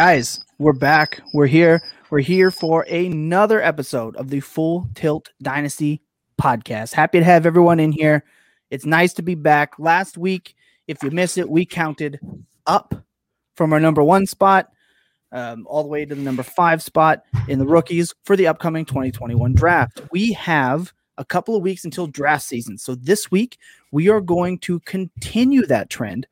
Guys, 0.00 0.40
we're 0.56 0.72
back. 0.72 1.20
We're 1.34 1.46
here. 1.46 1.82
We're 2.08 2.20
here 2.20 2.50
for 2.50 2.84
another 2.84 3.60
episode 3.60 4.16
of 4.16 4.30
the 4.30 4.40
Full 4.40 4.88
Tilt 4.94 5.28
Dynasty 5.42 6.00
podcast. 6.40 6.94
Happy 6.94 7.18
to 7.18 7.24
have 7.26 7.44
everyone 7.44 7.78
in 7.78 7.92
here. 7.92 8.24
It's 8.70 8.86
nice 8.86 9.12
to 9.12 9.22
be 9.22 9.34
back. 9.34 9.78
Last 9.78 10.16
week, 10.16 10.54
if 10.88 11.02
you 11.02 11.10
miss 11.10 11.36
it, 11.36 11.50
we 11.50 11.66
counted 11.66 12.18
up 12.66 12.94
from 13.56 13.74
our 13.74 13.78
number 13.78 14.02
one 14.02 14.24
spot 14.24 14.70
um, 15.32 15.66
all 15.68 15.82
the 15.82 15.90
way 15.90 16.06
to 16.06 16.14
the 16.14 16.22
number 16.22 16.44
five 16.44 16.82
spot 16.82 17.22
in 17.46 17.58
the 17.58 17.66
rookies 17.66 18.14
for 18.24 18.36
the 18.36 18.46
upcoming 18.46 18.86
2021 18.86 19.52
draft. 19.52 20.00
We 20.10 20.32
have 20.32 20.94
a 21.18 21.26
couple 21.26 21.56
of 21.56 21.62
weeks 21.62 21.84
until 21.84 22.06
draft 22.06 22.44
season. 22.44 22.78
So 22.78 22.94
this 22.94 23.30
week, 23.30 23.58
we 23.92 24.08
are 24.08 24.22
going 24.22 24.60
to 24.60 24.80
continue 24.80 25.66
that 25.66 25.90
trend 25.90 26.26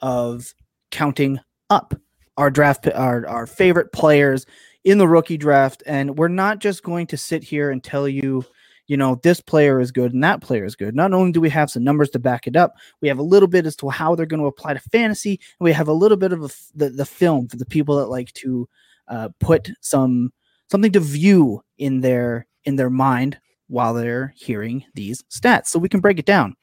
of 0.00 0.54
counting 0.90 1.38
up 1.68 1.92
our 2.36 2.50
draft, 2.50 2.88
our, 2.88 3.26
our 3.26 3.46
favorite 3.46 3.92
players 3.92 4.46
in 4.84 4.98
the 4.98 5.08
rookie 5.08 5.36
draft. 5.36 5.82
And 5.86 6.16
we're 6.16 6.28
not 6.28 6.58
just 6.58 6.82
going 6.82 7.06
to 7.08 7.16
sit 7.16 7.42
here 7.42 7.70
and 7.70 7.82
tell 7.82 8.08
you, 8.08 8.44
you 8.86 8.96
know, 8.96 9.20
this 9.22 9.40
player 9.40 9.78
is 9.80 9.92
good 9.92 10.12
and 10.12 10.24
that 10.24 10.40
player 10.40 10.64
is 10.64 10.74
good. 10.74 10.96
Not 10.96 11.12
only 11.12 11.30
do 11.30 11.40
we 11.40 11.50
have 11.50 11.70
some 11.70 11.84
numbers 11.84 12.10
to 12.10 12.18
back 12.18 12.46
it 12.46 12.56
up, 12.56 12.74
we 13.00 13.08
have 13.08 13.18
a 13.18 13.22
little 13.22 13.48
bit 13.48 13.66
as 13.66 13.76
to 13.76 13.88
how 13.88 14.14
they're 14.14 14.26
going 14.26 14.40
to 14.40 14.46
apply 14.46 14.74
to 14.74 14.80
fantasy, 14.80 15.32
and 15.32 15.64
we 15.64 15.72
have 15.72 15.86
a 15.86 15.92
little 15.92 16.16
bit 16.16 16.32
of 16.32 16.42
a, 16.42 16.48
the 16.74 16.90
the 16.90 17.06
film 17.06 17.46
for 17.46 17.56
the 17.56 17.66
people 17.66 17.96
that 17.98 18.06
like 18.06 18.32
to 18.32 18.68
uh, 19.06 19.28
put 19.38 19.70
some 19.80 20.32
something 20.70 20.90
to 20.90 20.98
view 20.98 21.62
in 21.78 22.00
their 22.00 22.48
in 22.64 22.74
their 22.74 22.90
mind 22.90 23.38
while 23.68 23.94
they're 23.94 24.34
hearing 24.36 24.84
these 24.94 25.22
stats, 25.30 25.68
so 25.68 25.78
we 25.78 25.88
can 25.88 26.00
break 26.00 26.18
it 26.18 26.26
down. 26.26 26.56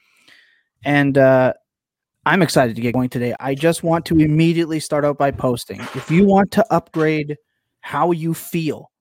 And 0.84 1.18
uh, 1.18 1.54
I'm 2.28 2.42
excited 2.42 2.76
to 2.76 2.82
get 2.82 2.94
going 2.94 3.08
today. 3.08 3.34
I 3.40 3.56
just 3.56 3.84
want 3.84 4.06
to 4.08 4.20
immediately 4.20 4.82
start 4.82 5.06
out 5.06 5.18
by 5.18 5.32
posting. 5.32 5.80
If 5.96 6.12
you 6.12 6.26
want 6.26 6.52
to 6.52 6.74
upgrade 6.74 7.38
how 7.80 8.12
you 8.12 8.34
feel 8.34 8.92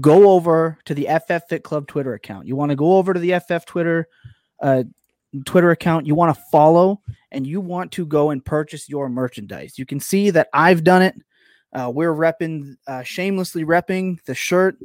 go 0.00 0.30
over 0.30 0.76
to 0.86 0.92
the 0.92 1.06
FF 1.06 1.48
Fit 1.48 1.62
Club 1.62 1.86
Twitter 1.86 2.14
account. 2.14 2.48
You 2.48 2.56
want 2.56 2.70
to 2.70 2.74
go 2.74 2.96
over 2.96 3.14
to 3.14 3.20
the 3.20 3.38
FF 3.38 3.64
Twitter 3.66 4.08
uh, 4.60 4.82
Twitter 5.44 5.70
account. 5.70 6.04
You 6.04 6.16
want 6.16 6.34
to 6.34 6.42
follow 6.50 7.00
and 7.30 7.46
you 7.46 7.60
want 7.60 7.92
to 7.92 8.04
go 8.04 8.30
and 8.30 8.44
purchase 8.44 8.88
your 8.88 9.08
merchandise. 9.08 9.78
You 9.78 9.86
can 9.86 10.00
see 10.00 10.30
that 10.30 10.48
I've 10.52 10.82
done 10.82 11.02
it. 11.02 11.14
Uh, 11.72 11.92
we're 11.94 12.12
repping, 12.12 12.74
uh, 12.88 13.04
shamelessly 13.04 13.64
repping 13.64 14.20
the 14.24 14.34
shirt 14.34 14.76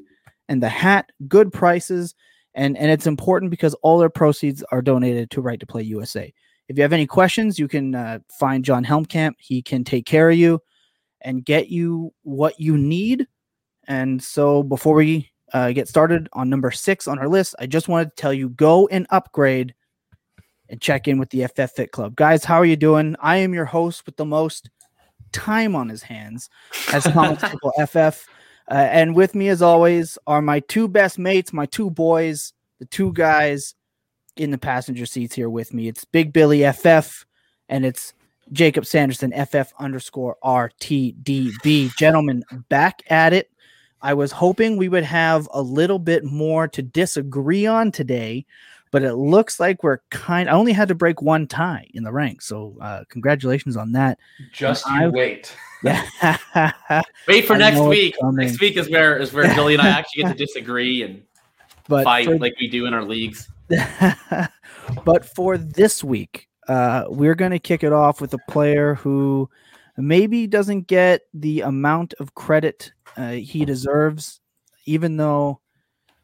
and 0.47 0.61
the 0.61 0.69
hat, 0.69 1.11
good 1.27 1.51
prices. 1.51 2.13
And, 2.53 2.77
and 2.77 2.91
it's 2.91 3.07
important 3.07 3.49
because 3.49 3.73
all 3.81 3.97
their 3.97 4.09
proceeds 4.09 4.61
are 4.71 4.83
donated 4.83 5.31
to 5.31 5.41
Right 5.41 5.59
to 5.59 5.65
Play 5.65 5.81
USA. 5.81 6.31
If 6.71 6.77
you 6.77 6.83
have 6.83 6.93
any 6.93 7.05
questions, 7.05 7.59
you 7.59 7.67
can 7.67 7.93
uh, 7.93 8.19
find 8.39 8.63
John 8.63 8.85
Helmkamp. 8.85 9.33
He 9.39 9.61
can 9.61 9.83
take 9.83 10.05
care 10.05 10.29
of 10.29 10.37
you 10.37 10.61
and 11.19 11.45
get 11.45 11.69
you 11.69 12.13
what 12.23 12.59
you 12.59 12.77
need 12.77 13.27
and 13.87 14.21
so 14.21 14.63
before 14.63 14.95
we 14.95 15.31
uh, 15.53 15.71
get 15.71 15.87
started 15.87 16.29
on 16.33 16.49
number 16.49 16.71
six 16.71 17.07
on 17.07 17.19
our 17.19 17.27
list, 17.27 17.55
I 17.59 17.65
just 17.65 17.87
wanted 17.87 18.09
to 18.09 18.15
tell 18.15 18.33
you 18.33 18.49
go 18.49 18.87
and 18.87 19.05
upgrade 19.09 19.73
and 20.69 20.79
check 20.79 21.07
in 21.07 21.19
with 21.19 21.29
the 21.29 21.45
FF 21.47 21.73
Fit 21.75 21.91
Club. 21.91 22.15
Guys, 22.15 22.45
how 22.45 22.55
are 22.55 22.65
you 22.65 22.77
doing? 22.77 23.15
I 23.19 23.37
am 23.37 23.53
your 23.53 23.65
host 23.65 24.05
with 24.05 24.15
the 24.15 24.25
most 24.25 24.69
time 25.33 25.75
on 25.75 25.89
his 25.89 26.03
hands 26.03 26.49
as 26.93 27.05
FF. 27.05 28.27
Uh, 28.69 28.87
and 28.89 29.15
with 29.15 29.35
me, 29.35 29.49
as 29.49 29.61
always, 29.61 30.17
are 30.27 30.41
my 30.41 30.61
two 30.61 30.87
best 30.87 31.19
mates, 31.19 31.51
my 31.51 31.65
two 31.65 31.89
boys, 31.89 32.53
the 32.79 32.85
two 32.85 33.11
guys 33.11 33.75
in 34.35 34.51
the 34.51 34.57
passenger 34.57 35.05
seats 35.05 35.35
here 35.35 35.49
with 35.49 35.73
me. 35.73 35.87
It's 35.87 36.05
Big 36.05 36.33
Billy 36.33 36.69
FF 36.71 37.25
and 37.69 37.85
it's 37.85 38.13
Jacob 38.51 38.85
Sanderson 38.85 39.31
FF 39.45 39.73
underscore 39.79 40.37
RTDB. 40.43 41.95
Gentlemen, 41.97 42.43
back 42.69 43.01
at 43.09 43.33
it 43.33 43.51
I 44.01 44.13
was 44.13 44.31
hoping 44.31 44.77
we 44.77 44.89
would 44.89 45.03
have 45.03 45.47
a 45.53 45.61
little 45.61 45.99
bit 45.99 46.23
more 46.23 46.67
to 46.69 46.81
disagree 46.81 47.65
on 47.65 47.91
today, 47.91 48.45
but 48.89 49.03
it 49.03 49.15
looks 49.15 49.59
like 49.59 49.83
we're 49.83 49.99
kind. 50.09 50.49
I 50.49 50.53
only 50.53 50.73
had 50.73 50.87
to 50.87 50.95
break 50.95 51.21
one 51.21 51.47
tie 51.47 51.87
in 51.93 52.03
the 52.03 52.11
ranks, 52.11 52.47
so 52.47 52.75
uh, 52.81 53.03
congratulations 53.09 53.77
on 53.77 53.91
that. 53.91 54.17
Just 54.51 54.87
and 54.87 54.95
you 54.95 55.07
I've, 55.07 55.13
wait. 55.13 55.55
Yeah. 55.83 56.03
wait 57.27 57.45
for 57.45 57.53
I 57.53 57.57
next 57.57 57.81
week. 57.81 58.15
Next 58.21 58.59
week 58.59 58.75
is 58.77 58.89
where 58.89 59.17
is 59.17 59.33
where 59.33 59.53
Billy 59.55 59.73
and 59.73 59.81
I 59.81 59.89
actually 59.89 60.23
get 60.23 60.31
to 60.31 60.37
disagree 60.37 61.03
and 61.03 61.23
but 61.87 62.03
fight 62.03 62.25
for, 62.25 62.37
like 62.39 62.55
we 62.59 62.67
do 62.67 62.87
in 62.87 62.93
our 62.93 63.03
leagues. 63.03 63.49
but 65.05 65.25
for 65.25 65.57
this 65.57 66.03
week, 66.03 66.47
uh, 66.67 67.05
we're 67.07 67.35
going 67.35 67.51
to 67.51 67.59
kick 67.59 67.83
it 67.83 67.93
off 67.93 68.21
with 68.21 68.33
a 68.33 68.39
player 68.49 68.95
who 68.95 69.49
maybe 69.97 70.47
doesn't 70.47 70.87
get 70.87 71.21
the 71.33 71.61
amount 71.61 72.13
of 72.19 72.33
credit 72.35 72.91
uh, 73.17 73.31
he 73.31 73.65
deserves, 73.65 74.39
even 74.85 75.17
though, 75.17 75.59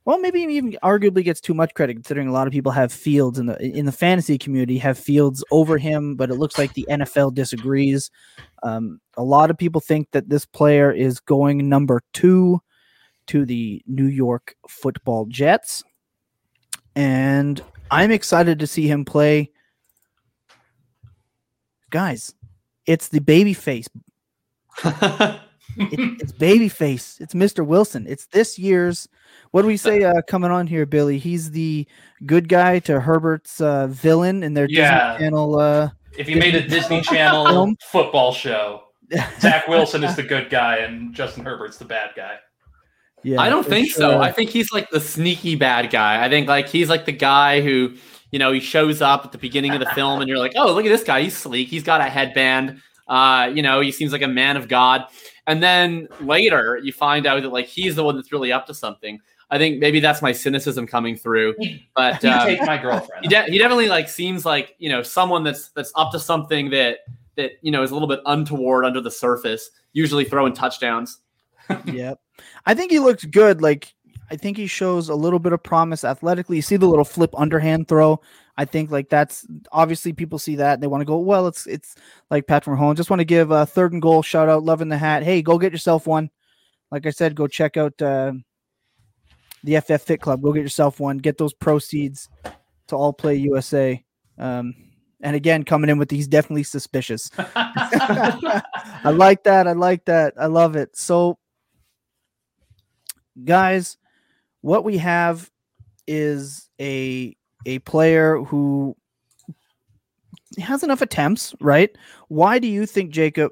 well, 0.06 0.20
maybe 0.20 0.42
even 0.42 0.78
arguably 0.84 1.24
gets 1.24 1.42
too 1.42 1.54
much 1.54 1.74
credit 1.74 1.96
considering 1.96 2.28
a 2.28 2.32
lot 2.32 2.48
of 2.48 2.54
people 2.54 2.72
have 2.72 2.94
Fields 2.94 3.40
in 3.40 3.48
the 3.48 3.62
in 3.62 3.86
the 3.86 3.92
fantasy 3.92 4.38
community 4.38 4.78
have 4.78 4.98
Fields 4.98 5.44
over 5.52 5.78
him, 5.78 6.16
but 6.16 6.30
it 6.30 6.36
looks 6.36 6.58
like 6.58 6.74
the 6.74 6.88
NFL 6.90 7.34
disagrees. 7.34 8.10
Um, 8.64 9.02
a 9.18 9.24
lot 9.24 9.52
of 9.52 9.58
people 9.58 9.82
think 9.82 10.12
that 10.12 10.30
this 10.30 10.46
player 10.46 10.92
is 10.92 11.20
going 11.20 11.68
number 11.68 12.02
two 12.14 12.62
to 13.28 13.46
the 13.46 13.82
New 13.86 14.06
York 14.06 14.56
Football 14.70 15.26
Jets, 15.26 15.84
and 16.98 17.64
I'm 17.92 18.10
excited 18.10 18.58
to 18.58 18.68
see 18.68 18.88
him 18.88 19.06
play. 19.06 19.52
Guys, 21.92 22.34
it's 22.88 23.10
the 23.10 23.20
baby 23.20 23.54
face. 23.54 23.88
it, 24.84 25.40
it's 25.78 26.32
babyface. 26.34 27.22
It's 27.22 27.34
Mr. 27.36 27.64
Wilson. 27.64 28.08
It's 28.10 28.26
this 28.26 28.58
year's. 28.58 29.08
What 29.52 29.62
do 29.62 29.68
we 29.68 29.78
say 29.78 30.04
uh, 30.04 30.24
coming 30.28 30.50
on 30.50 30.66
here, 30.66 30.88
Billy? 30.88 31.20
He's 31.20 31.52
the 31.52 31.88
good 32.26 32.50
guy 32.50 32.80
to 32.80 33.00
Herbert's 33.00 33.62
uh, 33.62 33.86
villain 33.88 34.42
in 34.42 34.56
their 34.56 34.68
yeah. 34.68 35.14
Disney 35.14 35.26
Channel. 35.26 35.60
Uh, 35.60 35.90
if 36.18 36.28
you 36.28 36.38
made 36.38 36.56
a 36.56 36.68
Disney 36.68 37.02
Channel 37.02 37.76
football 37.86 38.34
show, 38.34 38.86
Zach 39.40 39.68
Wilson 39.68 40.04
is 40.04 40.16
the 40.16 40.24
good 40.24 40.50
guy 40.50 40.78
and 40.78 41.14
Justin 41.14 41.46
Herbert's 41.46 41.78
the 41.78 41.86
bad 41.86 42.12
guy. 42.16 42.40
Yeah, 43.28 43.42
I 43.42 43.50
don't 43.50 43.66
think 43.66 43.90
sure. 43.90 43.98
so. 43.98 44.22
I 44.22 44.32
think 44.32 44.52
he's 44.52 44.72
like 44.72 44.90
the 44.90 45.02
sneaky 45.02 45.56
bad 45.56 45.90
guy. 45.90 46.24
I 46.24 46.30
think 46.30 46.48
like 46.48 46.70
he's 46.70 46.88
like 46.88 47.06
the 47.06 47.12
guy 47.12 47.60
who, 47.60 47.94
you 48.32 48.40
know, 48.40 48.54
he 48.54 48.62
shows 48.62 49.02
up 49.02 49.26
at 49.26 49.34
the 49.34 49.38
beginning 49.38 49.74
of 49.74 49.82
the 49.82 49.88
film 49.88 50.22
and 50.22 50.30
you're 50.30 50.38
like, 50.38 50.54
oh, 50.56 50.74
look 50.74 50.86
at 50.86 50.90
this 50.90 51.04
guy. 51.04 51.24
He's 51.24 51.36
sleek. 51.36 51.68
He's 51.68 51.84
got 51.84 52.00
a 52.00 52.06
headband. 52.06 52.82
Uh, 53.06 53.52
you 53.54 53.62
know, 53.62 53.82
he 53.82 53.92
seems 53.92 54.14
like 54.14 54.22
a 54.22 54.30
man 54.30 54.56
of 54.56 54.70
God. 54.70 55.06
And 55.46 55.62
then 55.62 56.08
later 56.22 56.80
you 56.82 56.94
find 56.94 57.26
out 57.26 57.42
that 57.42 57.50
like 57.50 57.66
he's 57.66 57.98
the 57.98 58.04
one 58.04 58.16
that's 58.16 58.32
really 58.32 58.54
up 58.54 58.66
to 58.68 58.74
something. 58.74 59.20
I 59.50 59.58
think 59.58 59.80
maybe 59.80 60.00
that's 60.00 60.22
my 60.22 60.32
cynicism 60.32 60.88
coming 60.88 61.18
through. 61.18 61.56
But 61.96 62.24
um, 62.24 62.46
take 62.48 62.62
my 62.62 62.78
girlfriend. 62.78 63.24
He, 63.24 63.28
de- 63.28 63.52
he 63.52 63.58
definitely 63.58 63.90
like 63.90 64.08
seems 64.08 64.46
like 64.46 64.76
you 64.78 64.90
know 64.90 65.02
someone 65.02 65.44
that's 65.44 65.70
that's 65.70 65.92
up 65.96 66.12
to 66.14 66.20
something 66.20 66.70
that 66.70 67.00
that 67.36 67.54
you 67.62 67.72
know 67.72 67.84
is 67.84 67.92
a 67.92 67.94
little 67.94 68.08
bit 68.08 68.20
untoward 68.26 68.86
under 68.86 69.02
the 69.02 69.12
surface. 69.12 69.70
Usually 69.94 70.24
throwing 70.24 70.54
touchdowns. 70.54 71.20
yep, 71.86 72.20
I 72.66 72.74
think 72.74 72.92
he 72.92 73.00
looks 73.00 73.26
good. 73.26 73.62
Like 73.62 73.94
I 74.30 74.36
think 74.36 74.58
he 74.58 74.68
shows 74.68 75.10
a 75.10 75.16
little 75.16 75.40
bit 75.40 75.54
of 75.54 75.64
promise 75.64 76.04
athletically. 76.04 76.58
You 76.58 76.62
see 76.62 76.78
the 76.78 76.88
little 76.88 77.06
flip 77.06 77.32
underhand 77.38 77.88
throw. 77.88 78.22
I 78.58 78.66
think 78.66 78.92
like 78.92 79.10
that's 79.10 79.46
obviously 79.72 80.14
people 80.14 80.40
see 80.40 80.56
that 80.56 80.76
and 80.76 80.84
they 80.84 80.88
want 80.88 81.02
to 81.02 81.06
go, 81.06 81.18
well, 81.18 81.48
it's 81.48 81.68
it's 81.68 81.96
like 82.30 82.48
Patrick 82.48 82.78
Mahomes. 82.78 82.98
Just 82.98 83.10
want 83.10 83.20
to 83.20 83.26
give 83.26 83.52
a 83.52 83.66
third 83.66 83.94
and 83.94 84.02
goal 84.02 84.24
shout 84.24 84.50
out, 84.50 84.64
loving 84.64 84.90
the 84.90 84.98
hat. 84.98 85.24
Hey, 85.24 85.42
go 85.42 85.58
get 85.58 85.72
yourself 85.72 86.08
one. 86.08 86.30
Like 86.92 87.06
I 87.06 87.12
said, 87.12 87.36
go 87.36 87.48
check 87.48 87.78
out 87.78 88.02
uh, 88.02 88.34
the 89.64 89.80
FF 89.80 90.02
Fit 90.02 90.22
Club. 90.22 90.42
Go 90.42 90.54
get 90.54 90.64
yourself 90.64 91.00
one. 91.00 91.18
Get 91.18 91.38
those 91.38 91.54
proceeds 91.54 92.30
to 92.88 92.96
All 92.96 93.14
Play 93.14 93.36
USA. 93.36 94.04
Um, 94.38 94.74
and 95.22 95.36
again, 95.36 95.64
coming 95.64 95.90
in 95.90 95.98
with 95.98 96.10
these 96.10 96.28
definitely 96.28 96.64
suspicious. 96.64 97.30
I 97.38 99.12
like 99.12 99.44
that. 99.44 99.68
I 99.68 99.74
like 99.74 100.06
that. 100.06 100.34
I 100.40 100.46
love 100.46 100.76
it. 100.76 100.96
So, 100.96 101.38
guys, 103.44 103.98
what 104.62 104.84
we 104.84 104.98
have 104.98 105.50
is 106.08 106.70
a 106.80 107.36
a 107.66 107.80
player 107.80 108.38
who 108.44 108.96
has 110.58 110.84
enough 110.84 111.02
attempts, 111.02 111.54
right? 111.60 111.96
Why 112.30 112.60
do 112.60 112.68
you 112.68 112.86
think 112.86 113.12
Jacob 113.12 113.52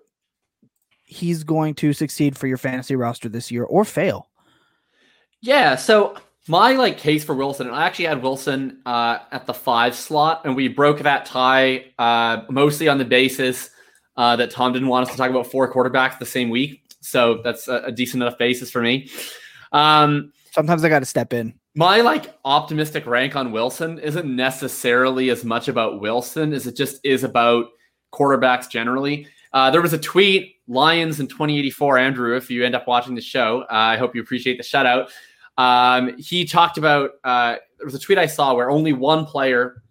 he's 1.03 1.43
going 1.43 1.75
to 1.75 1.93
succeed 1.93 2.37
for 2.37 2.47
your 2.47 2.57
fantasy 2.57 2.95
roster 2.95 3.29
this 3.29 3.51
year 3.51 3.63
or 3.63 3.85
fail? 3.85 4.29
Yeah, 5.41 5.75
so 5.75 6.15
my 6.47 6.73
like 6.73 6.97
case 6.97 7.23
for 7.23 7.35
Wilson, 7.35 7.69
I 7.69 7.85
actually 7.85 8.05
had 8.05 8.21
Wilson 8.23 8.81
uh, 8.85 9.19
at 9.31 9.45
the 9.45 9.53
five 9.53 9.95
slot, 9.95 10.41
and 10.45 10.55
we 10.55 10.67
broke 10.67 10.99
that 10.99 11.25
tie 11.25 11.85
uh, 11.99 12.43
mostly 12.49 12.87
on 12.87 12.97
the 12.97 13.05
basis 13.05 13.69
uh, 14.17 14.35
that 14.37 14.51
Tom 14.51 14.73
didn't 14.73 14.87
want 14.87 15.07
us 15.07 15.11
to 15.11 15.17
talk 15.17 15.29
about 15.29 15.47
four 15.47 15.71
quarterbacks 15.71 16.17
the 16.19 16.25
same 16.25 16.49
week. 16.49 16.81
So 17.01 17.41
that's 17.43 17.67
a, 17.67 17.83
a 17.85 17.91
decent 17.91 18.23
enough 18.23 18.37
basis 18.37 18.71
for 18.71 18.81
me. 18.81 19.09
Um, 19.75 20.31
Sometimes 20.51 20.83
I 20.83 20.89
got 20.89 20.99
to 20.99 21.05
step 21.05 21.33
in 21.33 21.53
my 21.75 21.99
like 21.99 22.33
optimistic 22.45 23.05
rank 23.05 23.35
on 23.35 23.51
Wilson 23.51 23.99
isn't 23.99 24.33
necessarily 24.33 25.29
as 25.29 25.43
much 25.43 25.67
about 25.67 25.99
Wilson 25.99 26.53
as 26.53 26.65
it 26.65 26.75
just 26.75 26.99
is 27.03 27.23
about 27.23 27.67
quarterbacks 28.13 28.69
generally. 28.69 29.27
Uh, 29.51 29.69
there 29.69 29.81
was 29.81 29.93
a 29.93 29.97
tweet, 29.97 30.55
Lions 30.67 31.19
in 31.19 31.27
2084, 31.27 31.97
Andrew, 31.97 32.35
if 32.35 32.49
you 32.49 32.65
end 32.65 32.75
up 32.75 32.87
watching 32.87 33.13
the 33.13 33.21
show, 33.21 33.61
uh, 33.63 33.73
I 33.73 33.97
hope 33.97 34.15
you 34.15 34.21
appreciate 34.21 34.57
the 34.57 34.63
shout 34.63 34.85
out. 34.85 35.09
Um, 35.57 36.17
he 36.17 36.45
talked 36.45 36.77
about, 36.77 37.11
uh, 37.23 37.55
there 37.77 37.85
was 37.85 37.95
a 37.95 37.99
tweet 37.99 38.17
I 38.17 38.25
saw 38.25 38.53
where 38.53 38.69
only 38.69 38.93
one 38.93 39.25
player, 39.25 39.83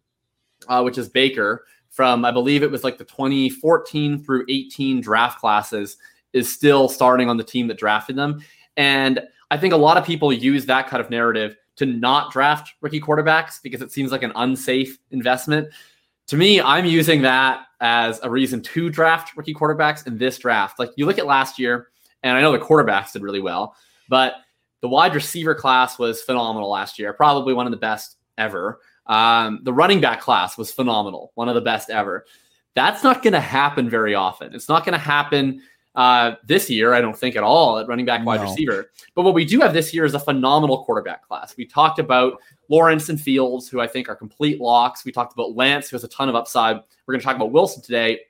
uh, 0.69 0.83
which 0.83 0.99
is 0.99 1.09
Baker, 1.09 1.67
from 1.91 2.25
I 2.25 2.31
believe 2.31 2.63
it 2.63 2.71
was 2.71 2.83
like 2.83 2.99
the 2.99 3.05
2014 3.05 4.25
through 4.25 4.45
18 4.49 5.01
draft 5.01 5.39
classes, 5.39 5.97
is 6.33 6.53
still 6.53 6.89
starting 6.89 7.31
on 7.31 7.37
the 7.37 7.45
team 7.45 7.69
that 7.69 7.79
drafted 7.79 8.17
them. 8.17 8.43
And 8.77 9.21
I 9.55 9.57
think 9.57 9.73
a 9.73 9.77
lot 9.77 9.97
of 9.97 10.05
people 10.05 10.33
use 10.33 10.67
that 10.67 10.89
kind 10.89 11.01
of 11.01 11.11
narrative 11.11 11.57
to 11.77 11.87
not 11.87 12.33
draft 12.33 12.75
rookie 12.81 13.01
quarterbacks 13.01 13.63
because 13.63 13.83
it 13.83 13.93
seems 13.93 14.11
like 14.11 14.25
an 14.25 14.33
unsafe 14.35 14.99
investment. 15.13 15.69
To 16.27 16.37
me, 16.37 16.61
I'm 16.61 16.85
using 16.87 17.23
that 17.23 17.67
as 17.81 18.19
a 18.25 18.29
reason 18.29 18.63
to 18.63 18.91
draft 18.91 19.37
rookie 19.37 19.55
quarterbacks 19.55 20.09
in 20.09 20.19
this 20.19 20.39
draft. 20.39 20.81
Like 20.81 20.91
you 20.97 21.07
look 21.07 21.21
at 21.21 21.27
last 21.27 21.61
year, 21.61 21.91
and 22.25 22.37
I 22.37 22.41
know 22.41 22.51
the 22.51 22.59
quarterbacks 22.59 23.13
did 23.13 23.23
really 23.23 23.41
well, 23.41 23.77
but 24.09 24.35
the 24.81 24.89
wide 24.89 25.15
receiver 25.15 25.55
class 25.55 26.01
was 26.01 26.21
phenomenal 26.21 26.69
last 26.69 26.99
year, 26.99 27.13
probably 27.13 27.55
one 27.55 27.67
of 27.67 27.71
the 27.71 27.77
best 27.77 28.17
ever. 28.37 28.81
Um, 29.07 29.61
the 29.63 29.73
running 29.73 30.01
back 30.01 30.21
class 30.21 30.59
was 30.59 30.73
phenomenal, 30.73 31.31
one 31.37 31.49
of 31.49 31.55
the 31.55 31.61
best 31.61 31.91
ever. 31.91 32.27
That's 32.75 33.05
not 33.05 33.23
going 33.23 33.35
to 33.35 33.41
happen 33.41 33.89
very 33.89 34.17
often. 34.17 34.53
It's 34.53 34.69
not 34.69 34.85
going 34.85 34.95
to 34.95 34.99
happen 34.99 35.63
uh, 35.95 36.35
this 36.45 36.69
year, 36.69 36.93
I 36.93 37.01
don't 37.01 37.17
think 37.17 37.37
at 37.37 37.43
all 37.43 37.79
at 37.79 37.87
running 37.87 38.05
back, 38.05 38.25
wide 38.27 38.41
no. 38.41 38.51
receiver. 38.51 38.91
But 39.15 39.23
what 39.23 39.35
we 39.35 39.45
do 39.45 39.61
have 39.61 39.73
this 39.73 39.95
year 39.95 40.05
is 40.05 40.15
a 40.15 40.21
phenomenal 40.21 40.85
quarterback 40.85 41.27
class. 41.27 41.57
We 41.57 41.67
talked 41.67 41.99
about 41.99 42.41
Lawrence 42.69 43.09
and 43.09 43.21
Fields, 43.21 43.69
who 43.69 43.81
I 43.81 43.87
think 43.87 44.09
are 44.09 44.17
complete 44.17 44.61
locks. 44.61 45.05
We 45.05 45.13
talked 45.13 45.33
about 45.33 45.55
Lance, 45.55 45.89
who 45.89 45.95
has 45.95 46.05
a 46.05 46.09
ton 46.09 46.29
of 46.29 46.35
upside. 46.35 46.77
We're 47.07 47.15
going 47.15 47.21
to 47.21 47.25
talk 47.25 47.37
about 47.37 47.53
Wilson 47.53 47.83
today. 47.83 48.21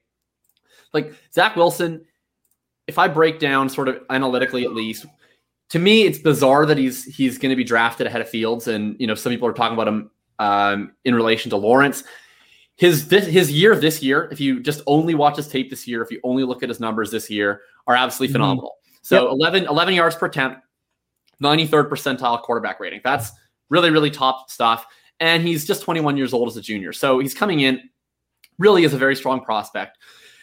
Like 0.92 1.14
Zach 1.32 1.56
Wilson, 1.56 2.04
if 2.86 2.98
I 2.98 3.08
break 3.08 3.38
down 3.38 3.68
sort 3.68 3.88
of 3.88 4.02
analytically 4.10 4.64
at 4.64 4.74
least, 4.74 5.06
to 5.70 5.78
me 5.78 6.02
it's 6.02 6.18
bizarre 6.18 6.66
that 6.66 6.76
he's 6.78 7.04
he's 7.04 7.38
going 7.38 7.50
to 7.50 7.56
be 7.56 7.64
drafted 7.64 8.06
ahead 8.06 8.20
of 8.20 8.28
Fields, 8.28 8.68
and 8.68 8.94
you 9.00 9.06
know 9.06 9.14
some 9.14 9.32
people 9.32 9.48
are 9.48 9.52
talking 9.54 9.74
about 9.74 9.88
him 9.88 10.10
um, 10.38 10.92
in 11.04 11.14
relation 11.14 11.50
to 11.50 11.56
Lawrence 11.56 12.04
his 12.76 13.08
this, 13.08 13.26
his 13.26 13.52
year 13.52 13.76
this 13.76 14.02
year, 14.02 14.28
if 14.32 14.40
you 14.40 14.60
just 14.60 14.82
only 14.86 15.14
watch 15.14 15.36
his 15.36 15.48
tape 15.48 15.70
this 15.70 15.86
year, 15.86 16.02
if 16.02 16.10
you 16.10 16.20
only 16.24 16.44
look 16.44 16.62
at 16.62 16.68
his 16.68 16.80
numbers 16.80 17.10
this 17.10 17.30
year, 17.30 17.62
are 17.86 17.94
absolutely 17.94 18.32
mm-hmm. 18.32 18.42
phenomenal. 18.42 18.76
So 19.02 19.24
yep. 19.24 19.32
11, 19.32 19.66
11 19.66 19.94
yards 19.94 20.16
per 20.16 20.26
attempt, 20.26 20.60
93rd 21.42 21.88
percentile 21.88 22.42
quarterback 22.42 22.80
rating. 22.80 23.00
That's 23.04 23.30
really, 23.68 23.90
really 23.90 24.10
top 24.10 24.50
stuff. 24.50 24.86
And 25.20 25.46
he's 25.46 25.66
just 25.66 25.82
21 25.82 26.16
years 26.16 26.32
old 26.32 26.48
as 26.48 26.56
a 26.56 26.60
junior. 26.60 26.92
So 26.92 27.18
he's 27.20 27.34
coming 27.34 27.60
in 27.60 27.80
really 28.58 28.84
as 28.84 28.92
a 28.92 28.98
very 28.98 29.14
strong 29.14 29.44
prospect. 29.44 29.98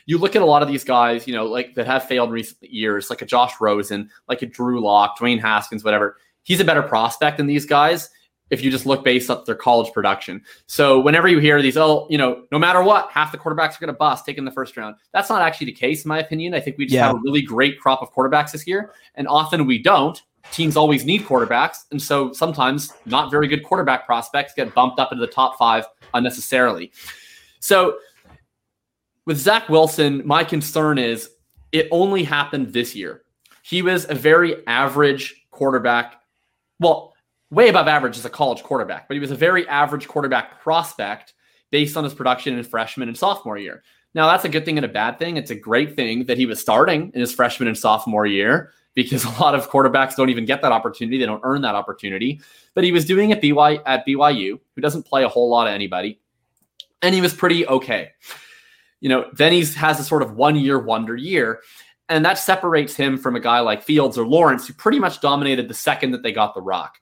You 0.05 0.17
look 0.17 0.35
at 0.35 0.41
a 0.41 0.45
lot 0.45 0.61
of 0.61 0.67
these 0.67 0.83
guys, 0.83 1.27
you 1.27 1.33
know, 1.33 1.45
like 1.45 1.75
that 1.75 1.85
have 1.85 2.05
failed 2.05 2.29
in 2.29 2.33
recent 2.33 2.61
years, 2.63 3.09
like 3.09 3.21
a 3.21 3.25
Josh 3.25 3.53
Rosen, 3.59 4.09
like 4.27 4.41
a 4.41 4.45
Drew 4.45 4.81
Lock, 4.81 5.17
Dwayne 5.19 5.39
Haskins, 5.39 5.83
whatever. 5.83 6.17
He's 6.43 6.59
a 6.59 6.65
better 6.65 6.81
prospect 6.81 7.37
than 7.37 7.47
these 7.47 7.65
guys 7.65 8.09
if 8.51 8.61
you 8.63 8.69
just 8.69 8.85
look 8.85 9.03
based 9.03 9.29
up 9.29 9.45
their 9.45 9.55
college 9.55 9.91
production. 9.93 10.43
So 10.67 10.99
whenever 10.99 11.27
you 11.27 11.39
hear 11.39 11.61
these, 11.61 11.77
oh, 11.77 12.05
you 12.09 12.17
know, 12.17 12.43
no 12.51 12.59
matter 12.59 12.83
what, 12.83 13.09
half 13.09 13.31
the 13.31 13.37
quarterbacks 13.37 13.77
are 13.77 13.79
going 13.79 13.87
to 13.87 13.93
bust 13.93 14.25
taking 14.25 14.45
the 14.45 14.51
first 14.51 14.77
round. 14.77 14.97
That's 15.13 15.29
not 15.29 15.41
actually 15.41 15.67
the 15.67 15.73
case, 15.73 16.03
in 16.05 16.09
my 16.09 16.19
opinion. 16.19 16.53
I 16.53 16.59
think 16.59 16.77
we 16.77 16.85
just 16.85 16.95
yeah. 16.95 17.07
have 17.07 17.15
a 17.15 17.19
really 17.23 17.41
great 17.41 17.79
crop 17.79 18.01
of 18.01 18.13
quarterbacks 18.13 18.51
this 18.51 18.67
year, 18.67 18.93
and 19.15 19.27
often 19.27 19.65
we 19.65 19.81
don't. 19.81 20.21
Teams 20.51 20.75
always 20.75 21.05
need 21.05 21.21
quarterbacks, 21.21 21.85
and 21.91 22.01
so 22.01 22.33
sometimes 22.33 22.93
not 23.05 23.31
very 23.31 23.47
good 23.47 23.63
quarterback 23.63 24.05
prospects 24.05 24.53
get 24.53 24.73
bumped 24.73 24.99
up 24.99 25.11
into 25.11 25.25
the 25.25 25.31
top 25.31 25.57
five 25.57 25.85
unnecessarily. 26.13 26.91
So 27.59 27.97
with 29.25 29.37
Zach 29.37 29.69
Wilson, 29.69 30.23
my 30.25 30.43
concern 30.43 30.97
is 30.97 31.29
it 31.71 31.87
only 31.91 32.23
happened 32.23 32.73
this 32.73 32.95
year. 32.95 33.21
He 33.61 33.81
was 33.81 34.09
a 34.09 34.15
very 34.15 34.65
average 34.67 35.45
quarterback. 35.51 36.21
Well, 36.79 37.10
way 37.51 37.69
above 37.69 37.87
average 37.87 38.17
as 38.17 38.25
a 38.25 38.29
college 38.29 38.63
quarterback, 38.63 39.07
but 39.07 39.13
he 39.13 39.19
was 39.19 39.31
a 39.31 39.35
very 39.35 39.67
average 39.67 40.07
quarterback 40.07 40.61
prospect 40.61 41.33
based 41.69 41.95
on 41.95 42.03
his 42.03 42.13
production 42.13 42.57
in 42.57 42.63
freshman 42.63 43.07
and 43.07 43.17
sophomore 43.17 43.57
year. 43.57 43.83
Now, 44.13 44.27
that's 44.27 44.45
a 44.45 44.49
good 44.49 44.65
thing 44.65 44.77
and 44.77 44.85
a 44.85 44.89
bad 44.89 45.19
thing. 45.19 45.37
It's 45.37 45.51
a 45.51 45.55
great 45.55 45.95
thing 45.95 46.25
that 46.25 46.37
he 46.37 46.45
was 46.45 46.59
starting 46.59 47.11
in 47.13 47.21
his 47.21 47.33
freshman 47.33 47.67
and 47.67 47.77
sophomore 47.77 48.25
year 48.25 48.71
because 48.93 49.23
a 49.37 49.41
lot 49.41 49.55
of 49.55 49.69
quarterbacks 49.69 50.15
don't 50.15 50.29
even 50.29 50.45
get 50.45 50.61
that 50.61 50.71
opportunity. 50.71 51.17
They 51.17 51.25
don't 51.25 51.41
earn 51.43 51.61
that 51.61 51.75
opportunity. 51.75 52.41
But 52.73 52.83
he 52.83 52.91
was 52.91 53.05
doing 53.05 53.29
it 53.29 53.41
BY, 53.41 53.81
at 53.85 54.05
BYU, 54.05 54.59
who 54.75 54.81
doesn't 54.81 55.03
play 55.03 55.23
a 55.23 55.29
whole 55.29 55.49
lot 55.49 55.67
of 55.67 55.73
anybody. 55.73 56.19
And 57.01 57.15
he 57.15 57.21
was 57.21 57.33
pretty 57.33 57.65
okay. 57.67 58.11
You 58.99 59.09
know, 59.09 59.29
then 59.33 59.51
he 59.51 59.65
has 59.65 59.99
a 59.99 60.03
sort 60.03 60.21
of 60.21 60.35
one 60.35 60.55
year 60.55 60.77
wonder 60.77 61.15
year. 61.15 61.61
And 62.09 62.25
that 62.25 62.37
separates 62.37 62.95
him 62.95 63.17
from 63.17 63.35
a 63.37 63.39
guy 63.39 63.61
like 63.61 63.81
Fields 63.81 64.17
or 64.17 64.27
Lawrence, 64.27 64.67
who 64.67 64.73
pretty 64.73 64.99
much 64.99 65.21
dominated 65.21 65.69
the 65.69 65.73
second 65.73 66.11
that 66.11 66.21
they 66.21 66.33
got 66.33 66.53
the 66.53 66.61
rock. 66.61 66.97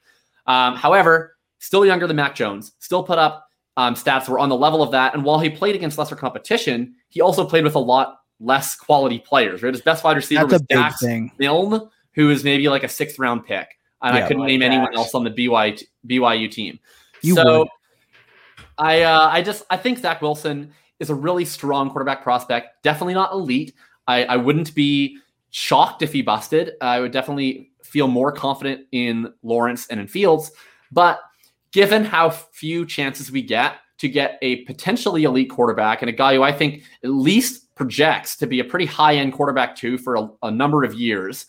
Um, 0.49 0.75
however, 0.75 1.37
still 1.59 1.85
younger 1.85 2.07
than 2.07 2.17
Mac 2.17 2.35
Jones, 2.35 2.73
still 2.79 3.03
put 3.03 3.17
up 3.17 3.47
um, 3.77 3.93
stats 3.95 4.27
were 4.27 4.39
on 4.39 4.49
the 4.49 4.57
level 4.57 4.83
of 4.83 4.91
that. 4.91 5.13
And 5.13 5.23
while 5.23 5.39
he 5.39 5.49
played 5.49 5.75
against 5.75 5.97
lesser 5.97 6.15
competition, 6.15 6.95
he 7.07 7.21
also 7.21 7.45
played 7.45 7.63
with 7.63 7.75
a 7.75 7.79
lot 7.79 8.19
less 8.41 8.75
quality 8.75 9.19
players. 9.19 9.63
Right, 9.63 9.73
his 9.73 9.81
best 9.81 10.03
wide 10.03 10.17
receiver 10.17 10.45
That's 10.47 10.63
was 10.69 11.01
Dax 11.01 11.03
Milne, 11.37 11.89
who 12.13 12.29
is 12.29 12.43
maybe 12.43 12.67
like 12.67 12.83
a 12.83 12.89
sixth 12.89 13.19
round 13.19 13.45
pick, 13.45 13.69
and 14.01 14.17
yeah, 14.17 14.25
I 14.25 14.27
couldn't 14.27 14.45
name 14.45 14.61
anyone 14.61 14.93
else 14.95 15.15
on 15.15 15.23
the 15.23 15.31
BYU, 15.31 15.81
BYU 16.07 16.51
team. 16.51 16.79
You 17.21 17.35
so, 17.35 17.59
would. 17.59 17.67
I 18.77 19.03
uh, 19.03 19.29
I 19.31 19.41
just 19.41 19.63
I 19.69 19.77
think 19.77 19.99
Zach 19.99 20.21
Wilson 20.21 20.73
is 20.99 21.09
a 21.09 21.15
really 21.15 21.45
strong 21.45 21.89
quarterback 21.89 22.23
prospect. 22.23 22.83
Definitely 22.83 23.13
not 23.13 23.31
elite. 23.31 23.73
I, 24.07 24.25
I 24.25 24.35
wouldn't 24.37 24.73
be 24.73 25.19
shocked 25.51 26.01
if 26.01 26.11
he 26.11 26.21
busted. 26.21 26.73
I 26.81 26.99
would 26.99 27.11
definitely 27.11 27.71
feel 27.89 28.07
more 28.07 28.31
confident 28.31 28.85
in 28.91 29.33
Lawrence 29.43 29.87
and 29.87 29.99
in 29.99 30.07
Fields. 30.07 30.51
But 30.91 31.19
given 31.71 32.03
how 32.03 32.29
few 32.29 32.85
chances 32.85 33.31
we 33.31 33.41
get 33.41 33.75
to 33.99 34.09
get 34.09 34.39
a 34.41 34.63
potentially 34.63 35.23
elite 35.23 35.49
quarterback 35.49 36.01
and 36.01 36.09
a 36.09 36.13
guy 36.13 36.35
who 36.35 36.43
I 36.43 36.51
think 36.51 36.83
at 37.03 37.09
least 37.09 37.75
projects 37.75 38.35
to 38.37 38.47
be 38.47 38.59
a 38.59 38.63
pretty 38.63 38.85
high 38.85 39.15
end 39.15 39.33
quarterback 39.33 39.75
too 39.75 39.97
for 39.97 40.15
a, 40.15 40.29
a 40.43 40.51
number 40.51 40.83
of 40.83 40.93
years 40.93 41.45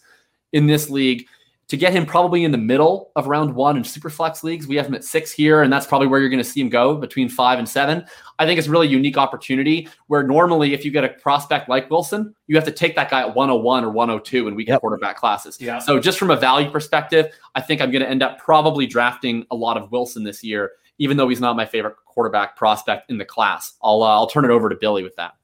in 0.52 0.66
this 0.66 0.90
league, 0.90 1.26
to 1.70 1.76
get 1.76 1.92
him 1.92 2.04
probably 2.04 2.42
in 2.42 2.50
the 2.50 2.58
middle 2.58 3.12
of 3.14 3.28
round 3.28 3.54
one 3.54 3.76
in 3.76 3.84
super 3.84 4.10
flex 4.10 4.42
leagues. 4.42 4.66
We 4.66 4.74
have 4.74 4.86
him 4.86 4.94
at 4.94 5.04
six 5.04 5.30
here, 5.30 5.62
and 5.62 5.72
that's 5.72 5.86
probably 5.86 6.08
where 6.08 6.18
you're 6.18 6.28
going 6.28 6.42
to 6.42 6.48
see 6.48 6.60
him 6.60 6.68
go 6.68 6.96
between 6.96 7.28
five 7.28 7.60
and 7.60 7.68
seven. 7.68 8.04
I 8.40 8.44
think 8.44 8.58
it's 8.58 8.66
a 8.66 8.72
really 8.72 8.88
unique 8.88 9.16
opportunity 9.16 9.88
where 10.08 10.24
normally, 10.24 10.74
if 10.74 10.84
you 10.84 10.90
get 10.90 11.04
a 11.04 11.10
prospect 11.10 11.68
like 11.68 11.88
Wilson, 11.88 12.34
you 12.48 12.56
have 12.56 12.64
to 12.64 12.72
take 12.72 12.96
that 12.96 13.08
guy 13.08 13.20
at 13.20 13.36
101 13.36 13.84
or 13.84 13.90
102 13.90 14.48
in 14.48 14.56
weekend 14.56 14.74
yep. 14.74 14.80
quarterback 14.80 15.16
classes. 15.16 15.58
Yeah. 15.60 15.78
So, 15.78 16.00
just 16.00 16.18
from 16.18 16.32
a 16.32 16.36
value 16.36 16.72
perspective, 16.72 17.32
I 17.54 17.60
think 17.60 17.80
I'm 17.80 17.92
going 17.92 18.02
to 18.02 18.08
end 18.10 18.24
up 18.24 18.38
probably 18.38 18.88
drafting 18.88 19.46
a 19.52 19.54
lot 19.54 19.76
of 19.76 19.92
Wilson 19.92 20.24
this 20.24 20.42
year, 20.42 20.72
even 20.98 21.16
though 21.16 21.28
he's 21.28 21.40
not 21.40 21.54
my 21.54 21.66
favorite 21.66 21.94
quarterback 22.04 22.56
prospect 22.56 23.12
in 23.12 23.18
the 23.18 23.24
class. 23.24 23.74
I'll, 23.80 24.02
uh, 24.02 24.08
I'll 24.08 24.26
turn 24.26 24.44
it 24.44 24.50
over 24.50 24.68
to 24.68 24.74
Billy 24.74 25.04
with 25.04 25.14
that. 25.16 25.34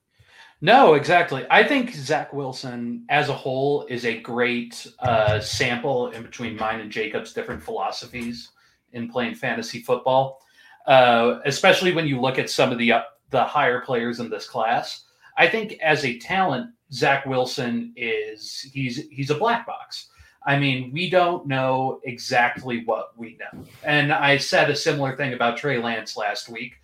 No, 0.62 0.94
exactly. 0.94 1.44
I 1.50 1.64
think 1.64 1.94
Zach 1.94 2.32
Wilson 2.32 3.04
as 3.10 3.28
a 3.28 3.34
whole 3.34 3.84
is 3.86 4.06
a 4.06 4.20
great 4.20 4.86
uh, 5.00 5.38
sample 5.38 6.08
in 6.10 6.22
between 6.22 6.56
mine 6.56 6.80
and 6.80 6.90
Jacob's 6.90 7.34
different 7.34 7.62
philosophies 7.62 8.50
in 8.92 9.08
playing 9.08 9.34
fantasy 9.34 9.80
football, 9.80 10.40
uh, 10.86 11.40
especially 11.44 11.92
when 11.92 12.06
you 12.06 12.20
look 12.20 12.38
at 12.38 12.48
some 12.48 12.72
of 12.72 12.78
the 12.78 12.92
uh, 12.92 13.02
the 13.30 13.44
higher 13.44 13.80
players 13.80 14.18
in 14.18 14.30
this 14.30 14.48
class. 14.48 15.04
I 15.36 15.46
think 15.46 15.74
as 15.82 16.04
a 16.04 16.18
talent, 16.18 16.70
Zach 16.90 17.26
Wilson 17.26 17.92
is 17.94 18.66
he's 18.72 19.06
he's 19.10 19.30
a 19.30 19.34
black 19.34 19.66
box. 19.66 20.08
I 20.46 20.58
mean, 20.58 20.90
we 20.92 21.10
don't 21.10 21.46
know 21.46 22.00
exactly 22.04 22.84
what 22.84 23.18
we 23.18 23.36
know. 23.38 23.64
And 23.82 24.12
I 24.12 24.38
said 24.38 24.70
a 24.70 24.76
similar 24.76 25.16
thing 25.16 25.34
about 25.34 25.58
Trey 25.58 25.82
Lance 25.82 26.16
last 26.16 26.48
week 26.48 26.76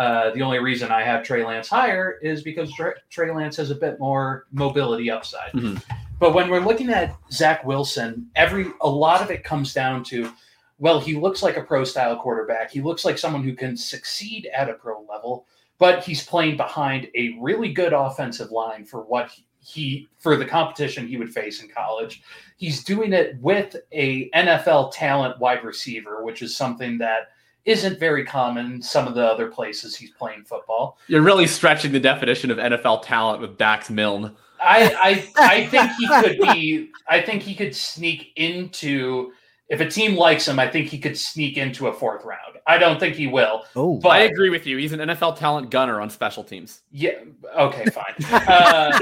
uh, 0.00 0.30
the 0.30 0.40
only 0.40 0.58
reason 0.60 0.90
I 0.90 1.02
have 1.02 1.22
Trey 1.22 1.44
Lance 1.44 1.68
higher 1.68 2.18
is 2.22 2.42
because 2.42 2.72
Trey, 2.72 2.92
Trey 3.10 3.30
Lance 3.30 3.58
has 3.58 3.70
a 3.70 3.74
bit 3.74 4.00
more 4.00 4.46
mobility 4.50 5.10
upside. 5.10 5.52
Mm-hmm. 5.52 5.76
But 6.18 6.32
when 6.32 6.48
we're 6.48 6.64
looking 6.64 6.88
at 6.88 7.14
Zach 7.30 7.66
Wilson, 7.66 8.30
every 8.34 8.68
a 8.80 8.88
lot 8.88 9.20
of 9.20 9.30
it 9.30 9.44
comes 9.44 9.74
down 9.74 10.02
to, 10.04 10.32
well, 10.78 11.00
he 11.00 11.16
looks 11.16 11.42
like 11.42 11.58
a 11.58 11.62
pro 11.62 11.84
style 11.84 12.16
quarterback. 12.16 12.70
He 12.70 12.80
looks 12.80 13.04
like 13.04 13.18
someone 13.18 13.44
who 13.44 13.52
can 13.52 13.76
succeed 13.76 14.48
at 14.56 14.70
a 14.70 14.72
pro 14.72 15.02
level, 15.02 15.44
but 15.76 16.02
he's 16.02 16.24
playing 16.24 16.56
behind 16.56 17.08
a 17.14 17.36
really 17.38 17.70
good 17.70 17.92
offensive 17.92 18.50
line 18.50 18.86
for 18.86 19.02
what 19.02 19.28
he, 19.28 19.44
he 19.58 20.08
for 20.16 20.36
the 20.38 20.46
competition 20.46 21.08
he 21.08 21.18
would 21.18 21.30
face 21.30 21.62
in 21.62 21.68
college. 21.68 22.22
He's 22.56 22.84
doing 22.84 23.12
it 23.12 23.36
with 23.42 23.76
a 23.92 24.30
NFL 24.30 24.92
talent 24.94 25.38
wide 25.40 25.62
receiver, 25.62 26.24
which 26.24 26.40
is 26.40 26.56
something 26.56 26.96
that 26.96 27.32
isn't 27.64 27.98
very 27.98 28.24
common 28.24 28.74
in 28.74 28.82
some 28.82 29.06
of 29.06 29.14
the 29.14 29.24
other 29.24 29.48
places 29.48 29.96
he's 29.96 30.10
playing 30.10 30.44
football. 30.44 30.98
You're 31.08 31.22
really 31.22 31.46
stretching 31.46 31.92
the 31.92 32.00
definition 32.00 32.50
of 32.50 32.58
NFL 32.58 33.02
talent 33.02 33.40
with 33.40 33.58
Dax 33.58 33.90
Milne. 33.90 34.34
I, 34.62 35.24
I 35.36 35.54
I 35.54 35.66
think 35.66 35.90
he 35.98 36.06
could 36.06 36.38
be 36.54 36.90
I 37.08 37.20
think 37.20 37.42
he 37.42 37.54
could 37.54 37.74
sneak 37.74 38.32
into 38.36 39.32
if 39.70 39.80
a 39.80 39.88
team 39.88 40.16
likes 40.16 40.48
him, 40.48 40.58
I 40.58 40.68
think 40.68 40.88
he 40.88 40.98
could 40.98 41.16
sneak 41.16 41.56
into 41.56 41.86
a 41.86 41.92
fourth 41.92 42.24
round. 42.24 42.58
I 42.66 42.76
don't 42.76 42.98
think 42.98 43.14
he 43.14 43.28
will. 43.28 43.62
Oh, 43.76 43.98
but 43.98 44.10
I 44.10 44.18
agree 44.22 44.50
with 44.50 44.66
you. 44.66 44.76
He's 44.76 44.92
an 44.92 44.98
NFL 44.98 45.38
talent 45.38 45.70
gunner 45.70 46.00
on 46.00 46.10
special 46.10 46.42
teams. 46.42 46.82
Yeah. 46.90 47.12
Okay. 47.56 47.84
Fine. 47.86 48.14
uh, 48.48 48.98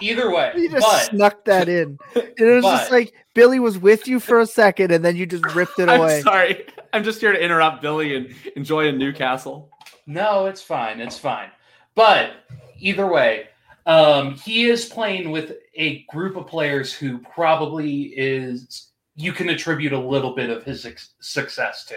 either 0.00 0.30
way, 0.30 0.52
You 0.56 0.70
just 0.70 0.86
but 0.86 0.98
snuck 1.10 1.44
that 1.44 1.68
in. 1.68 1.98
It 2.14 2.34
was 2.38 2.64
just 2.64 2.90
like 2.90 3.12
Billy 3.34 3.60
was 3.60 3.78
with 3.78 4.08
you 4.08 4.20
for 4.20 4.40
a 4.40 4.46
second, 4.46 4.90
and 4.90 5.04
then 5.04 5.16
you 5.16 5.26
just 5.26 5.44
ripped 5.54 5.78
it 5.78 5.88
away. 5.88 6.16
I'm 6.16 6.22
sorry. 6.22 6.66
I'm 6.94 7.04
just 7.04 7.20
here 7.20 7.32
to 7.32 7.42
interrupt 7.42 7.82
Billy 7.82 8.16
and 8.16 8.34
enjoy 8.56 8.88
a 8.88 8.92
Newcastle. 8.92 9.70
No, 10.06 10.46
it's 10.46 10.62
fine. 10.62 11.00
It's 11.00 11.18
fine. 11.18 11.50
But 11.94 12.32
either 12.78 13.06
way, 13.06 13.48
um, 13.86 14.34
he 14.34 14.66
is 14.66 14.86
playing 14.86 15.30
with 15.30 15.54
a 15.74 16.04
group 16.04 16.36
of 16.36 16.46
players 16.46 16.92
who 16.92 17.18
probably 17.18 18.12
is 18.16 18.90
you 19.16 19.32
can 19.32 19.48
attribute 19.50 19.92
a 19.92 19.98
little 19.98 20.34
bit 20.34 20.50
of 20.50 20.64
his 20.64 20.86
ex- 20.86 21.10
success 21.20 21.84
to. 21.86 21.96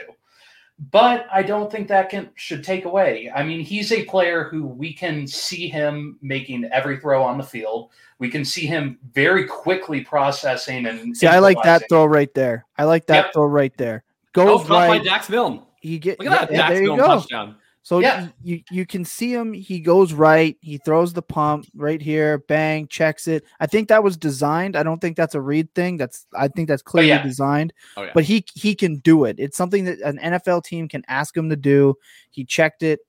But 0.91 1.25
I 1.31 1.41
don't 1.41 1.71
think 1.71 1.87
that 1.87 2.09
can 2.09 2.29
should 2.35 2.61
take 2.63 2.83
away. 2.83 3.31
I 3.33 3.43
mean, 3.43 3.61
he's 3.61 3.93
a 3.93 4.03
player 4.03 4.43
who 4.43 4.67
we 4.67 4.93
can 4.93 5.25
see 5.25 5.69
him 5.69 6.17
making 6.21 6.65
every 6.65 6.99
throw 6.99 7.23
on 7.23 7.37
the 7.37 7.45
field. 7.45 7.91
We 8.19 8.29
can 8.29 8.43
see 8.43 8.65
him 8.65 8.97
very 9.13 9.45
quickly 9.45 10.01
processing 10.01 10.85
and 10.85 11.15
See, 11.15 11.27
I 11.27 11.39
like 11.39 11.61
that 11.63 11.87
throw 11.87 12.05
right 12.05 12.33
there. 12.33 12.65
I 12.77 12.83
like 12.83 13.05
that 13.05 13.25
Yep. 13.25 13.33
throw 13.33 13.45
right 13.45 13.75
there. 13.77 14.03
Oh, 14.37 14.45
Goes 14.45 14.59
caught 14.61 14.69
by 14.69 14.87
right. 14.87 15.03
Dax 15.03 15.29
Milne. 15.29 15.63
He 15.81 15.99
get 15.99 16.19
Look 16.19 16.27
at 16.29 16.49
that 16.49 16.51
yeah, 16.51 16.57
Dax 16.57 16.69
there 16.73 16.81
you 16.81 16.87
Milne 16.89 16.99
go. 16.99 17.07
touchdown. 17.07 17.55
So 17.83 17.99
Yeah. 17.99 18.29
you 18.41 18.61
you 18.71 18.85
can 18.87 19.05
see 19.05 19.31
him. 19.31 19.53
He 19.53 19.79
goes 19.79 20.11
right. 20.11 20.57
He 20.61 20.79
throws 20.79 21.13
the 21.13 21.21
pump 21.21 21.67
right 21.75 22.01
here. 22.01 22.39
Bang, 22.47 22.87
checks 22.87 23.27
it. 23.27 23.43
I 23.59 23.67
think 23.67 23.89
that 23.89 24.03
was 24.03 24.17
designed. 24.17 24.75
I 24.75 24.81
don't 24.81 24.99
think 24.99 25.15
that's 25.15 25.35
a 25.35 25.41
read 25.41 25.71
thing. 25.75 25.97
That's 25.97 26.25
I 26.35 26.47
think 26.47 26.67
that's 26.67 26.81
clearly 26.81 27.09
yeah. 27.09 27.21
designed. 27.21 27.73
Oh, 27.95 28.01
yeah. 28.01 28.11
But 28.15 28.23
he 28.23 28.43
he 28.55 28.73
can 28.73 28.97
do 28.97 29.25
it. 29.25 29.35
It's 29.37 29.55
something 29.55 29.85
that 29.85 29.99
an 29.99 30.17
NFL 30.17 30.63
team 30.63 30.87
can 30.87 31.03
ask 31.07 31.37
him 31.37 31.47
to 31.51 31.55
do. 31.55 31.93
He 32.31 32.43
checked 32.43 32.81
it. 32.81 33.01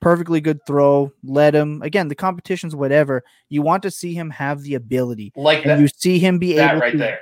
Perfectly 0.00 0.40
good 0.40 0.58
throw. 0.66 1.12
Let 1.22 1.54
him 1.54 1.80
again. 1.82 2.08
The 2.08 2.16
competition's 2.16 2.74
whatever. 2.74 3.22
You 3.48 3.62
want 3.62 3.84
to 3.84 3.90
see 3.90 4.14
him 4.14 4.30
have 4.30 4.62
the 4.62 4.74
ability, 4.74 5.32
like 5.36 5.62
and 5.62 5.70
that, 5.70 5.80
you 5.80 5.86
see 5.86 6.18
him 6.18 6.38
be 6.40 6.54
able 6.54 6.58
that 6.58 6.70
able 6.72 6.80
right 6.80 6.92
to 6.92 6.98
there. 6.98 7.20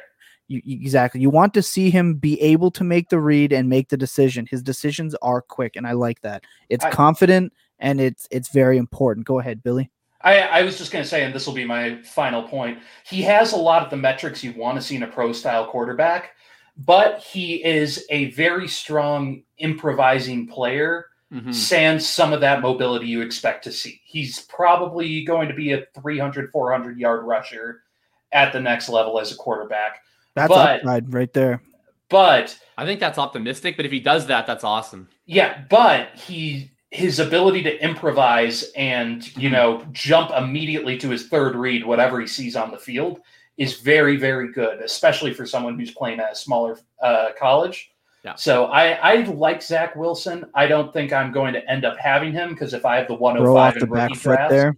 You, 0.48 0.60
you- 0.64 0.78
exactly. 0.80 1.20
You 1.20 1.30
want 1.30 1.54
to 1.54 1.62
see 1.62 1.90
him 1.90 2.14
be 2.14 2.40
able 2.40 2.70
to 2.72 2.84
make 2.84 3.08
the 3.08 3.18
read 3.20 3.52
and 3.52 3.68
make 3.68 3.88
the 3.88 3.96
decision. 3.96 4.46
His 4.50 4.62
decisions 4.62 5.14
are 5.22 5.40
quick, 5.42 5.76
and 5.76 5.86
I 5.86 5.92
like 5.92 6.20
that. 6.22 6.44
It's 6.68 6.84
I- 6.84 6.90
confident 6.90 7.52
and 7.78 8.00
it's 8.00 8.28
it's 8.30 8.48
very 8.50 8.78
important. 8.78 9.26
Go 9.26 9.38
ahead, 9.40 9.62
Billy. 9.62 9.90
I, 10.24 10.40
I 10.42 10.62
was 10.62 10.78
just 10.78 10.92
going 10.92 11.02
to 11.02 11.08
say, 11.08 11.24
and 11.24 11.34
this 11.34 11.48
will 11.48 11.54
be 11.54 11.64
my 11.64 12.00
final 12.02 12.44
point. 12.44 12.78
He 13.04 13.22
has 13.22 13.52
a 13.52 13.56
lot 13.56 13.82
of 13.82 13.90
the 13.90 13.96
metrics 13.96 14.44
you 14.44 14.52
want 14.56 14.76
to 14.78 14.82
see 14.82 14.94
in 14.94 15.02
a 15.02 15.08
pro 15.08 15.32
style 15.32 15.66
quarterback, 15.66 16.30
but 16.76 17.18
he 17.18 17.56
is 17.64 18.06
a 18.08 18.30
very 18.30 18.68
strong 18.68 19.42
improvising 19.58 20.46
player, 20.46 21.06
Mhm. 21.32 21.52
sans 21.52 22.06
some 22.08 22.32
of 22.32 22.40
that 22.40 22.60
mobility 22.60 23.06
you 23.08 23.20
expect 23.22 23.64
to 23.64 23.72
see. 23.72 24.00
He's 24.04 24.42
probably 24.42 25.24
going 25.24 25.48
to 25.48 25.54
be 25.54 25.72
a 25.72 25.86
300, 26.00 26.52
400 26.52 26.98
yard 26.98 27.24
rusher 27.24 27.82
at 28.30 28.52
the 28.52 28.60
next 28.60 28.88
level 28.88 29.18
as 29.18 29.32
a 29.32 29.36
quarterback. 29.36 30.02
That's 30.34 30.48
But- 30.48 30.80
upside 30.80 31.12
right 31.12 31.32
there. 31.32 31.60
But 32.08 32.58
I 32.76 32.84
think 32.84 33.00
that's 33.00 33.18
optimistic, 33.18 33.76
but 33.76 33.86
if 33.86 33.92
he 33.92 34.00
does 34.00 34.26
that, 34.26 34.46
that's 34.46 34.64
awesome. 34.64 35.08
Yeah, 35.26 35.62
but 35.70 36.10
he 36.14 36.70
his 36.90 37.18
ability 37.18 37.62
to 37.62 37.82
improvise 37.82 38.70
and 38.76 39.26
you 39.38 39.48
Mhm. 39.48 39.52
know 39.52 39.86
jump 39.92 40.30
immediately 40.36 40.98
to 40.98 41.08
his 41.08 41.28
third 41.28 41.56
read, 41.56 41.86
whatever 41.86 42.20
he 42.20 42.26
sees 42.26 42.54
on 42.54 42.70
the 42.70 42.76
field, 42.76 43.20
is 43.56 43.80
very 43.80 44.16
very 44.16 44.52
good, 44.52 44.80
especially 44.82 45.32
for 45.32 45.46
someone 45.46 45.78
who's 45.78 45.90
playing 45.92 46.20
at 46.20 46.32
a 46.32 46.36
smaller 46.36 46.78
uh, 47.02 47.28
college. 47.38 47.90
Yeah. 48.24 48.34
So 48.34 48.66
I 48.66 48.90
I 48.92 49.14
like 49.22 49.62
Zach 49.62 49.96
Wilson. 49.96 50.44
I 50.54 50.66
don't 50.66 50.92
think 50.92 51.14
I'm 51.14 51.32
going 51.32 51.54
to 51.54 51.70
end 51.70 51.86
up 51.86 51.96
having 51.96 52.32
him 52.32 52.50
because 52.50 52.74
if 52.74 52.84
I 52.84 52.96
have 52.96 53.08
the 53.08 53.14
Throw 53.16 53.22
105 53.22 53.56
off 53.56 53.74
the 53.80 53.86
in 53.86 53.92
back 53.92 54.10
foot 54.10 54.22
draft, 54.36 54.50
there. 54.50 54.76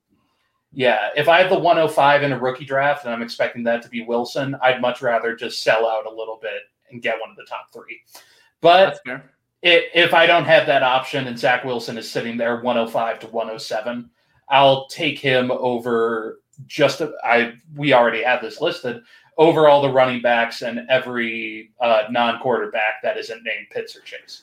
Yeah, 0.75 1.11
if 1.17 1.29
I 1.29 1.39
have 1.41 1.51
the 1.51 1.59
105 1.59 2.23
in 2.23 2.33
a 2.33 2.39
rookie 2.39 2.65
draft 2.65 3.05
and 3.05 3.15
I'm 3.15 3.23
expecting 3.23 3.63
that 3.65 3.83
to 3.83 3.89
be 3.89 4.03
Wilson, 4.05 4.57
I'd 4.63 4.81
much 4.81 5.03
rather 5.03 5.35
just 5.37 5.63
sell 5.63 5.87
out 5.89 6.07
a 6.07 6.11
little 6.11 6.39
bit 6.43 6.63
and 6.91 7.01
get 7.03 7.21
one 7.21 7.31
of 7.31 7.37
the 7.37 7.45
top 7.49 7.73
three. 7.73 8.03
But 8.61 8.85
That's 8.87 9.01
fair. 9.07 9.31
i- 9.65 9.89
if 9.95 10.13
I 10.15 10.27
don't 10.27 10.45
have 10.45 10.67
that 10.67 10.83
option 10.83 11.27
and 11.27 11.39
Zach 11.39 11.65
Wilson 11.65 11.97
is 11.99 12.11
sitting 12.11 12.37
there 12.37 12.61
105 12.61 13.19
to 13.21 13.27
107, 13.29 14.11
I'll 14.49 14.87
take 14.89 15.19
him 15.19 15.51
over 15.51 16.41
just 16.67 17.03
I 17.25 17.55
we 17.75 17.93
already 17.93 18.23
have 18.23 18.41
this 18.41 18.61
listed 18.61 19.03
over 19.39 19.67
all 19.69 19.83
the 19.83 19.91
running 19.91 20.23
backs 20.23 20.63
and 20.63 20.89
every 20.89 21.73
uh, 21.81 22.05
non-quarterback 22.11 23.03
that 23.03 23.17
isn't 23.17 23.43
named 23.43 23.67
Pitts 23.71 23.97
or 23.97 24.01
Chase. 24.03 24.43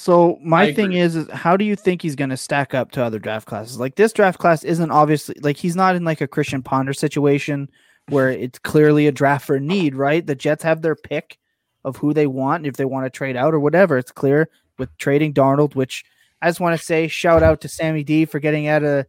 So 0.00 0.38
my 0.42 0.72
thing 0.72 0.94
is, 0.94 1.14
is 1.14 1.30
how 1.30 1.58
do 1.58 1.64
you 1.66 1.76
think 1.76 2.00
he's 2.00 2.16
going 2.16 2.30
to 2.30 2.36
stack 2.38 2.72
up 2.72 2.90
to 2.92 3.04
other 3.04 3.18
draft 3.18 3.46
classes? 3.46 3.78
Like 3.78 3.96
this 3.96 4.14
draft 4.14 4.38
class 4.38 4.64
isn't 4.64 4.90
obviously 4.90 5.34
like 5.42 5.58
he's 5.58 5.76
not 5.76 5.94
in 5.94 6.04
like 6.04 6.22
a 6.22 6.26
Christian 6.26 6.62
Ponder 6.62 6.94
situation 6.94 7.68
where 8.08 8.30
it's 8.30 8.58
clearly 8.58 9.08
a 9.08 9.12
draft 9.12 9.46
for 9.46 9.60
need, 9.60 9.94
right? 9.94 10.26
The 10.26 10.34
Jets 10.34 10.62
have 10.62 10.80
their 10.80 10.96
pick 10.96 11.36
of 11.84 11.98
who 11.98 12.14
they 12.14 12.26
want 12.26 12.64
if 12.64 12.78
they 12.78 12.86
want 12.86 13.04
to 13.04 13.10
trade 13.10 13.36
out 13.36 13.52
or 13.52 13.60
whatever. 13.60 13.98
It's 13.98 14.10
clear 14.10 14.48
with 14.78 14.96
trading 14.96 15.34
Darnold, 15.34 15.74
which 15.74 16.02
I 16.40 16.48
just 16.48 16.60
want 16.60 16.78
to 16.78 16.82
say 16.82 17.06
shout 17.06 17.42
out 17.42 17.60
to 17.60 17.68
Sammy 17.68 18.02
D 18.02 18.24
for 18.24 18.40
getting 18.40 18.68
out 18.68 18.82
of 18.82 19.04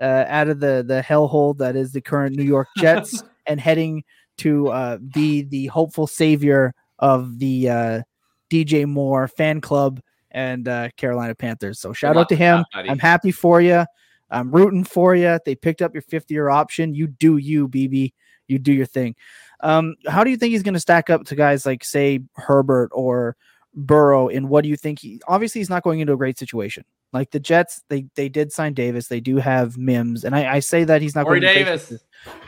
uh, 0.00 0.24
out 0.26 0.48
of 0.48 0.58
the 0.58 0.82
the 0.84 1.04
hellhole 1.06 1.56
that 1.58 1.76
is 1.76 1.92
the 1.92 2.00
current 2.00 2.34
New 2.34 2.42
York 2.42 2.66
Jets 2.78 3.22
and 3.46 3.60
heading 3.60 4.02
to 4.38 4.70
uh, 4.70 4.98
be 5.14 5.42
the 5.42 5.66
hopeful 5.66 6.08
savior 6.08 6.74
of 6.98 7.38
the 7.38 7.68
uh, 7.68 8.02
DJ 8.50 8.86
Moore 8.86 9.28
fan 9.28 9.60
club 9.60 10.00
and 10.32 10.66
uh, 10.68 10.88
Carolina 10.96 11.34
Panthers. 11.34 11.78
So 11.78 11.92
shout 11.92 12.16
out 12.16 12.28
to 12.30 12.36
him. 12.36 12.64
I'm 12.74 12.98
happy 12.98 13.30
for 13.30 13.60
you. 13.60 13.84
I'm 14.30 14.50
rooting 14.50 14.84
for 14.84 15.14
you. 15.14 15.38
They 15.44 15.54
picked 15.54 15.82
up 15.82 15.94
your 15.94 16.02
fifth 16.02 16.30
year 16.30 16.48
option. 16.48 16.94
You 16.94 17.06
do 17.06 17.36
you, 17.36 17.68
BB. 17.68 18.12
You 18.48 18.58
do 18.58 18.72
your 18.72 18.86
thing. 18.86 19.14
Um, 19.60 19.94
how 20.08 20.24
do 20.24 20.30
you 20.30 20.36
think 20.36 20.52
he's 20.52 20.62
going 20.62 20.74
to 20.74 20.80
stack 20.80 21.10
up 21.10 21.24
to 21.26 21.36
guys 21.36 21.64
like, 21.64 21.84
say, 21.84 22.20
Herbert 22.34 22.90
or 22.92 23.36
Burrow? 23.74 24.28
And 24.28 24.48
what 24.48 24.62
do 24.62 24.68
you 24.68 24.76
think? 24.76 25.00
He 25.00 25.20
obviously 25.28 25.60
he's 25.60 25.70
not 25.70 25.82
going 25.82 26.00
into 26.00 26.12
a 26.12 26.16
great 26.16 26.38
situation. 26.38 26.84
Like 27.12 27.30
the 27.30 27.40
Jets, 27.40 27.82
they 27.88 28.06
they 28.14 28.30
did 28.30 28.52
sign 28.52 28.72
Davis. 28.72 29.08
They 29.08 29.20
do 29.20 29.36
have 29.36 29.76
Mims, 29.76 30.24
and 30.24 30.34
I, 30.34 30.54
I 30.54 30.60
say 30.60 30.84
that 30.84 31.02
he's 31.02 31.14
not 31.14 31.26
Corey 31.26 31.40
going. 31.40 31.50
into 31.50 31.60
a 31.60 31.64
great 31.64 31.80
Davis. 31.88 32.02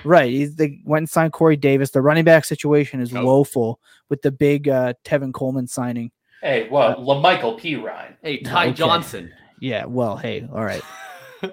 Right. 0.04 0.30
He's 0.30 0.56
they 0.56 0.80
went 0.86 1.02
and 1.02 1.10
signed 1.10 1.34
Corey 1.34 1.56
Davis. 1.56 1.90
The 1.90 2.00
running 2.00 2.24
back 2.24 2.46
situation 2.46 3.00
is 3.00 3.12
Nope. 3.12 3.26
woeful 3.26 3.78
with 4.08 4.22
the 4.22 4.32
big 4.32 4.68
uh, 4.68 4.94
Tevin 5.04 5.34
Coleman 5.34 5.66
signing. 5.66 6.10
Hey, 6.44 6.68
well, 6.70 6.90
uh, 6.90 6.96
La'Mical 6.96 7.58
Perine, 7.58 8.14
Hey, 8.22 8.38
Ty 8.42 8.66
Okay. 8.66 8.72
Johnson. 8.74 9.32
Yeah. 9.60 9.86
Well, 9.86 10.16
hey, 10.16 10.46
all 10.52 10.64
right. 10.64 10.82
not 11.42 11.52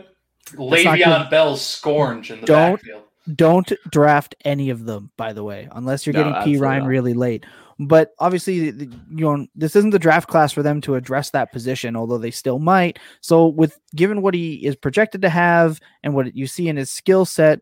Le'Veon 0.57 1.29
Bell's 1.29 1.65
scourge 1.65 2.29
in 2.29 2.41
the 2.41 2.45
Don't- 2.47 2.73
backfield. 2.75 3.03
don't 3.35 3.71
draft 3.91 4.35
any 4.43 4.69
of 4.71 4.83
them 4.85 5.11
by 5.15 5.31
the 5.31 5.43
way 5.43 5.67
unless 5.73 6.05
you're 6.05 6.13
No, 6.13 6.19
getting 6.21 6.33
p 6.33 6.37
absolutely 6.39 6.61
ryan 6.61 6.79
not. 6.83 6.89
really 6.89 7.13
late 7.13 7.45
but 7.79 8.13
obviously 8.17 8.55
you 8.55 8.89
know 9.11 9.45
this 9.55 9.75
isn't 9.75 9.91
the 9.91 9.99
draft 9.99 10.27
class 10.27 10.51
for 10.51 10.63
them 10.63 10.81
to 10.81 10.95
address 10.95 11.29
that 11.29 11.51
position 11.51 11.95
although 11.95 12.17
they 12.17 12.31
still 12.31 12.57
might 12.57 12.97
so 13.21 13.47
with 13.47 13.77
given 13.95 14.23
what 14.23 14.33
he 14.33 14.55
is 14.65 14.75
projected 14.75 15.21
to 15.21 15.29
have 15.29 15.79
and 16.01 16.15
what 16.15 16.35
you 16.35 16.47
see 16.47 16.67
in 16.67 16.75
his 16.77 16.91
skill 16.91 17.23
set 17.23 17.61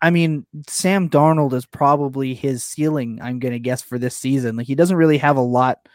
i 0.00 0.10
mean 0.10 0.46
sam 0.68 1.10
darnold 1.10 1.52
is 1.54 1.66
probably 1.66 2.32
his 2.32 2.62
ceiling 2.64 3.18
i'm 3.20 3.40
going 3.40 3.52
to 3.52 3.58
guess 3.58 3.82
for 3.82 3.98
this 3.98 4.16
season 4.16 4.54
like 4.56 4.66
he 4.68 4.76
doesn't 4.76 4.96
really 4.96 5.18
have 5.18 5.36
a 5.36 5.40
lot 5.42 5.88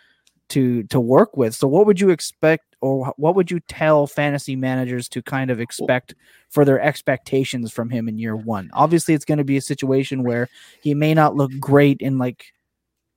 to 0.49 0.83
to 0.83 0.99
work 0.99 1.37
with 1.37 1.55
so 1.55 1.67
what 1.67 1.85
would 1.85 1.99
you 1.99 2.09
expect 2.09 2.69
or 2.81 3.13
what 3.17 3.35
would 3.35 3.51
you 3.51 3.59
tell 3.61 4.07
fantasy 4.07 4.55
managers 4.55 5.09
to 5.09 5.21
kind 5.21 5.51
of 5.51 5.59
expect 5.59 6.15
for 6.49 6.65
their 6.65 6.81
expectations 6.81 7.71
from 7.71 7.89
him 7.89 8.07
in 8.07 8.17
year 8.17 8.35
one. 8.35 8.69
Obviously, 8.73 9.13
it's 9.13 9.25
going 9.25 9.37
to 9.37 9.43
be 9.43 9.57
a 9.57 9.61
situation 9.61 10.23
where 10.23 10.49
he 10.81 10.93
may 10.93 11.13
not 11.13 11.35
look 11.35 11.51
great 11.59 12.01
in 12.01 12.17
like 12.17 12.45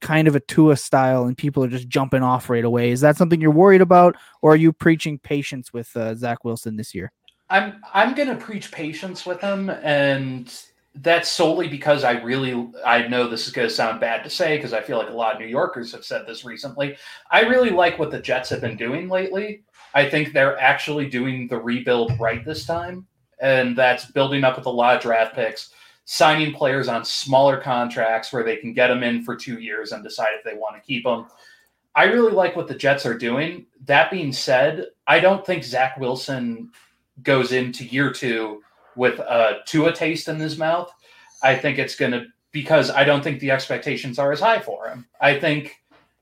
kind 0.01 0.29
of 0.29 0.37
a 0.37 0.41
Tua 0.41 0.77
style, 0.77 1.25
and 1.25 1.37
people 1.37 1.65
are 1.65 1.69
just 1.69 1.89
jumping 1.89 2.23
off 2.23 2.51
right 2.51 2.65
away. 2.65 2.91
Is 2.91 3.01
that 3.01 3.17
something 3.17 3.41
you're 3.41 3.51
worried 3.51 3.81
about, 3.81 4.17
or 4.43 4.53
are 4.53 4.57
you 4.57 4.73
preaching 4.73 5.19
patience 5.19 5.73
with 5.73 5.97
uh, 5.97 6.15
Zach 6.15 6.45
Wilson 6.45 6.77
this 6.77 6.95
year? 6.95 7.13
I'm 7.49 7.83
I'm 7.95 8.15
gonna 8.15 8.37
preach 8.37 8.71
patience 8.71 9.25
with 9.25 9.41
him, 9.41 9.71
and 9.71 10.53
that's 10.97 11.31
solely 11.31 11.69
because 11.69 12.05
I 12.05 12.13
really 12.21 12.71
I 12.85 13.07
know 13.09 13.27
this 13.27 13.47
is 13.47 13.53
gonna 13.53 13.71
sound 13.71 14.01
bad 14.01 14.23
to 14.25 14.31
say 14.31 14.57
because 14.57 14.73
I 14.73 14.83
feel 14.83 14.99
like 14.99 15.09
a 15.09 15.13
lot 15.13 15.35
of 15.35 15.41
New 15.41 15.47
Yorkers 15.47 15.93
have 15.93 16.05
said 16.05 16.27
this 16.27 16.45
recently. 16.45 16.97
I 17.31 17.43
really 17.43 17.71
like 17.71 17.99
what 17.99 18.11
the 18.11 18.21
Jets 18.21 18.51
have 18.51 18.61
been 18.61 18.77
doing 18.77 19.09
lately. 19.09 19.63
I 19.95 20.09
think 20.09 20.33
they're 20.33 20.59
actually 20.61 21.09
doing 21.09 21.49
the 21.49 21.59
rebuild 21.59 22.19
right 22.21 22.45
this 22.45 22.67
time, 22.67 23.07
and 23.41 23.77
that's 23.77 24.07
building 24.07 24.45
up 24.45 24.57
with 24.57 24.67
a 24.67 24.71
lot 24.71 24.97
of 24.97 25.03
draft 25.03 25.35
picks, 25.35 25.71
signing 26.05 26.53
players 26.53 26.89
on 26.89 27.05
smaller 27.05 27.59
contracts 27.59 28.33
where 28.33 28.45
they 28.45 28.57
can 28.57 28.75
get 28.75 28.89
them 28.89 29.03
in 29.03 29.23
for 29.23 29.35
two 29.35 29.61
years 29.61 29.93
and 29.93 30.05
decide 30.05 30.33
if 30.35 30.45
they 30.45 30.55
want 30.55 30.77
to 30.77 30.83
keep 30.83 31.05
them. 31.05 31.27
I 31.95 32.05
really 32.05 32.33
like 32.33 32.57
what 32.57 32.69
the 32.69 32.75
Jets 32.75 33.05
are 33.05 33.17
doing. 33.17 33.67
That 33.85 34.11
being 34.11 34.33
said, 34.33 34.87
I 35.07 35.21
don't 35.21 35.45
think 35.45 35.63
Zach 35.63 35.99
Wilson 35.99 36.71
goes 37.23 37.53
into 37.53 37.85
year 37.85 38.11
two 38.11 38.63
with 38.97 39.19
a 39.19 39.61
Tua 39.67 39.93
taste 39.93 40.29
in 40.29 40.39
his 40.39 40.59
mouth. 40.59 40.93
I 41.43 41.57
think 41.57 41.79
it's 41.79 41.97
going 41.97 42.13
to 42.13 42.27
because 42.53 42.91
I 42.91 43.05
don't 43.05 43.25
think 43.25 43.41
the 43.41 43.51
expectations 43.51 44.19
are 44.19 44.31
as 44.31 44.41
high 44.41 44.61
for 44.61 44.87
him. 44.87 45.07
I 45.21 45.39
think 45.39 45.77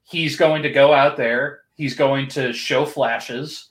he's 0.04 0.36
going 0.36 0.62
to 0.62 0.70
go 0.70 0.92
out 0.92 1.16
there, 1.16 1.62
he's 1.74 1.94
going 1.94 2.28
to 2.28 2.52
show 2.52 2.86
flashes, 2.86 3.70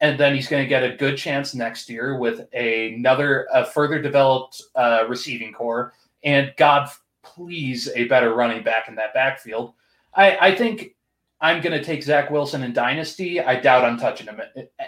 and 0.00 0.18
then 0.18 0.34
he's 0.34 0.48
going 0.48 0.62
to 0.62 0.68
get 0.68 0.84
a 0.84 0.96
good 0.96 1.18
chance 1.18 1.54
next 1.54 1.90
year 1.90 2.16
with 2.16 2.52
another, 2.54 3.46
a 3.52 3.64
further 3.64 4.00
developed 4.00 4.62
uh, 4.74 5.04
receiving 5.08 5.52
corps 5.52 5.92
and 6.24 6.52
God, 6.56 6.88
please, 7.22 7.88
a 7.94 8.04
better 8.04 8.34
running 8.34 8.62
back 8.62 8.88
in 8.88 8.94
that 8.96 9.14
backfield. 9.14 9.74
I, 10.14 10.36
I 10.40 10.54
think 10.54 10.94
I'm 11.40 11.60
going 11.60 11.78
to 11.78 11.84
take 11.84 12.02
Zach 12.02 12.30
Wilson 12.30 12.62
in 12.64 12.72
Dynasty. 12.72 13.40
I 13.40 13.60
doubt 13.60 13.84
I'm 13.84 13.98
touching 13.98 14.26
him 14.26 14.40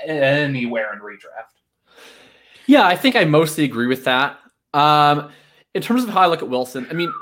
anywhere 0.07 0.93
in 0.93 1.01
redraft. 1.01 1.60
Yeah, 2.71 2.87
I 2.87 2.95
think 2.95 3.17
I 3.17 3.25
mostly 3.25 3.65
agree 3.65 3.89
with 3.89 4.05
that. 4.05 4.39
Um, 4.75 5.33
in 5.75 5.83
terms 5.83 6.05
of 6.05 6.11
how 6.11 6.21
I 6.21 6.27
look 6.29 6.41
at 6.41 6.49
Wilson, 6.49 6.87
I 6.89 6.93
mean, 6.93 7.13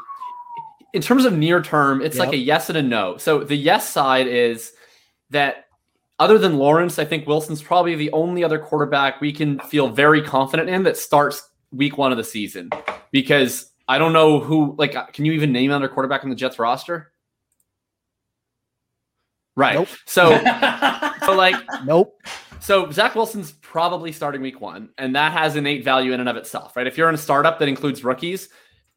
in 0.92 1.00
terms 1.00 1.24
of 1.24 1.32
near 1.32 1.62
term, 1.62 2.02
it's 2.02 2.16
yep. 2.16 2.26
like 2.26 2.34
a 2.34 2.36
yes 2.36 2.68
and 2.68 2.76
a 2.76 2.82
no. 2.82 3.16
So 3.16 3.42
the 3.42 3.56
yes 3.56 3.88
side 3.88 4.26
is 4.26 4.72
that 5.30 5.64
other 6.18 6.36
than 6.36 6.58
Lawrence, 6.58 6.98
I 6.98 7.06
think 7.06 7.26
Wilson's 7.26 7.62
probably 7.62 7.94
the 7.94 8.12
only 8.12 8.44
other 8.44 8.58
quarterback 8.58 9.22
we 9.22 9.32
can 9.32 9.58
feel 9.60 9.88
very 9.88 10.20
confident 10.20 10.68
in 10.68 10.82
that 10.82 10.98
starts 10.98 11.48
week 11.72 11.96
one 11.96 12.12
of 12.12 12.18
the 12.18 12.24
season. 12.24 12.68
Because 13.10 13.72
I 13.88 13.96
don't 13.96 14.12
know 14.12 14.40
who, 14.40 14.74
like, 14.76 14.96
uh, 14.96 15.06
can 15.06 15.24
you 15.24 15.32
even 15.32 15.50
name 15.50 15.70
another 15.70 15.88
quarterback 15.88 16.24
on 16.24 16.28
the 16.28 16.36
Jets 16.36 16.58
roster? 16.58 17.10
Right. 19.56 19.76
Nope. 19.76 19.88
So, 20.04 20.28
so 21.24 21.34
like, 21.34 21.56
nope. 21.86 22.20
So 22.60 22.90
Zach 22.90 23.14
Wilson's 23.14 23.52
probably 23.52 24.12
starting 24.12 24.42
week 24.42 24.60
one, 24.60 24.90
and 24.98 25.14
that 25.16 25.32
has 25.32 25.56
innate 25.56 25.84
value 25.84 26.12
in 26.12 26.20
and 26.20 26.28
of 26.28 26.36
itself, 26.36 26.76
right? 26.76 26.86
If 26.86 26.98
you're 26.98 27.08
in 27.08 27.14
a 27.14 27.18
startup 27.18 27.58
that 27.58 27.68
includes 27.68 28.04
rookies, 28.04 28.48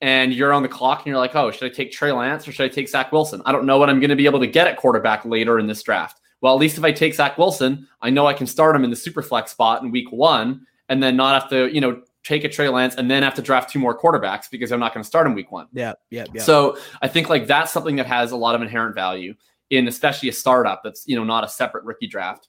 and 0.02 0.34
you're 0.34 0.52
on 0.52 0.64
the 0.64 0.70
clock 0.70 1.00
and 1.00 1.08
you're 1.08 1.18
like, 1.18 1.36
oh, 1.36 1.52
should 1.52 1.72
I 1.72 1.74
take 1.74 1.92
Trey 1.92 2.12
Lance 2.12 2.48
or 2.48 2.52
should 2.52 2.66
I 2.66 2.70
take 2.70 2.90
Zach 2.90 3.12
Wilson? 3.12 3.42
I 3.46 3.52
don't 3.52 3.66
know 3.66 3.78
what 3.78 3.90
I'm 3.90 4.00
going 4.00 4.10
to 4.10 4.16
be 4.16 4.26
able 4.26 4.40
to 4.40 4.48
get 4.48 4.68
at 4.68 4.78
quarterback 4.78 5.26
later 5.26 5.60
in 5.60 5.68
this 5.68 5.84
draft. 5.84 6.20
Well, 6.42 6.54
at 6.56 6.60
least 6.60 6.80
if 6.80 6.84
I 6.84 6.92
take 6.92 7.14
Zach 7.14 7.38
Wilson, 7.38 7.88
I 8.02 8.10
know 8.10 8.26
I 8.26 8.34
can 8.34 8.48
start 8.48 8.76
him 8.76 8.84
in 8.84 8.90
the 8.90 8.96
super 8.96 9.22
flex 9.22 9.52
spot 9.52 9.84
in 9.84 9.92
week 9.92 10.12
one 10.12 10.66
and 10.90 11.04
then 11.04 11.16
not 11.16 11.40
have 11.40 11.50
to, 11.52 11.72
you 11.72 11.80
know, 11.80 12.02
take 12.24 12.44
a 12.44 12.50
Trey 12.50 12.68
Lance 12.68 12.96
and 12.96 13.10
then 13.10 13.22
have 13.22 13.36
to 13.36 13.44
draft 13.44 13.70
two 13.70 13.78
more 13.78 13.98
quarterbacks 13.98 14.50
because 14.50 14.72
I'm 14.72 14.80
not 14.80 14.94
going 14.94 15.04
to 15.04 15.08
start 15.08 15.28
him 15.28 15.36
week 15.36 15.52
one. 15.52 15.68
Yeah, 15.72 15.94
yeah, 16.10 16.26
yeah. 16.34 16.42
So 16.42 16.80
I 17.04 17.08
think 17.08 17.30
like 17.30 17.46
that's 17.46 17.72
something 17.72 17.96
that 17.98 18.08
has 18.08 18.32
a 18.32 18.36
lot 18.38 18.56
of 18.56 18.62
inherent 18.64 18.96
value 18.96 19.36
in 19.70 19.88
especially 19.88 20.30
a 20.30 20.34
startup 20.34 20.82
that's, 20.84 21.08
you 21.08 21.16
know, 21.16 21.24
not 21.24 21.44
a 21.44 21.48
separate 21.48 21.84
rookie 21.84 22.08
draft. 22.08 22.48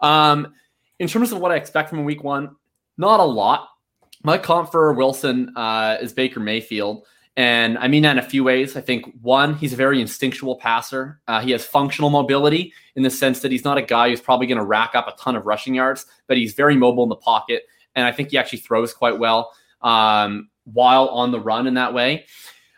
Um, 0.00 0.54
in 0.98 1.08
terms 1.08 1.32
of 1.32 1.38
what 1.38 1.52
I 1.52 1.56
expect 1.56 1.90
from 1.90 2.04
week 2.04 2.24
one, 2.24 2.56
not 2.96 3.20
a 3.20 3.24
lot. 3.24 3.68
My 4.22 4.38
comp 4.38 4.72
for 4.72 4.92
Wilson 4.92 5.52
uh, 5.56 5.98
is 6.00 6.12
Baker 6.12 6.40
Mayfield. 6.40 7.06
And 7.36 7.76
I 7.76 7.86
mean 7.86 8.02
that 8.04 8.12
in 8.12 8.18
a 8.18 8.26
few 8.26 8.42
ways. 8.42 8.76
I 8.76 8.80
think 8.80 9.12
one, 9.20 9.54
he's 9.56 9.74
a 9.74 9.76
very 9.76 10.00
instinctual 10.00 10.56
passer. 10.56 11.20
Uh, 11.28 11.40
he 11.40 11.50
has 11.50 11.66
functional 11.66 12.08
mobility 12.08 12.72
in 12.94 13.02
the 13.02 13.10
sense 13.10 13.40
that 13.40 13.52
he's 13.52 13.64
not 13.64 13.76
a 13.76 13.82
guy 13.82 14.08
who's 14.08 14.22
probably 14.22 14.46
going 14.46 14.58
to 14.58 14.64
rack 14.64 14.94
up 14.94 15.06
a 15.06 15.12
ton 15.20 15.36
of 15.36 15.44
rushing 15.44 15.74
yards, 15.74 16.06
but 16.28 16.38
he's 16.38 16.54
very 16.54 16.76
mobile 16.76 17.02
in 17.02 17.10
the 17.10 17.16
pocket. 17.16 17.64
And 17.94 18.06
I 18.06 18.12
think 18.12 18.30
he 18.30 18.38
actually 18.38 18.60
throws 18.60 18.94
quite 18.94 19.18
well 19.18 19.52
um, 19.82 20.48
while 20.64 21.08
on 21.08 21.30
the 21.30 21.40
run 21.40 21.66
in 21.66 21.74
that 21.74 21.92
way. 21.92 22.24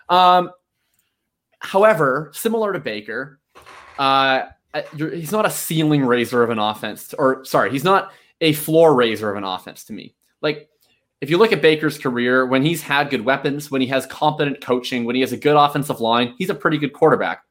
Um, 0.09 0.51
however, 1.61 2.33
similar 2.35 2.73
to 2.73 2.81
Baker, 2.81 3.39
uh, 3.97 4.43
he's 4.97 5.33
not 5.33 5.47
a 5.47 5.51
ceiling 5.51 6.05
raiser 6.05 6.43
of 6.43 6.51
an 6.51 6.59
offense, 6.59 7.15
or 7.19 7.45
sorry, 7.45 7.71
he's 7.71 7.85
not 7.85 8.13
a 8.41 8.53
floor 8.53 8.95
raiser 8.95 9.31
of 9.31 9.37
an 9.37 9.45
offense 9.45 9.85
to 9.85 9.93
me. 9.93 10.15
Like 10.43 10.69
if 11.21 11.31
you 11.31 11.39
look 11.39 11.53
at 11.53 11.63
Baker's 11.63 11.99
career, 11.99 12.47
when 12.47 12.63
he's 12.63 12.83
had 12.83 13.11
good 13.11 13.25
weapons, 13.25 13.71
when 13.71 13.81
he 13.81 13.87
has 13.89 14.07
competent 14.07 14.61
coaching, 14.61 15.05
when 15.05 15.17
he 15.17 15.21
has 15.21 15.33
a 15.33 15.37
good 15.37 15.57
offensive 15.57 16.01
line, 16.01 16.35
he's 16.39 16.51
a 16.51 16.55
pretty 16.55 16.79
good 16.79 16.93
quarterback. 16.93 17.43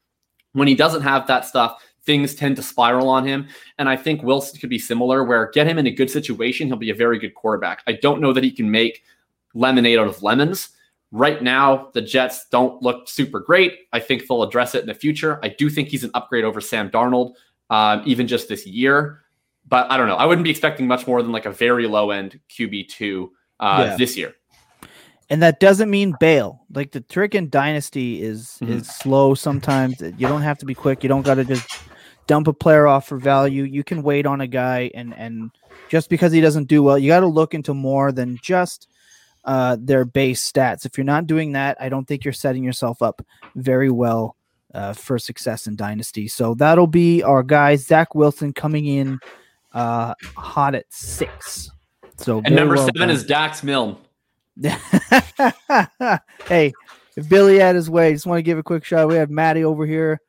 When 0.54 0.68
he 0.68 0.76
doesn't 0.76 1.02
have 1.02 1.28
that 1.28 1.46
stuff, 1.46 1.84
things 2.06 2.34
tend 2.34 2.56
to 2.56 2.64
spiral 2.64 3.10
on 3.10 3.28
him. 3.28 3.48
And 3.78 3.90
I 3.90 3.98
think 3.98 4.24
Wilson 4.24 4.60
could 4.60 4.70
be 4.70 4.80
similar, 4.80 5.24
where 5.24 5.52
get 5.52 5.68
him 5.68 5.78
in 5.78 5.88
a 5.88 5.92
good 5.92 6.10
situation, 6.10 6.68
he'll 6.68 6.78
be 6.78 6.90
a 6.90 6.96
very 6.96 7.20
good 7.20 7.36
quarterback. 7.36 7.84
I 7.86 7.94
don't 7.94 8.22
know 8.22 8.32
that 8.32 8.44
he 8.44 8.52
can 8.52 8.72
make 8.72 9.04
lemonade 9.54 10.00
out 10.00 10.08
of 10.08 10.24
lemons. 10.24 10.70
Right 11.12 11.42
now, 11.42 11.90
the 11.94 12.02
Jets 12.02 12.48
don't 12.50 12.82
look 12.82 13.08
super 13.08 13.40
great. 13.40 13.74
I 13.94 14.00
think 14.00 14.28
they'll 14.28 14.44
address 14.44 14.76
it 14.76 14.82
in 14.82 14.88
the 14.88 14.94
future. 14.94 15.40
I 15.42 15.50
do 15.50 15.70
think 15.70 15.88
he's 15.88 16.04
an 16.04 16.12
upgrade 16.14 16.44
over 16.44 16.60
Sam 16.60 16.90
Darnold, 16.90 17.36
um, 17.70 18.04
even 18.06 18.28
just 18.28 18.50
this 18.50 18.68
year. 18.68 19.22
But 19.70 19.90
I 19.90 19.98
don't 19.98 20.08
know. 20.08 20.16
I 20.16 20.26
wouldn't 20.26 20.44
be 20.44 20.50
expecting 20.50 20.88
much 20.88 21.08
more 21.08 21.22
than 21.22 21.32
like 21.32 21.46
a 21.46 21.52
very 21.52 21.88
low 21.88 22.12
end 22.12 22.40
QB2 22.50 23.30
uh, 23.60 23.86
yeah. 23.90 23.96
this 23.98 24.18
year. 24.18 24.34
And 25.30 25.42
that 25.42 25.60
doesn't 25.60 25.90
mean 25.90 26.16
bail. 26.20 26.66
Like 26.74 26.92
the 26.92 27.02
trick 27.02 27.36
in 27.36 27.50
Dynasty 27.50 28.22
is 28.22 28.58
mm-hmm. 28.62 28.74
is 28.74 28.88
slow 28.88 29.34
sometimes. 29.34 30.02
You 30.02 30.28
don't 30.28 30.42
have 30.42 30.58
to 30.60 30.66
be 30.66 30.74
quick. 30.74 31.04
You 31.04 31.10
don't 31.10 31.24
got 31.24 31.36
to 31.36 31.44
just 31.44 31.68
dump 32.28 32.48
a 32.48 32.54
player 32.54 32.88
off 32.88 33.08
for 33.08 33.18
value. 33.18 33.64
You 33.64 33.84
can 33.84 34.04
wait 34.04 34.26
on 34.26 34.42
a 34.42 34.48
guy 34.48 34.92
and 34.94 35.14
and 35.16 35.52
just 35.90 36.10
because 36.10 36.32
he 36.32 36.42
doesn't 36.42 36.68
do 36.68 36.84
well, 36.84 36.98
you 36.98 37.10
got 37.10 37.22
to 37.22 37.28
look 37.28 37.54
into 37.54 37.74
more 37.74 38.12
than 38.12 38.38
just 38.42 38.88
uh, 39.46 39.78
their 39.80 40.06
base 40.06 40.50
stats. 40.50 40.86
If 40.86 40.98
you're 40.98 41.06
not 41.06 41.28
doing 41.28 41.54
that, 41.54 41.78
I 41.80 41.90
don't 41.90 42.08
think 42.08 42.26
you're 42.26 42.34
setting 42.34 42.64
yourself 42.64 43.02
up 43.02 43.26
very 43.56 43.90
well 43.90 44.36
uh, 44.74 44.94
for 44.94 45.18
success 45.20 45.68
in 45.68 45.76
Dynasty. 45.76 46.28
So 46.28 46.54
that'll 46.54 46.88
be 46.88 47.24
our 47.24 47.44
guy 47.44 47.76
Zach 47.76 48.16
Wilson 48.16 48.54
coming 48.54 48.86
in 48.86 49.20
uh, 49.74 50.14
hot 50.36 50.76
at 50.76 50.86
six. 50.90 51.72
So 52.18 52.42
and 52.44 52.56
number 52.56 52.76
well 52.76 52.86
seven 52.86 53.08
done. 53.08 53.10
is 53.10 53.24
Dax 53.24 53.64
Milne. 53.64 53.98
hey, 56.46 56.74
if 57.16 57.30
Billy 57.30 57.60
had 57.60 57.76
his 57.76 57.90
way, 57.90 58.12
just 58.14 58.26
want 58.26 58.40
to 58.40 58.44
give 58.44 58.58
a 58.58 58.64
quick 58.64 58.84
shout. 58.84 59.08
We 59.08 59.16
have 59.16 59.30
Maddie 59.30 59.64
over 59.64 59.86
here. 59.86 60.20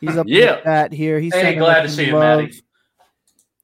He's 0.00 0.16
up 0.16 0.26
yeah. 0.28 0.60
that 0.64 0.92
here. 0.92 1.20
He's 1.20 1.34
hey, 1.34 1.54
glad 1.54 1.82
to 1.82 1.88
see 1.88 2.06
you, 2.06 2.12
Matty. 2.12 2.62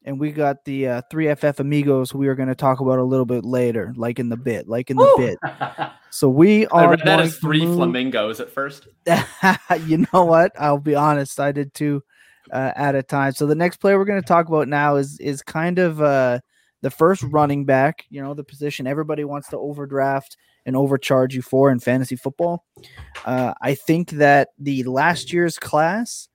And 0.05 0.19
we 0.19 0.33
got 0.33 0.65
the 0.65 0.89
uh, 0.89 1.03
3FF 1.13 1.61
Amigos 1.61 2.13
we 2.13 2.27
are 2.27 2.35
going 2.35 2.49
to 2.49 2.57
talk 2.57 2.81
about 2.81 2.99
a 2.99 3.05
little 3.05 3.25
bit 3.25 3.45
later, 3.45 3.93
like 3.97 4.19
in 4.19 4.29
the 4.29 4.37
bit, 4.37 4.69
like 4.69 4.91
in 4.91 4.97
the 4.97 5.15
Woo! 5.17 5.27
bit. 5.27 5.39
So 6.15 6.29
we 6.29 6.67
are. 6.67 6.89
I 6.89 6.91
read 6.91 7.01
that 7.07 7.21
as 7.21 7.39
three 7.39 7.65
move... 7.65 7.77
flamingos 7.77 8.39
at 8.39 8.51
first. 8.51 8.87
you 9.87 10.07
know 10.13 10.27
what? 10.27 10.53
I'll 10.61 10.77
be 10.77 10.95
honest. 10.95 11.41
I 11.41 11.53
did 11.53 11.73
two 11.73 12.03
uh, 12.53 12.71
at 12.77 12.95
a 12.95 13.03
time. 13.03 13.33
So 13.33 13.47
the 13.47 13.55
next 13.55 13.79
player 13.79 13.99
we're 13.99 14.05
going 14.05 14.21
to 14.21 14.29
talk 14.29 14.47
about 14.47 14.69
now 14.69 14.97
is 14.97 15.19
is 15.21 15.43
kind 15.43 15.79
of 15.79 16.03
uh, 16.03 16.41
the 16.83 16.91
first 16.91 17.23
running 17.23 17.65
back, 17.65 18.05
you 18.11 18.23
know, 18.23 18.35
the 18.35 18.45
position 18.45 18.87
everybody 18.87 19.25
wants 19.25 19.49
to 19.49 19.59
overdraft 19.59 20.37
and 20.67 20.77
overcharge 20.77 21.35
you 21.35 21.41
for 21.43 21.71
in 21.71 21.81
fantasy 21.81 22.17
football. 22.17 22.67
Uh, 23.25 23.55
I 23.63 23.75
think 23.75 24.11
that 24.11 24.49
the 24.59 24.85
last 24.85 25.33
year's 25.33 25.59
class 25.59 26.29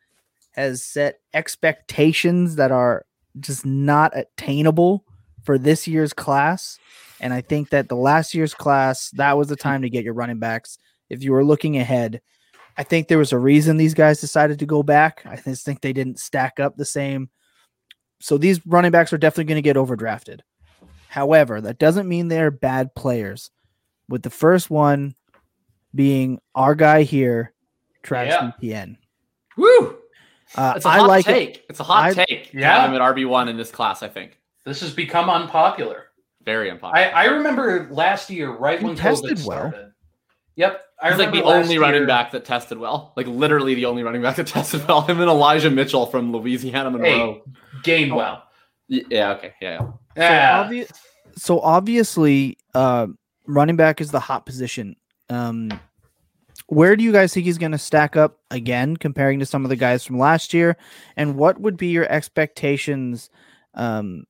has 0.53 0.83
set 0.83 1.19
expectations 1.33 2.55
that 2.55 2.71
are 2.71 3.05
just 3.39 3.65
not 3.65 4.15
attainable 4.15 5.05
for 5.43 5.57
this 5.57 5.87
year's 5.87 6.13
class. 6.13 6.79
And 7.19 7.33
I 7.33 7.41
think 7.41 7.69
that 7.69 7.89
the 7.89 7.95
last 7.95 8.33
year's 8.33 8.53
class, 8.53 9.09
that 9.11 9.37
was 9.37 9.47
the 9.47 9.55
time 9.55 9.81
to 9.81 9.89
get 9.89 10.03
your 10.03 10.13
running 10.13 10.39
backs. 10.39 10.77
If 11.09 11.23
you 11.23 11.31
were 11.31 11.45
looking 11.45 11.77
ahead, 11.77 12.21
I 12.77 12.83
think 12.83 13.07
there 13.07 13.17
was 13.17 13.31
a 13.31 13.39
reason 13.39 13.77
these 13.77 13.93
guys 13.93 14.21
decided 14.21 14.59
to 14.59 14.65
go 14.65 14.83
back. 14.83 15.23
I 15.25 15.35
just 15.35 15.65
think 15.65 15.81
they 15.81 15.93
didn't 15.93 16.19
stack 16.19 16.59
up 16.59 16.75
the 16.75 16.85
same 16.85 17.29
so 18.19 18.37
these 18.37 18.65
running 18.65 18.91
backs 18.91 19.13
are 19.13 19.17
definitely 19.17 19.45
going 19.45 19.57
to 19.57 19.61
get 19.61 19.75
overdrafted. 19.75 20.41
However, 21.09 21.61
that 21.61 21.79
doesn't 21.79 22.07
mean 22.07 22.27
they're 22.27 22.51
bad 22.51 22.95
players. 22.95 23.51
With 24.09 24.23
the 24.23 24.29
first 24.29 24.69
one 24.69 25.15
being 25.93 26.39
our 26.55 26.75
guy 26.75 27.03
here, 27.03 27.53
Travis 28.03 28.33
yeah. 28.33 28.51
Etienne. 28.57 28.97
Woo! 29.57 29.97
Uh, 30.55 30.73
it's 30.75 30.85
a 30.85 30.89
hot 30.89 31.07
like 31.07 31.25
take. 31.25 31.57
It. 31.57 31.65
It's 31.69 31.79
a 31.79 31.83
hot 31.83 32.17
I, 32.17 32.25
take. 32.25 32.53
Yeah, 32.53 32.83
I'm 32.83 32.93
at 32.93 33.01
RB 33.01 33.27
one 33.27 33.49
in 33.49 33.57
this 33.57 33.71
class. 33.71 34.03
I 34.03 34.07
think 34.07 34.39
this 34.65 34.81
has 34.81 34.93
become 34.93 35.29
unpopular. 35.29 36.05
Very 36.43 36.71
unpopular. 36.71 37.07
I, 37.15 37.23
I 37.23 37.25
remember 37.25 37.87
last 37.91 38.29
year, 38.29 38.51
right 38.51 38.79
he 38.79 38.85
when 38.85 38.95
tested 38.95 39.37
COVID 39.37 39.45
well. 39.45 39.69
started. 39.69 39.91
Yep, 40.55 40.81
I 40.99 41.09
He's 41.09 41.19
like 41.19 41.31
the 41.31 41.43
only 41.43 41.73
year, 41.73 41.81
running 41.81 42.07
back 42.07 42.31
that 42.31 42.43
tested 42.43 42.79
well. 42.79 43.13
Like 43.15 43.27
literally 43.27 43.75
the 43.75 43.85
only 43.85 44.03
running 44.03 44.21
back 44.21 44.37
that 44.37 44.47
tested 44.47 44.87
well. 44.87 45.01
Him 45.01 45.19
and 45.19 45.29
Elijah 45.29 45.69
Mitchell 45.69 46.05
from 46.07 46.31
Louisiana 46.31 46.89
Monroe. 46.89 47.05
Hey, 47.05 47.41
game 47.83 48.15
well. 48.15 48.43
Yeah. 48.87 49.33
Okay. 49.33 49.53
Yeah. 49.61 49.91
Yeah. 50.15 50.63
So, 50.63 50.73
obvi- 50.73 50.91
so 51.35 51.59
obviously, 51.59 52.57
uh, 52.73 53.07
running 53.45 53.75
back 53.75 54.01
is 54.01 54.11
the 54.11 54.19
hot 54.19 54.45
position. 54.45 54.95
Um, 55.29 55.79
where 56.67 56.95
do 56.95 57.03
you 57.03 57.11
guys 57.11 57.33
think 57.33 57.45
he's 57.45 57.57
going 57.57 57.71
to 57.71 57.77
stack 57.77 58.15
up 58.15 58.39
again, 58.51 58.97
comparing 58.97 59.39
to 59.39 59.45
some 59.45 59.65
of 59.65 59.69
the 59.69 59.75
guys 59.75 60.03
from 60.03 60.19
last 60.19 60.53
year? 60.53 60.77
And 61.15 61.35
what 61.35 61.59
would 61.59 61.77
be 61.77 61.87
your 61.87 62.09
expectations 62.11 63.29
um, 63.73 64.25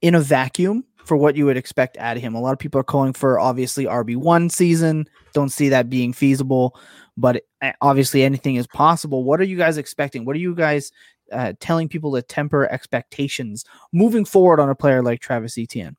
in 0.00 0.14
a 0.14 0.20
vacuum 0.20 0.84
for 1.04 1.16
what 1.16 1.36
you 1.36 1.44
would 1.46 1.56
expect 1.56 1.96
out 1.98 2.16
of 2.16 2.22
him? 2.22 2.34
A 2.34 2.40
lot 2.40 2.52
of 2.52 2.58
people 2.58 2.80
are 2.80 2.84
calling 2.84 3.12
for 3.12 3.40
obviously 3.40 3.84
RB1 3.84 4.50
season. 4.52 5.06
Don't 5.34 5.50
see 5.50 5.68
that 5.70 5.90
being 5.90 6.12
feasible, 6.12 6.78
but 7.16 7.42
eh, 7.60 7.72
obviously 7.80 8.22
anything 8.22 8.54
is 8.54 8.68
possible. 8.68 9.24
What 9.24 9.40
are 9.40 9.44
you 9.44 9.56
guys 9.56 9.76
expecting? 9.76 10.24
What 10.24 10.36
are 10.36 10.40
you 10.40 10.54
guys 10.54 10.92
uh, 11.32 11.54
telling 11.58 11.88
people 11.88 12.14
to 12.14 12.22
temper 12.22 12.70
expectations 12.70 13.64
moving 13.92 14.24
forward 14.24 14.60
on 14.60 14.70
a 14.70 14.76
player 14.76 15.02
like 15.02 15.20
Travis 15.20 15.58
Etienne? 15.58 15.96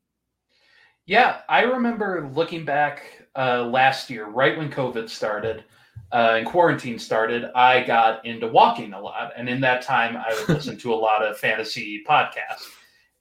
Yeah, 1.07 1.39
I 1.47 1.61
remember 1.61 2.29
looking 2.35 2.65
back 2.65 3.25
uh, 3.33 3.63
last 3.63 4.09
year, 4.09 4.25
right 4.25 4.57
when 4.57 4.69
COVID 4.69 5.09
started 5.09 5.63
uh, 6.11 6.35
and 6.37 6.45
quarantine 6.45 6.99
started, 6.99 7.45
I 7.55 7.83
got 7.83 8.25
into 8.25 8.49
walking 8.49 8.91
a 8.91 8.99
lot. 8.99 9.31
And 9.37 9.47
in 9.47 9.61
that 9.61 9.81
time, 9.81 10.17
I 10.17 10.33
would 10.33 10.49
listen 10.49 10.77
to 10.77 10.93
a 10.93 10.95
lot 11.07 11.25
of 11.25 11.37
fantasy 11.37 12.03
podcasts. 12.07 12.65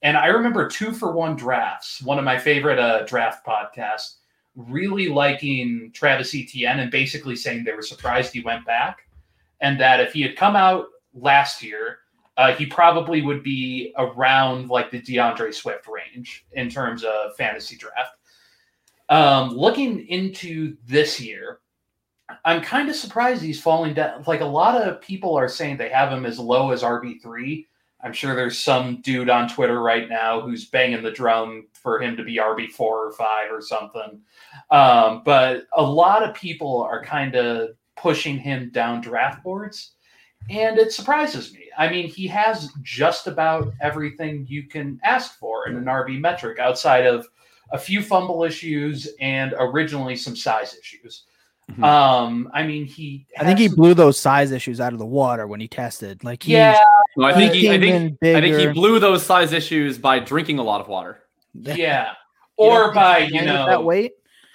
And 0.02 0.16
I 0.16 0.26
remember 0.26 0.68
two 0.68 0.92
for 0.92 1.12
one 1.12 1.36
drafts, 1.36 2.02
one 2.02 2.18
of 2.18 2.24
my 2.24 2.36
favorite 2.36 2.80
uh, 2.80 3.04
draft 3.04 3.46
podcasts 3.46 4.16
really 4.56 5.08
liking 5.08 5.92
Travis 5.94 6.34
Etienne 6.34 6.80
and 6.80 6.90
basically 6.90 7.36
saying 7.36 7.62
they 7.62 7.72
were 7.72 7.82
surprised 7.82 8.32
he 8.32 8.40
went 8.40 8.66
back, 8.66 9.06
and 9.60 9.78
that 9.78 10.00
if 10.00 10.12
he 10.12 10.22
had 10.22 10.34
come 10.34 10.56
out 10.56 10.86
last 11.14 11.62
year, 11.62 11.98
uh, 12.36 12.52
he 12.52 12.66
probably 12.66 13.22
would 13.22 13.42
be 13.42 13.94
around 13.96 14.68
like 14.68 14.90
the 14.90 15.00
DeAndre 15.00 15.54
Swift 15.54 15.86
range 15.86 16.44
in 16.52 16.68
terms 16.68 17.04
of 17.04 17.34
fantasy 17.36 17.76
draft. 17.76 18.18
Um, 19.08 19.50
looking 19.50 20.06
into 20.08 20.76
this 20.86 21.20
year, 21.20 21.60
I'm 22.44 22.60
kind 22.60 22.88
of 22.88 22.96
surprised 22.96 23.42
he's 23.42 23.60
falling 23.60 23.94
down. 23.94 24.24
Like 24.26 24.40
a 24.40 24.46
lot 24.46 24.80
of 24.80 25.00
people 25.00 25.36
are 25.36 25.48
saying 25.48 25.76
they 25.76 25.88
have 25.88 26.12
him 26.12 26.26
as 26.26 26.38
low 26.38 26.72
as 26.72 26.82
RB3. 26.82 27.64
I'm 28.02 28.12
sure 28.12 28.34
there's 28.34 28.58
some 28.58 29.00
dude 29.00 29.30
on 29.30 29.48
Twitter 29.48 29.80
right 29.80 30.08
now 30.08 30.40
who's 30.40 30.66
banging 30.66 31.02
the 31.02 31.10
drum 31.10 31.68
for 31.72 32.00
him 32.00 32.16
to 32.16 32.24
be 32.24 32.36
RB4 32.36 32.80
or 32.80 33.12
5 33.12 33.50
or 33.50 33.62
something. 33.62 34.20
Um, 34.70 35.22
but 35.24 35.64
a 35.76 35.82
lot 35.82 36.22
of 36.22 36.34
people 36.34 36.82
are 36.82 37.02
kind 37.02 37.34
of 37.34 37.70
pushing 37.96 38.38
him 38.38 38.70
down 38.70 39.00
draft 39.00 39.42
boards. 39.42 39.92
And 40.50 40.78
it 40.78 40.92
surprises 40.92 41.52
me. 41.52 41.70
I 41.76 41.90
mean, 41.90 42.08
he 42.08 42.26
has 42.28 42.70
just 42.82 43.26
about 43.26 43.72
everything 43.80 44.46
you 44.48 44.64
can 44.64 45.00
ask 45.02 45.38
for 45.38 45.68
in 45.68 45.76
an 45.76 45.84
RB 45.84 46.18
metric 46.20 46.58
outside 46.58 47.06
of 47.06 47.26
a 47.72 47.78
few 47.78 48.02
fumble 48.02 48.44
issues 48.44 49.08
and 49.20 49.54
originally 49.58 50.16
some 50.16 50.36
size 50.36 50.76
issues. 50.78 51.24
Mm-hmm. 51.70 51.82
Um, 51.82 52.50
I 52.54 52.62
mean, 52.62 52.84
he. 52.84 53.26
I 53.38 53.44
think 53.44 53.58
he 53.58 53.68
blew 53.68 53.92
those 53.92 54.18
size 54.18 54.52
issues 54.52 54.80
out 54.80 54.92
of 54.92 55.00
the 55.00 55.06
water 55.06 55.48
when 55.48 55.58
he 55.58 55.66
tested. 55.66 56.22
Like, 56.22 56.46
yeah, 56.46 56.78
I 57.20 57.34
think 57.34 57.54
he. 57.54 57.68
I 57.68 57.80
think. 57.80 58.18
I 58.22 58.40
think 58.40 58.56
he 58.56 58.68
blew 58.68 59.00
those 59.00 59.24
size 59.24 59.52
issues 59.52 59.98
by 59.98 60.20
drinking 60.20 60.60
a 60.60 60.62
lot 60.62 60.80
of 60.80 60.86
water. 60.86 61.24
Yeah, 61.54 62.12
or 62.56 62.92
by 62.94 63.18
you 63.18 63.42
know 63.42 63.66
that 63.66 63.82
weight. 63.82 64.12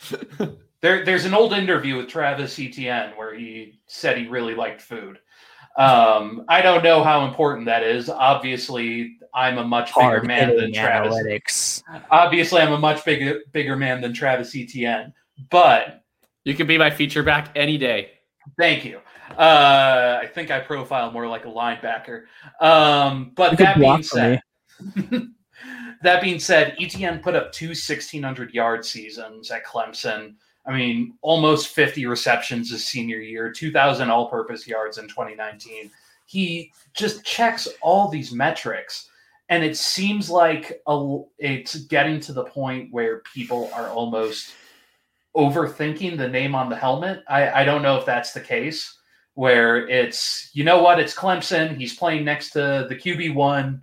there, 0.79 1.03
there's 1.03 1.25
an 1.25 1.33
old 1.33 1.51
interview 1.51 1.97
with 1.97 2.07
Travis 2.07 2.57
Etienne 2.57 3.11
where 3.17 3.35
he 3.35 3.81
said 3.87 4.17
he 4.17 4.27
really 4.27 4.55
liked 4.55 4.81
food. 4.81 5.19
Um, 5.77 6.43
I 6.49 6.61
don't 6.61 6.83
know 6.83 7.03
how 7.03 7.25
important 7.25 7.65
that 7.67 7.83
is. 7.83 8.09
Obviously, 8.09 9.17
I'm 9.33 9.57
a 9.57 9.63
much 9.63 9.95
bigger 9.95 10.21
man 10.23 10.55
than 10.57 10.73
Travis. 10.73 11.15
Analytics. 11.15 11.83
Obviously, 12.09 12.61
I'm 12.61 12.73
a 12.73 12.79
much 12.79 13.05
bigger 13.05 13.39
bigger 13.51 13.75
man 13.75 14.01
than 14.01 14.13
Travis 14.13 14.55
Etienne, 14.55 15.13
but 15.49 16.03
you 16.43 16.55
can 16.55 16.67
be 16.67 16.77
my 16.77 16.89
feature 16.89 17.23
back 17.23 17.49
any 17.55 17.77
day. 17.77 18.11
Thank 18.57 18.83
you. 18.85 18.99
Uh, 19.37 20.19
I 20.21 20.27
think 20.27 20.51
I 20.51 20.59
profile 20.59 21.11
more 21.11 21.27
like 21.27 21.45
a 21.45 21.49
linebacker. 21.49 22.23
Um, 22.59 23.31
but 23.35 23.57
that 23.57 23.77
being 23.77 24.03
said, 24.03 24.41
that 26.01 26.21
being 26.21 26.39
said, 26.39 26.75
Etienne 26.79 27.19
put 27.19 27.35
up 27.35 27.51
two 27.51 27.67
1600 27.67 28.53
yard 28.53 28.85
seasons 28.85 29.51
at 29.51 29.65
Clemson. 29.65 30.35
I 30.65 30.75
mean, 30.75 31.15
almost 31.21 31.69
50 31.69 32.05
receptions 32.05 32.69
his 32.69 32.87
senior 32.87 33.17
year, 33.17 33.51
2,000 33.51 34.09
all 34.09 34.29
purpose 34.29 34.67
yards 34.67 34.97
in 34.97 35.07
2019. 35.07 35.89
He 36.25 36.71
just 36.93 37.23
checks 37.25 37.67
all 37.81 38.07
these 38.07 38.31
metrics. 38.31 39.09
And 39.49 39.63
it 39.63 39.75
seems 39.75 40.29
like 40.29 40.81
a, 40.87 41.19
it's 41.39 41.75
getting 41.75 42.19
to 42.21 42.33
the 42.33 42.45
point 42.45 42.93
where 42.93 43.21
people 43.33 43.69
are 43.73 43.89
almost 43.89 44.53
overthinking 45.35 46.17
the 46.17 46.27
name 46.27 46.55
on 46.55 46.69
the 46.69 46.75
helmet. 46.75 47.23
I, 47.27 47.61
I 47.61 47.65
don't 47.65 47.81
know 47.81 47.97
if 47.97 48.05
that's 48.05 48.31
the 48.31 48.39
case 48.39 48.97
where 49.33 49.87
it's, 49.89 50.49
you 50.53 50.63
know 50.63 50.81
what, 50.81 50.99
it's 50.99 51.15
Clemson. 51.15 51.75
He's 51.75 51.95
playing 51.95 52.23
next 52.23 52.51
to 52.51 52.85
the 52.87 52.95
QB1. 52.95 53.81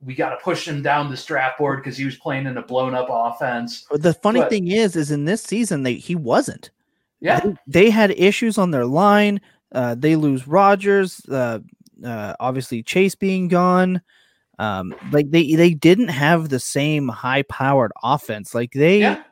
We 0.00 0.14
got 0.14 0.30
to 0.30 0.36
push 0.36 0.66
him 0.66 0.82
down 0.82 1.10
the 1.10 1.16
draft 1.16 1.58
board 1.58 1.82
because 1.82 1.96
he 1.96 2.04
was 2.04 2.16
playing 2.16 2.46
in 2.46 2.56
a 2.56 2.62
blown 2.62 2.94
up 2.94 3.08
offense. 3.10 3.84
The 3.90 4.14
funny 4.14 4.40
but, 4.40 4.50
thing 4.50 4.68
is, 4.68 4.94
is 4.94 5.10
in 5.10 5.24
this 5.24 5.42
season, 5.42 5.82
they 5.82 5.94
he 5.94 6.14
wasn't. 6.14 6.70
Yeah. 7.20 7.40
They, 7.40 7.54
they 7.66 7.90
had 7.90 8.12
issues 8.12 8.58
on 8.58 8.70
their 8.70 8.86
line. 8.86 9.40
Uh, 9.72 9.96
they 9.98 10.14
lose 10.14 10.46
Rodgers. 10.46 11.20
Uh, 11.28 11.60
uh, 12.04 12.34
obviously, 12.38 12.82
Chase 12.82 13.16
being 13.16 13.48
gone. 13.48 14.00
Um, 14.60 14.94
like 15.12 15.30
they 15.30 15.54
they 15.54 15.74
didn't 15.74 16.08
have 16.08 16.48
the 16.48 16.60
same 16.60 17.08
high 17.08 17.42
powered 17.42 17.92
offense. 18.02 18.54
Like 18.54 18.72
they 18.72 19.00
yeah 19.00 19.22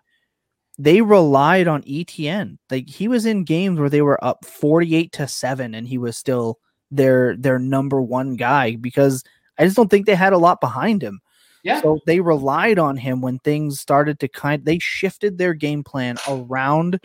they 0.79 1.00
relied 1.00 1.68
on 1.68 1.83
ETN. 1.83 2.59
Like 2.70 2.88
he 2.88 3.09
was 3.09 3.26
in 3.26 3.44
games 3.44 3.79
where 3.79 3.88
they 3.88 4.02
were 4.02 4.22
up 4.22 4.44
48 4.44 5.12
to 5.12 5.29
7 5.29 5.74
and 5.74 5.88
he 5.88 5.98
was 5.98 6.16
still 6.16 6.59
their 6.90 7.37
their 7.37 7.59
number 7.59 8.00
one 8.00 8.37
guy 8.37 8.76
because 8.76 9.24
I 9.59 9.64
just 9.64 9.77
don't 9.77 9.90
think 9.90 10.07
they 10.07 10.14
had 10.14 10.33
a 10.33 10.38
lot 10.38 10.61
behind 10.61 11.03
him. 11.03 11.21
Yeah. 11.62 11.81
So 11.81 11.99
they 12.07 12.21
relied 12.21 12.79
on 12.79 12.97
him 12.97 13.21
when 13.21 13.38
things 13.40 13.81
started 13.81 14.21
to 14.21 14.29
kind 14.29 14.64
they 14.64 14.79
shifted 14.79 15.37
their 15.37 15.53
game 15.53 15.83
plan 15.83 16.16
around 16.29 17.01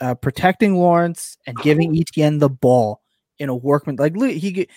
uh, 0.00 0.14
protecting 0.14 0.74
Lawrence 0.74 1.36
and 1.46 1.56
giving 1.58 1.96
Etienne 1.96 2.38
the 2.38 2.48
ball 2.48 3.00
in 3.38 3.48
a 3.48 3.54
workman 3.54 3.96
like 3.96 4.16
look 4.16 4.30
he 4.30 4.68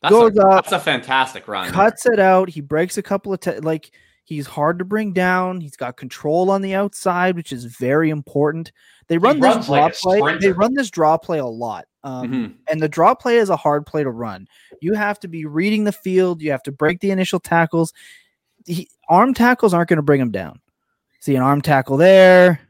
that's 0.00 0.12
goes 0.12 0.36
a, 0.36 0.46
up 0.46 0.64
that's 0.64 0.72
a 0.72 0.78
fantastic 0.78 1.48
run. 1.48 1.70
Cuts 1.70 2.06
it 2.06 2.20
out, 2.20 2.48
he 2.48 2.60
breaks 2.60 2.96
a 2.96 3.02
couple 3.02 3.32
of 3.32 3.40
te- 3.40 3.58
like 3.58 3.90
He's 4.26 4.48
hard 4.48 4.80
to 4.80 4.84
bring 4.84 5.12
down. 5.12 5.60
He's 5.60 5.76
got 5.76 5.96
control 5.96 6.50
on 6.50 6.60
the 6.60 6.74
outside, 6.74 7.36
which 7.36 7.52
is 7.52 7.64
very 7.64 8.10
important. 8.10 8.72
They 9.06 9.18
run 9.18 9.38
this 9.38 9.66
draw 9.66 9.84
like 9.84 9.94
play. 9.94 10.36
They 10.38 10.50
run 10.50 10.74
this 10.74 10.90
draw 10.90 11.16
play 11.16 11.38
a 11.38 11.46
lot. 11.46 11.86
Um, 12.02 12.28
mm-hmm. 12.28 12.52
And 12.68 12.82
the 12.82 12.88
draw 12.88 13.14
play 13.14 13.36
is 13.36 13.50
a 13.50 13.56
hard 13.56 13.86
play 13.86 14.02
to 14.02 14.10
run. 14.10 14.48
You 14.80 14.94
have 14.94 15.20
to 15.20 15.28
be 15.28 15.46
reading 15.46 15.84
the 15.84 15.92
field. 15.92 16.42
You 16.42 16.50
have 16.50 16.64
to 16.64 16.72
break 16.72 16.98
the 16.98 17.12
initial 17.12 17.38
tackles. 17.38 17.92
He, 18.66 18.88
arm 19.08 19.32
tackles 19.32 19.72
aren't 19.72 19.88
going 19.88 19.98
to 19.98 20.02
bring 20.02 20.20
him 20.20 20.32
down. 20.32 20.60
See 21.20 21.36
an 21.36 21.42
arm 21.42 21.62
tackle 21.62 21.96
there, 21.96 22.60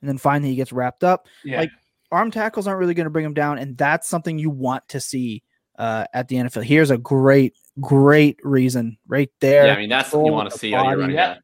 and 0.00 0.08
then 0.08 0.18
finally 0.18 0.50
he 0.50 0.56
gets 0.56 0.72
wrapped 0.72 1.04
up. 1.04 1.28
Yeah. 1.44 1.60
Like 1.60 1.70
arm 2.10 2.32
tackles 2.32 2.66
aren't 2.66 2.80
really 2.80 2.94
going 2.94 3.06
to 3.06 3.10
bring 3.10 3.24
him 3.24 3.34
down, 3.34 3.58
and 3.58 3.78
that's 3.78 4.08
something 4.08 4.40
you 4.40 4.50
want 4.50 4.88
to 4.88 4.98
see 4.98 5.44
uh, 5.78 6.06
at 6.12 6.26
the 6.26 6.34
NFL. 6.36 6.64
Here's 6.64 6.90
a 6.90 6.98
great 6.98 7.54
great 7.80 8.38
reason 8.42 8.98
right 9.06 9.30
there. 9.40 9.66
Yeah, 9.66 9.74
I 9.74 9.76
mean 9.78 9.88
that's 9.88 10.12
what 10.12 10.26
you 10.26 10.32
want 10.32 10.50
to 10.50 10.58
see 10.58 10.74
on 10.74 10.86
your 10.86 10.98
running 10.98 11.16
back. 11.16 11.38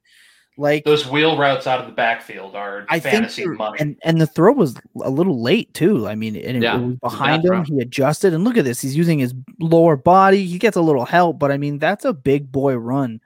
Like 0.59 0.85
those 0.85 1.07
wheel 1.07 1.39
routes 1.39 1.67
out 1.67 1.81
of 1.81 1.87
the 1.87 1.93
backfield 1.93 2.55
are 2.55 2.85
I 2.91 3.01
fantasy 3.01 3.43
think 3.45 3.57
money. 3.57 3.79
And 3.81 3.97
and 4.05 4.21
the 4.21 4.27
throw 4.27 4.53
was 4.53 4.77
a 5.03 5.09
little 5.09 5.43
late 5.43 5.73
too. 5.73 6.07
I 6.07 6.15
mean, 6.15 6.37
and 6.37 6.63
yeah, 6.63 6.77
it 6.77 6.81
was 6.81 6.97
behind 6.97 7.45
him. 7.45 7.65
He 7.65 7.81
adjusted, 7.81 8.35
and 8.35 8.45
look 8.45 8.59
at 8.59 8.65
this. 8.65 8.81
He's 8.81 8.95
using 8.95 9.19
his 9.19 9.35
lower 9.59 9.97
body. 9.97 10.45
He 10.45 10.59
gets 10.59 10.77
a 10.77 10.83
little 10.83 11.07
help, 11.07 11.39
but 11.39 11.51
I 11.51 11.57
mean, 11.57 11.79
that's 11.79 12.05
a 12.05 12.13
big 12.13 12.53
boy 12.53 12.75
run. 12.77 13.21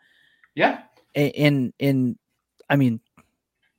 Yeah. 0.54 0.82
In 1.14 1.72
in, 1.80 2.16
I 2.70 2.76
mean, 2.76 3.00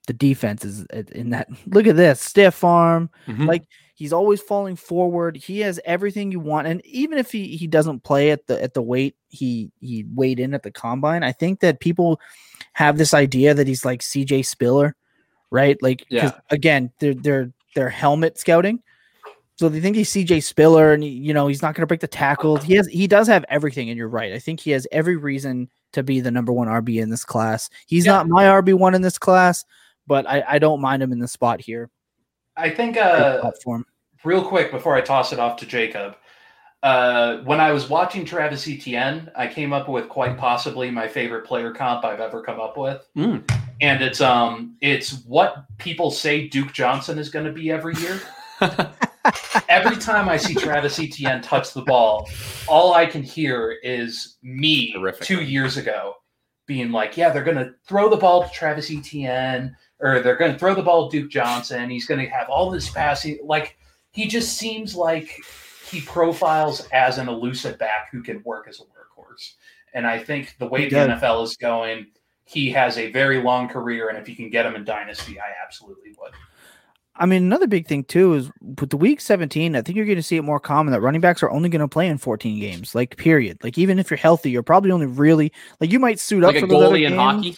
the 0.07 0.13
defense 0.13 0.65
is 0.65 0.85
in 0.85 1.29
that. 1.29 1.47
Look 1.67 1.87
at 1.87 1.95
this 1.95 2.19
stiff 2.19 2.65
arm. 2.65 3.09
Mm-hmm. 3.27 3.45
Like 3.45 3.63
He's 3.97 4.13
always 4.13 4.39
falling 4.39 4.75
forward. 4.75 5.35
He 5.37 5.61
has 5.61 5.79
everything 5.83 6.31
you 6.31 6.39
want. 6.39 6.67
And 6.67 6.85
even 6.85 7.17
if 7.17 7.31
he, 7.31 7.57
he 7.57 7.65
doesn't 7.65 8.03
play 8.03 8.29
at 8.29 8.45
the 8.45 8.61
at 8.61 8.75
the 8.75 8.81
weight 8.81 9.15
he 9.27 9.71
he 9.81 10.05
weighed 10.13 10.39
in 10.39 10.53
at 10.53 10.61
the 10.61 10.69
combine, 10.69 11.23
I 11.23 11.31
think 11.31 11.61
that 11.61 11.79
people 11.79 12.21
have 12.73 12.99
this 12.99 13.15
idea 13.15 13.55
that 13.55 13.65
he's 13.65 13.83
like 13.83 14.01
CJ 14.01 14.45
Spiller, 14.45 14.95
right? 15.49 15.81
Like 15.81 16.05
yeah. 16.09 16.33
again, 16.51 16.91
they're 16.99 17.15
they're 17.15 17.51
they're 17.73 17.89
helmet 17.89 18.37
scouting. 18.37 18.83
So 19.55 19.67
they 19.67 19.81
think 19.81 19.95
he's 19.95 20.13
CJ 20.13 20.43
Spiller 20.43 20.93
and 20.93 21.03
you 21.03 21.33
know 21.33 21.47
he's 21.47 21.63
not 21.63 21.73
going 21.73 21.81
to 21.81 21.87
break 21.87 22.01
the 22.01 22.07
tackles. 22.07 22.63
He 22.63 22.75
has 22.75 22.85
he 22.85 23.07
does 23.07 23.27
have 23.27 23.45
everything 23.49 23.89
and 23.89 23.97
you're 23.97 24.07
right. 24.07 24.31
I 24.31 24.37
think 24.37 24.59
he 24.59 24.69
has 24.71 24.85
every 24.91 25.15
reason 25.15 25.71
to 25.93 26.03
be 26.03 26.19
the 26.19 26.29
number 26.29 26.53
1 26.53 26.67
RB 26.67 27.01
in 27.01 27.09
this 27.09 27.25
class. 27.25 27.67
He's 27.87 28.05
yeah. 28.05 28.11
not 28.11 28.27
my 28.27 28.43
RB1 28.43 28.93
in 28.93 29.01
this 29.01 29.17
class, 29.17 29.65
but 30.05 30.29
I, 30.29 30.43
I 30.47 30.59
don't 30.59 30.81
mind 30.81 31.01
him 31.01 31.11
in 31.11 31.17
the 31.17 31.27
spot 31.27 31.61
here. 31.61 31.89
I 32.57 32.69
think 32.69 32.97
uh, 32.97 33.41
platform. 33.41 33.85
real 34.23 34.43
quick 34.43 34.71
before 34.71 34.95
I 34.95 35.01
toss 35.01 35.31
it 35.31 35.39
off 35.39 35.57
to 35.57 35.65
Jacob. 35.65 36.15
Uh, 36.83 37.37
when 37.39 37.59
I 37.59 37.71
was 37.71 37.89
watching 37.89 38.23
Travis 38.23 38.67
Etienne, 38.67 39.31
I 39.35 39.47
came 39.47 39.73
up 39.73 39.89
with 39.89 40.09
quite 40.09 40.37
possibly 40.37 40.91
my 40.91 41.07
favorite 41.07 41.45
player 41.45 41.71
comp 41.71 42.05
I've 42.05 42.19
ever 42.19 42.41
come 42.41 42.59
up 42.59 42.77
with, 42.77 43.07
mm. 43.17 43.43
and 43.81 44.03
it's 44.03 44.21
um 44.21 44.77
it's 44.81 45.23
what 45.25 45.65
people 45.79 46.11
say 46.11 46.47
Duke 46.47 46.73
Johnson 46.73 47.17
is 47.17 47.29
going 47.29 47.45
to 47.45 47.51
be 47.51 47.71
every 47.71 47.95
year. 47.95 48.21
every 49.69 49.97
time 49.97 50.29
I 50.29 50.37
see 50.37 50.53
Travis 50.53 50.99
Etienne 50.99 51.41
touch 51.41 51.73
the 51.73 51.81
ball, 51.81 52.29
all 52.67 52.93
I 52.93 53.05
can 53.07 53.23
hear 53.23 53.77
is 53.83 54.37
me 54.43 54.93
Terrific. 54.93 55.25
two 55.25 55.43
years 55.43 55.77
ago 55.77 56.13
being 56.67 56.91
like, 56.91 57.17
"Yeah, 57.17 57.31
they're 57.31 57.43
going 57.43 57.57
to 57.57 57.73
throw 57.87 58.07
the 58.07 58.17
ball 58.17 58.43
to 58.43 58.49
Travis 58.51 58.91
Etienne." 58.91 59.75
Or 59.99 60.19
they're 60.19 60.35
going 60.35 60.53
to 60.53 60.59
throw 60.59 60.75
the 60.75 60.81
ball 60.81 61.09
to 61.09 61.21
Duke 61.21 61.31
Johnson. 61.31 61.89
He's 61.89 62.05
going 62.05 62.19
to 62.19 62.27
have 62.27 62.49
all 62.49 62.69
this 62.69 62.89
passing. 62.89 63.39
Like 63.43 63.77
he 64.11 64.27
just 64.27 64.57
seems 64.57 64.95
like 64.95 65.39
he 65.89 66.01
profiles 66.01 66.87
as 66.91 67.17
an 67.17 67.29
elusive 67.29 67.77
back 67.77 68.09
who 68.11 68.21
can 68.21 68.41
work 68.43 68.67
as 68.67 68.79
a 68.79 68.83
workhorse. 68.83 69.53
And 69.93 70.05
I 70.05 70.19
think 70.19 70.55
the 70.59 70.67
way 70.67 70.89
the 70.89 70.95
NFL 70.95 71.43
is 71.43 71.55
going, 71.57 72.07
he 72.45 72.69
has 72.71 72.97
a 72.97 73.11
very 73.11 73.41
long 73.41 73.67
career. 73.67 74.09
And 74.09 74.17
if 74.17 74.29
you 74.29 74.35
can 74.35 74.49
get 74.49 74.65
him 74.65 74.75
in 74.75 74.83
dynasty, 74.83 75.39
I 75.39 75.53
absolutely 75.63 76.13
would. 76.19 76.33
I 77.19 77.25
mean, 77.25 77.43
another 77.43 77.67
big 77.67 77.87
thing 77.87 78.03
too 78.03 78.33
is 78.35 78.51
with 78.61 78.91
the 78.91 78.97
week 78.97 79.21
17, 79.21 79.75
I 79.75 79.81
think 79.81 79.95
you're 79.95 80.05
going 80.05 80.17
to 80.17 80.23
see 80.23 80.37
it 80.37 80.43
more 80.43 80.59
common 80.59 80.91
that 80.91 81.01
running 81.01 81.21
backs 81.21 81.41
are 81.41 81.49
only 81.49 81.67
going 81.67 81.81
to 81.81 81.87
play 81.87 82.07
in 82.07 82.17
14 82.17 82.59
games, 82.59 82.93
like 82.93 83.17
period. 83.17 83.57
Like 83.63 83.77
even 83.77 83.97
if 83.97 84.11
you're 84.11 84.17
healthy, 84.17 84.51
you're 84.51 84.63
probably 84.63 84.91
only 84.91 85.07
really 85.07 85.51
like 85.79 85.91
you 85.91 85.99
might 85.99 86.19
suit 86.19 86.43
like 86.43 86.55
up 86.55 86.61
for 86.61 86.67
the 86.67 86.73
goalie 86.75 87.07
in 87.07 87.13
hockey. 87.13 87.57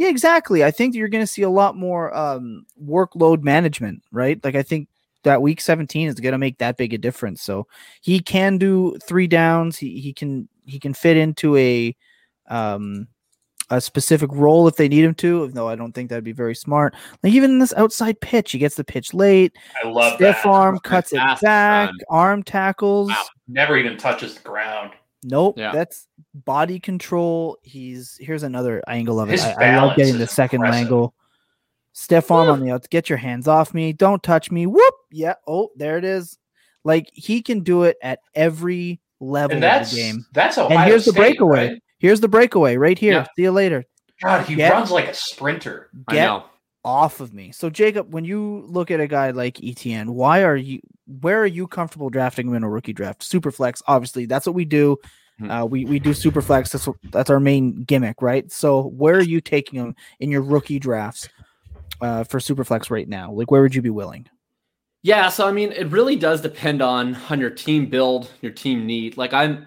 Yeah, 0.00 0.08
exactly. 0.08 0.64
I 0.64 0.70
think 0.70 0.94
you're 0.94 1.08
going 1.08 1.22
to 1.22 1.30
see 1.30 1.42
a 1.42 1.50
lot 1.50 1.76
more 1.76 2.16
um, 2.16 2.64
workload 2.82 3.42
management, 3.42 4.02
right? 4.10 4.42
Like 4.42 4.54
I 4.54 4.62
think 4.62 4.88
that 5.24 5.42
week 5.42 5.60
17 5.60 6.08
is 6.08 6.14
going 6.14 6.32
to 6.32 6.38
make 6.38 6.56
that 6.56 6.78
big 6.78 6.94
a 6.94 6.98
difference. 6.98 7.42
So 7.42 7.66
he 8.00 8.18
can 8.18 8.56
do 8.56 8.96
three 9.06 9.26
downs. 9.26 9.76
He 9.76 10.00
he 10.00 10.14
can 10.14 10.48
he 10.64 10.78
can 10.78 10.94
fit 10.94 11.18
into 11.18 11.54
a 11.58 11.94
um 12.48 13.08
a 13.68 13.78
specific 13.78 14.30
role 14.32 14.66
if 14.66 14.76
they 14.76 14.88
need 14.88 15.04
him 15.04 15.14
to. 15.16 15.48
Though 15.48 15.68
I 15.68 15.74
don't 15.76 15.92
think 15.92 16.08
that'd 16.08 16.24
be 16.24 16.32
very 16.32 16.54
smart. 16.54 16.94
Like 17.22 17.34
even 17.34 17.50
in 17.50 17.58
this 17.58 17.74
outside 17.76 18.18
pitch, 18.22 18.52
he 18.52 18.58
gets 18.58 18.76
the 18.76 18.84
pitch 18.84 19.12
late. 19.12 19.54
I 19.84 19.86
love 19.86 20.14
Stiff 20.14 20.36
that. 20.36 20.46
arm 20.46 20.78
cuts 20.78 21.12
it 21.12 21.16
back. 21.42 21.88
run. 21.90 21.98
Arm 22.08 22.42
tackles. 22.42 23.10
Wow. 23.10 23.26
Never 23.48 23.76
even 23.76 23.98
touches 23.98 24.34
the 24.36 24.48
ground. 24.48 24.92
Nope, 25.22 25.58
Yeah. 25.58 25.72
that's 25.72 26.06
body 26.34 26.80
control. 26.80 27.58
He's 27.62 28.16
here's 28.20 28.42
another 28.42 28.82
angle 28.88 29.20
of 29.20 29.30
it. 29.30 29.40
I, 29.40 29.74
I 29.74 29.76
love 29.84 29.96
getting 29.96 30.18
the 30.18 30.26
second 30.26 30.60
impressive. 30.62 30.80
angle. 30.86 31.14
Stiff 31.92 32.30
arm 32.30 32.48
on 32.48 32.60
the 32.60 32.70
outs. 32.70 32.86
Get 32.86 33.08
your 33.08 33.18
hands 33.18 33.48
off 33.48 33.74
me. 33.74 33.92
Don't 33.92 34.22
touch 34.22 34.50
me. 34.50 34.66
Whoop. 34.66 34.94
Yeah. 35.10 35.34
Oh, 35.46 35.70
there 35.76 35.98
it 35.98 36.04
is. 36.04 36.38
Like 36.84 37.10
he 37.12 37.42
can 37.42 37.60
do 37.60 37.82
it 37.82 37.96
at 38.02 38.20
every 38.34 39.00
level 39.20 39.56
And 39.56 39.64
of 39.64 39.90
the 39.90 39.96
game. 39.96 40.24
that's 40.32 40.56
Ohio 40.56 40.78
And 40.78 40.88
here's 40.88 41.04
the 41.04 41.12
breakaway. 41.12 41.68
right? 41.72 41.82
Here's 41.98 42.20
the 42.20 42.28
breakaway 42.28 42.76
right 42.76 42.98
here. 42.98 43.12
Yeah. 43.12 43.26
See 43.36 43.42
you 43.42 43.50
later. 43.50 43.84
God, 44.22 44.46
he 44.46 44.54
Get- 44.54 44.72
runs 44.72 44.90
like 44.90 45.08
a 45.08 45.14
sprinter. 45.14 45.90
I 46.08 46.14
Get 46.14 46.26
know. 46.26 46.44
Off 46.84 47.20
of 47.20 47.32
me. 47.34 47.52
So 47.52 47.70
Jacob, 47.70 48.12
when 48.12 48.24
you 48.24 48.64
look 48.68 48.90
at 48.90 49.00
a 49.00 49.06
guy 49.06 49.30
like 49.30 49.56
ETN, 49.56 50.10
why 50.10 50.42
are 50.44 50.56
you 50.56 50.80
where 51.20 51.40
are 51.40 51.46
you 51.46 51.66
comfortable 51.66 52.10
drafting 52.10 52.48
him 52.48 52.54
in 52.54 52.62
a 52.62 52.70
rookie 52.70 52.92
draft? 52.92 53.22
Superflex, 53.22 53.82
obviously, 53.86 54.26
that's 54.26 54.46
what 54.46 54.54
we 54.54 54.64
do. 54.64 54.96
Mhm. 55.40 55.62
Uh, 55.62 55.66
we 55.66 55.84
we 55.84 55.98
do 55.98 56.10
superflex. 56.10 56.70
That's 56.70 56.86
what, 56.86 56.96
that's 57.10 57.30
our 57.30 57.40
main 57.40 57.84
gimmick, 57.84 58.22
right? 58.22 58.50
So 58.50 58.88
where 58.88 59.16
are 59.16 59.22
you 59.22 59.40
taking 59.40 59.78
him 59.78 59.94
in 60.20 60.30
your 60.30 60.42
rookie 60.42 60.78
drafts 60.78 61.28
uh, 62.00 62.24
for 62.24 62.38
superflex 62.38 62.90
right 62.90 63.08
now? 63.08 63.32
Like 63.32 63.50
where 63.50 63.62
would 63.62 63.74
you 63.74 63.82
be 63.82 63.90
willing? 63.90 64.28
Yeah, 65.02 65.30
so 65.30 65.48
I 65.48 65.52
mean, 65.52 65.72
it 65.72 65.86
really 65.86 66.16
does 66.16 66.42
depend 66.42 66.82
on 66.82 67.16
on 67.30 67.40
your 67.40 67.50
team 67.50 67.86
build, 67.86 68.30
your 68.42 68.52
team 68.52 68.86
need. 68.86 69.16
Like 69.16 69.32
I'm, 69.32 69.66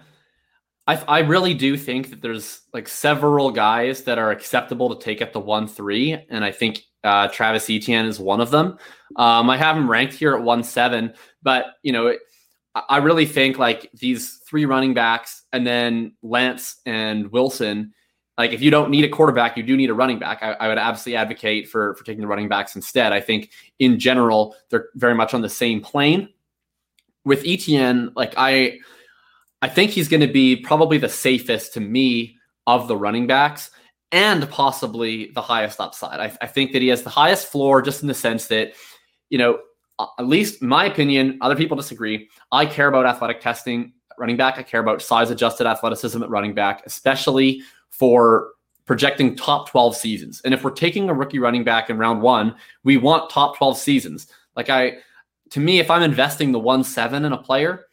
I 0.88 0.96
I 1.08 1.19
really 1.19 1.54
do 1.54 1.78
think 1.78 2.10
that 2.10 2.22
there's 2.22 2.62
like 2.74 2.88
several 2.88 3.52
guys 3.52 4.04
that 4.04 4.17
are 4.17 4.32
acceptable 4.32 4.93
to 4.96 5.04
take 5.04 5.22
at 5.22 5.34
the 5.34 5.39
one 5.39 5.67
three, 5.67 6.13
and 6.30 6.43
I 6.43 6.52
think 6.52 6.82
uh, 7.04 7.28
Travis 7.30 7.69
Etienne 7.69 8.06
is 8.06 8.19
one 8.19 8.41
of 8.41 8.52
them. 8.52 8.78
Um, 9.15 9.50
I 9.50 9.58
have 9.58 9.78
him 9.78 9.89
ranked 9.89 10.13
here 10.13 10.36
at 10.36 10.41
one 10.43 10.63
seven, 10.63 11.13
but 11.41 11.76
you 11.84 11.91
know, 11.91 12.08
it, 12.08 12.19
I- 12.76 12.98
really 12.98 13.26
think 13.26 13.58
like 13.58 13.89
these 13.93 14.41
three 14.48 14.65
running 14.65 14.93
backs, 14.93 15.43
and 15.54 15.65
then 15.65 16.13
Lance 16.22 16.82
and 16.86 17.32
Wilson. 17.32 17.93
Like 18.38 18.52
if 18.52 18.63
you 18.63 18.72
don't 18.72 18.89
need 18.89 19.06
a 19.06 19.10
quarterback, 19.10 19.56
you 19.58 19.63
do 19.63 19.78
need 19.78 19.91
a 19.91 19.93
running 19.93 20.17
back. 20.17 20.39
I, 20.41 20.54
I 20.54 20.67
would 20.67 20.80
absolutely 20.80 21.17
advocate 21.17 21.69
for 21.69 21.93
for 21.96 22.04
taking 22.04 22.22
the 22.22 22.28
running 22.28 22.50
backs 22.50 22.76
instead. 22.76 23.13
I 23.13 23.22
think 23.22 23.52
in 23.80 24.00
general, 24.00 24.56
they're 24.69 24.89
very 24.96 25.13
much 25.13 25.34
on 25.36 25.41
the 25.41 25.50
same 25.50 25.82
plane. 25.82 26.30
With 27.26 27.43
ETN, 27.43 28.12
like 28.15 28.34
I 28.36 28.80
I 29.63 29.69
think 29.69 29.91
he's 29.91 30.10
going 30.10 30.19
to 30.19 30.28
be 30.28 30.58
probably 30.58 30.97
the 30.97 31.08
safest 31.08 31.73
to 31.76 31.80
me 31.80 32.36
of 32.67 32.89
the 32.89 32.97
running 32.97 33.28
backs 33.28 33.71
and 34.12 34.49
possibly 34.49 35.32
the 35.32 35.41
highest 35.41 35.80
upside. 35.80 36.19
I, 36.19 36.38
I 36.41 36.47
think 36.47 36.73
that 36.73 36.82
he 36.82 36.89
has 36.89 37.04
the 37.04 37.10
highest 37.10 37.47
floor 37.47 37.82
just 37.82 38.02
in 38.02 38.10
the 38.10 38.13
sense 38.13 38.47
that, 38.47 38.73
you 39.30 39.38
know, 39.38 39.60
at 40.19 40.28
least 40.28 40.62
my 40.62 40.84
opinion, 40.84 41.38
other 41.39 41.56
people 41.56 41.78
disagree. 41.78 42.28
I 42.52 42.65
care 42.65 42.89
about 42.89 43.06
athletic 43.06 43.39
testing 43.39 43.93
running 44.19 44.36
back. 44.36 44.58
I 44.58 44.63
care 44.63 44.82
about 44.82 45.02
size 45.02 45.32
adjusted 45.32 45.65
athleticism 45.65 46.21
at 46.21 46.30
running 46.30 46.54
back, 46.54 46.84
especially 46.86 47.62
for 47.89 48.49
projecting 48.84 49.34
top 49.34 49.69
12 49.69 49.95
seasons. 49.95 50.41
And 50.43 50.54
if 50.54 50.65
we're 50.65 50.71
taking 50.71 51.10
a 51.10 51.13
rookie 51.13 51.39
running 51.39 51.63
back 51.63 51.89
in 51.89 51.97
round 51.97 52.21
one, 52.21 52.54
we 52.84 52.97
want 52.97 53.30
top 53.30 53.56
12 53.56 53.78
seasons. 53.78 54.28
Like 54.58 54.69
I, 54.69 54.97
to 55.52 55.62
me, 55.62 55.80
if 55.80 55.89
I'm 55.89 56.04
investing 56.04 56.52
the 56.52 56.60
one 56.60 56.84
seven 56.84 57.23
in 57.23 57.32
a 57.32 57.38
player 57.38 57.86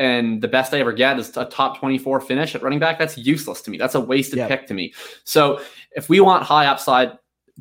and 0.00 0.42
the 0.42 0.48
best 0.48 0.74
I 0.74 0.80
ever 0.80 0.92
get 0.92 1.18
is 1.18 1.36
a 1.36 1.44
top 1.44 1.78
24 1.78 2.20
finish 2.22 2.54
at 2.56 2.62
running 2.62 2.78
back, 2.80 2.98
that's 2.98 3.16
useless 3.16 3.60
to 3.62 3.70
me. 3.70 3.78
That's 3.78 3.94
a 3.94 4.00
wasted 4.00 4.38
Yep. 4.38 4.48
pick 4.48 4.66
to 4.68 4.74
me. 4.74 4.92
So 5.24 5.60
if 5.92 6.08
we 6.08 6.18
want 6.20 6.42
high 6.42 6.66
upside, 6.66 7.12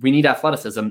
we 0.02 0.10
need 0.10 0.25
athleticism. 0.25 0.88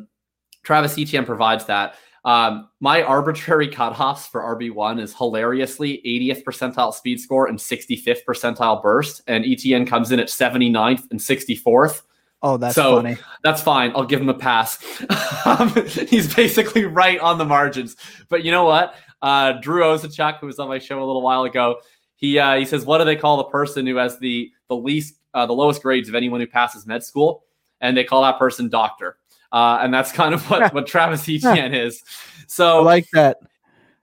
Travis 0.63 0.99
Etienne 0.99 1.25
provides 1.25 1.65
that. 1.65 1.95
Um, 2.25 2.69
my 2.81 3.03
arbitrary 3.03 3.69
cutoffs 3.79 4.29
for 4.29 4.43
RB1 4.43 5.01
is 5.01 5.15
hilariously 5.17 6.03
80th 6.05 6.45
percentile 6.45 6.93
speed 6.93 7.19
score 7.21 7.47
and 7.47 7.59
65th 7.59 8.19
percentile 8.29 8.83
burst. 8.83 9.23
And 9.27 9.45
ETN 9.45 9.87
comes 9.87 10.13
in 10.13 10.21
at 10.21 10.27
79th 10.29 11.11
and 11.11 11.19
64th. 11.19 12.03
Oh, 12.43 12.57
that's 12.57 12.75
So- 12.75 12.97
funny. 12.97 13.17
That's 13.43 13.63
fine. 13.63 13.93
I'll 13.97 14.05
give 14.05 14.21
him 14.21 14.29
a 14.29 14.35
pass. 14.35 14.79
um, 15.47 15.71
he's 16.09 16.33
basically 16.35 16.85
right 16.85 17.19
on 17.21 17.39
the 17.39 17.45
margins. 17.45 17.97
But 18.29 18.45
you 18.45 18.51
know 18.51 18.65
what? 18.65 18.95
Uh, 19.23 19.53
Drew 19.61 19.83
Osachuk, 19.83 20.39
who 20.39 20.47
was 20.47 20.59
on 20.59 20.69
my 20.69 20.79
show 20.79 21.03
a 21.03 21.05
little 21.07 21.23
while 21.23 21.45
ago, 21.45 21.81
he 22.17 22.39
uh, 22.39 22.57
he 22.57 22.65
says, 22.65 22.85
"What 22.85 22.99
do 22.99 23.05
they 23.05 23.17
call 23.17 23.37
the 23.39 23.45
person 23.45 23.87
who 23.87 23.97
has 23.97 24.19
the 24.19 24.51
the 24.69 24.77
least 24.77 25.15
uh, 25.35 25.47
the 25.47 25.53
lowest 25.53 25.83
grades 25.83 26.09
of 26.09 26.15
anyone 26.15 26.41
who 26.41 26.47
passes 26.47 26.87
med 26.87 27.03
school?" 27.05 27.45
And 27.81 27.97
they 27.97 28.05
call 28.05 28.23
that 28.23 28.39
person 28.39 28.69
doctor. 28.69 29.19
Uh, 29.53 29.79
and 29.81 29.93
that's 29.95 30.13
kind 30.13 30.35
of 30.35 30.49
what 30.51 30.73
what 30.75 30.87
Travis 30.87 31.29
Etienne 31.29 31.75
is. 31.75 32.03
I 32.07 32.45
So 32.49 32.83
like 32.83 33.07
that. 33.13 33.39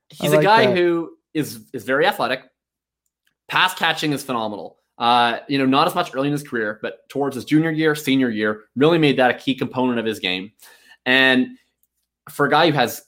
he's 0.09 0.31
I 0.31 0.35
a 0.35 0.37
like 0.37 0.43
guy 0.43 0.65
that. 0.67 0.77
who 0.77 1.17
is 1.33 1.59
is 1.73 1.83
very 1.83 2.05
athletic. 2.07 2.43
Pass 3.47 3.75
catching 3.75 4.11
is 4.11 4.23
phenomenal. 4.23 4.77
Uh, 4.97 5.39
you 5.49 5.57
know, 5.57 5.65
not 5.65 5.87
as 5.87 5.93
much 5.93 6.15
early 6.15 6.27
in 6.29 6.31
his 6.31 6.41
career, 6.41 6.79
but 6.81 7.07
towards 7.09 7.35
his 7.35 7.43
junior 7.43 7.69
year, 7.69 7.95
senior 7.95 8.29
year, 8.29 8.63
really 8.77 8.97
made 8.97 9.17
that 9.17 9.29
a 9.29 9.33
key 9.33 9.53
component 9.53 9.99
of 9.99 10.05
his 10.05 10.19
game. 10.19 10.51
And 11.05 11.57
for 12.29 12.45
a 12.45 12.49
guy 12.49 12.67
who 12.67 12.73
has 12.73 13.03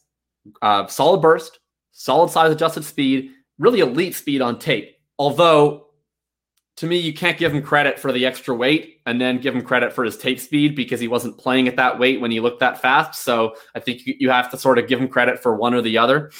uh, 0.61 0.85
solid 0.87 1.21
burst, 1.21 1.59
solid 1.97 2.29
size 2.29 2.51
adjusted 2.51 2.85
speed, 2.85 3.31
really 3.57 3.79
elite 3.79 4.15
speed 4.15 4.39
on 4.39 4.59
tape. 4.59 4.95
Although, 5.17 5.87
to 6.77 6.85
me, 6.85 6.97
you 6.97 7.11
can't 7.11 7.39
give 7.39 7.53
him 7.53 7.63
credit 7.63 7.97
for 7.97 8.11
the 8.11 8.23
extra 8.23 8.53
weight 8.53 9.01
and 9.07 9.19
then 9.19 9.41
give 9.41 9.55
him 9.55 9.63
credit 9.63 9.91
for 9.91 10.03
his 10.03 10.15
tape 10.15 10.39
speed 10.39 10.75
because 10.75 10.99
he 10.99 11.07
wasn't 11.07 11.39
playing 11.39 11.67
at 11.67 11.75
that 11.75 11.97
weight 11.97 12.21
when 12.21 12.29
he 12.29 12.39
looked 12.39 12.59
that 12.59 12.79
fast. 12.79 13.23
So 13.23 13.55
I 13.73 13.79
think 13.79 14.03
you, 14.05 14.29
have 14.29 14.51
to 14.51 14.57
sort 14.57 14.77
of 14.77 14.87
give 14.87 15.01
him 15.01 15.07
credit 15.07 15.41
for 15.41 15.55
one 15.55 15.73
or 15.73 15.81
the 15.81 15.97
other. 15.97 16.31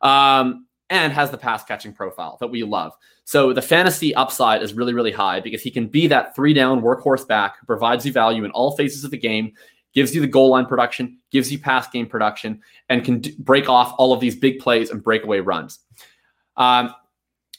Um, 0.00 0.66
and 0.90 1.12
has 1.12 1.30
the 1.30 1.38
pass 1.38 1.64
catching 1.64 1.92
profile 1.92 2.36
that 2.40 2.48
we 2.48 2.62
love. 2.62 2.92
So 3.24 3.52
the 3.52 3.62
fantasy 3.62 4.14
upside 4.14 4.62
is 4.62 4.74
really, 4.74 4.92
really 4.92 5.12
high 5.12 5.40
because 5.40 5.62
he 5.62 5.70
can 5.70 5.86
be 5.86 6.06
that 6.08 6.34
three 6.34 6.52
down 6.52 6.82
workhorse 6.82 7.26
back 7.26 7.58
who 7.58 7.66
provides 7.66 8.04
you 8.04 8.12
value 8.12 8.44
in 8.44 8.50
all 8.50 8.76
phases 8.76 9.02
of 9.02 9.10
the 9.10 9.18
game, 9.18 9.52
gives 9.94 10.14
you 10.14 10.20
the 10.20 10.26
goal 10.26 10.50
line 10.50 10.66
production, 10.66 11.18
gives 11.30 11.50
you 11.50 11.58
pass 11.58 11.88
game 11.88 12.06
production, 12.06 12.60
and 12.88 13.04
can 13.04 13.20
d- 13.20 13.34
break 13.38 13.68
off 13.68 13.94
all 13.98 14.12
of 14.12 14.20
these 14.20 14.36
big 14.36 14.58
plays 14.58 14.90
and 14.90 15.02
breakaway 15.02 15.40
runs. 15.40 15.78
Um, 16.56 16.94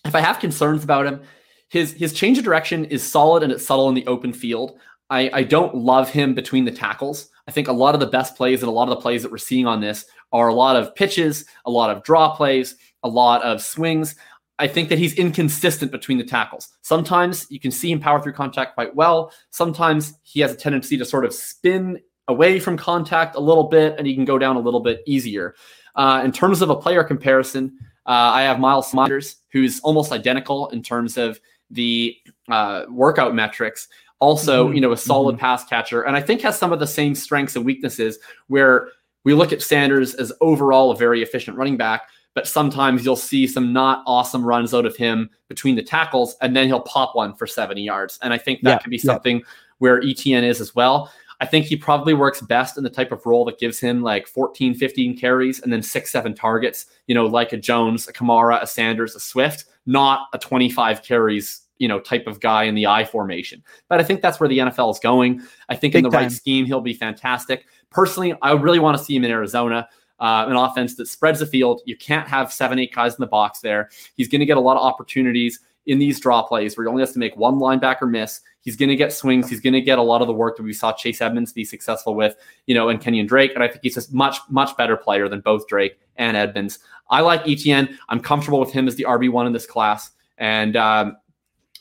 if 0.05 0.15
I 0.15 0.19
have 0.19 0.39
concerns 0.39 0.83
about 0.83 1.05
him, 1.05 1.21
his 1.69 1.93
his 1.93 2.13
change 2.13 2.37
of 2.37 2.43
direction 2.43 2.85
is 2.85 3.03
solid 3.03 3.43
and 3.43 3.51
it's 3.51 3.65
subtle 3.65 3.89
in 3.89 3.95
the 3.95 4.05
open 4.07 4.33
field. 4.33 4.77
I, 5.09 5.29
I 5.33 5.43
don't 5.43 5.75
love 5.75 6.09
him 6.09 6.33
between 6.33 6.65
the 6.65 6.71
tackles. 6.71 7.29
I 7.47 7.51
think 7.51 7.67
a 7.67 7.73
lot 7.73 7.93
of 7.93 7.99
the 7.99 8.07
best 8.07 8.35
plays 8.35 8.61
and 8.61 8.69
a 8.69 8.71
lot 8.71 8.89
of 8.89 8.89
the 8.89 9.01
plays 9.01 9.21
that 9.21 9.31
we're 9.31 9.37
seeing 9.37 9.67
on 9.67 9.79
this 9.79 10.05
are 10.31 10.47
a 10.47 10.53
lot 10.53 10.75
of 10.75 10.95
pitches, 10.95 11.45
a 11.65 11.69
lot 11.69 11.91
of 11.91 12.03
draw 12.03 12.35
plays, 12.35 12.75
a 13.03 13.07
lot 13.07 13.43
of 13.43 13.61
swings. 13.61 14.15
I 14.57 14.67
think 14.67 14.89
that 14.89 14.97
he's 14.97 15.13
inconsistent 15.15 15.91
between 15.91 16.17
the 16.17 16.23
tackles. 16.23 16.69
Sometimes 16.81 17.45
you 17.49 17.59
can 17.59 17.71
see 17.71 17.91
him 17.91 17.99
power 17.99 18.21
through 18.21 18.33
contact 18.33 18.73
quite 18.73 18.95
well. 18.95 19.31
Sometimes 19.51 20.13
he 20.23 20.39
has 20.39 20.51
a 20.51 20.55
tendency 20.55 20.97
to 20.97 21.05
sort 21.05 21.25
of 21.25 21.33
spin 21.33 21.99
away 22.27 22.59
from 22.59 22.77
contact 22.77 23.35
a 23.35 23.39
little 23.39 23.65
bit 23.65 23.95
and 23.97 24.07
he 24.07 24.15
can 24.15 24.25
go 24.25 24.37
down 24.37 24.55
a 24.55 24.59
little 24.59 24.79
bit 24.79 25.01
easier. 25.05 25.55
Uh, 25.95 26.21
in 26.25 26.31
terms 26.31 26.61
of 26.61 26.69
a 26.69 26.75
player 26.75 27.03
comparison, 27.03 27.77
uh, 28.07 28.09
I 28.33 28.41
have 28.43 28.59
Miles 28.59 28.89
Sanders, 28.91 29.37
who's 29.51 29.79
almost 29.81 30.11
identical 30.11 30.69
in 30.69 30.81
terms 30.81 31.17
of 31.17 31.39
the 31.71 32.15
uh, 32.49 32.85
workout 32.89 33.33
metrics. 33.33 33.87
Also, 34.19 34.69
Mhm. 34.69 34.75
you 34.75 34.81
know, 34.81 34.91
a 34.91 34.97
solid 34.97 35.37
pass 35.37 35.65
catcher, 35.65 36.03
and 36.03 36.15
I 36.15 36.21
think 36.21 36.41
has 36.41 36.57
some 36.57 36.71
of 36.71 36.79
the 36.79 36.87
same 36.87 37.15
strengths 37.15 37.55
and 37.55 37.65
weaknesses. 37.65 38.17
Where 38.47 38.89
we 39.23 39.33
look 39.33 39.51
at 39.51 39.61
Sanders 39.61 40.13
as 40.15 40.31
overall 40.41 40.91
a 40.91 40.95
very 40.95 41.21
efficient 41.21 41.57
running 41.57 41.75
back, 41.77 42.03
but 42.33 42.47
sometimes 42.47 43.03
you'll 43.03 43.15
see 43.15 43.45
some 43.47 43.73
not 43.73 44.03
awesome 44.07 44.45
runs 44.45 44.73
out 44.73 44.85
of 44.85 44.95
him 44.95 45.29
between 45.49 45.75
the 45.75 45.83
tackles, 45.83 46.35
and 46.41 46.55
then 46.55 46.67
he'll 46.67 46.81
pop 46.81 47.15
one 47.15 47.33
for 47.33 47.45
70 47.47 47.81
yards. 47.83 48.17
And 48.21 48.31
I 48.33 48.37
think 48.37 48.61
that 48.61 48.69
Yeah, 48.69 48.77
could 48.79 48.89
be 48.91 48.97
yeah. 48.97 49.01
something 49.03 49.41
where 49.79 49.99
ETN 50.01 50.43
is 50.43 50.61
as 50.61 50.73
well. 50.75 51.11
I 51.41 51.45
think 51.45 51.65
he 51.65 51.75
probably 51.75 52.13
works 52.13 52.41
best 52.41 52.77
in 52.77 52.83
the 52.83 52.89
type 52.89 53.11
of 53.11 53.25
role 53.25 53.45
that 53.45 53.59
gives 53.59 53.79
him 53.79 54.01
like 54.01 54.27
14, 54.27 54.73
15 54.73 55.17
carries 55.17 55.61
and 55.61 55.71
then 55.71 55.81
six, 55.81 56.11
seven 56.11 56.33
targets, 56.33 56.85
you 57.07 57.15
know, 57.15 57.25
like 57.25 57.53
a 57.53 57.57
Jones, 57.57 58.07
a 58.07 58.13
Kamara, 58.13 58.61
a 58.61 58.67
Sanders, 58.67 59.15
a 59.15 59.19
Swift, 59.19 59.65
not 59.85 60.27
a 60.33 60.37
25 60.37 61.03
carries, 61.03 61.61
you 61.77 61.87
know, 61.87 61.99
type 61.99 62.27
of 62.27 62.39
guy 62.39 62.63
in 62.63 62.75
the 62.75 62.87
I 62.87 63.03
formation. 63.03 63.63
But 63.89 63.99
I 63.99 64.03
think 64.03 64.21
that's 64.21 64.39
where 64.39 64.49
the 64.49 64.59
NFL 64.59 64.91
is 64.91 64.99
going. 64.99 65.41
I 65.69 65.75
think 65.75 65.95
in 65.95 66.03
the 66.03 66.09
time. 66.09 66.23
right 66.23 66.31
scheme, 66.31 66.65
he'll 66.65 66.81
be 66.81 66.93
fantastic. 66.93 67.65
Personally, 67.89 68.33
I 68.41 68.53
really 68.53 68.79
want 68.79 68.97
to 68.97 69.03
see 69.03 69.15
him 69.15 69.23
in 69.23 69.31
Arizona. 69.31 69.87
Uh, 70.17 70.45
an 70.47 70.55
offense 70.55 70.95
that 70.95 71.09
spreads 71.09 71.39
the 71.39 71.45
field. 71.45 71.81
You 71.85 71.97
can't 71.97 72.25
have 72.25 72.53
seven, 72.53 72.79
eight 72.79 72.95
guys 72.95 73.15
in 73.15 73.17
the 73.19 73.27
box 73.27 73.59
there. 73.59 73.89
He's 74.15 74.29
going 74.29 74.39
to 74.39 74.45
get 74.45 74.55
a 74.55 74.61
lot 74.61 74.77
of 74.77 74.83
opportunities 74.83 75.59
in 75.87 75.99
these 75.99 76.19
draw 76.19 76.41
plays 76.41 76.75
where 76.75 76.85
he 76.85 76.89
only 76.89 77.01
has 77.01 77.11
to 77.13 77.19
make 77.19 77.35
one 77.37 77.55
linebacker 77.55 78.09
miss. 78.09 78.41
He's 78.61 78.75
going 78.75 78.89
to 78.89 78.95
get 78.95 79.13
swings. 79.13 79.49
He's 79.49 79.59
going 79.59 79.73
to 79.73 79.81
get 79.81 79.99
a 79.99 80.01
lot 80.01 80.21
of 80.21 80.27
the 80.27 80.33
work 80.33 80.57
that 80.57 80.63
we 80.63 80.73
saw 80.73 80.91
Chase 80.91 81.21
Edmonds 81.21 81.53
be 81.53 81.63
successful 81.63 82.15
with, 82.15 82.35
you 82.65 82.73
know, 82.73 82.89
and 82.89 82.99
Kenyan 82.99 83.27
Drake. 83.27 83.51
And 83.53 83.63
I 83.63 83.67
think 83.67 83.81
he's 83.83 83.97
a 83.97 84.15
much, 84.15 84.37
much 84.49 84.75
better 84.77 84.97
player 84.97 85.29
than 85.29 85.41
both 85.41 85.67
Drake 85.67 85.99
and 86.15 86.35
Edmonds. 86.35 86.79
I 87.09 87.21
like 87.21 87.47
Etienne. 87.47 87.97
I'm 88.09 88.19
comfortable 88.19 88.59
with 88.59 88.71
him 88.71 88.87
as 88.87 88.95
the 88.95 89.03
RB 89.03 89.31
one 89.31 89.45
in 89.47 89.53
this 89.53 89.65
class, 89.65 90.11
and 90.37 90.75
um, 90.75 91.17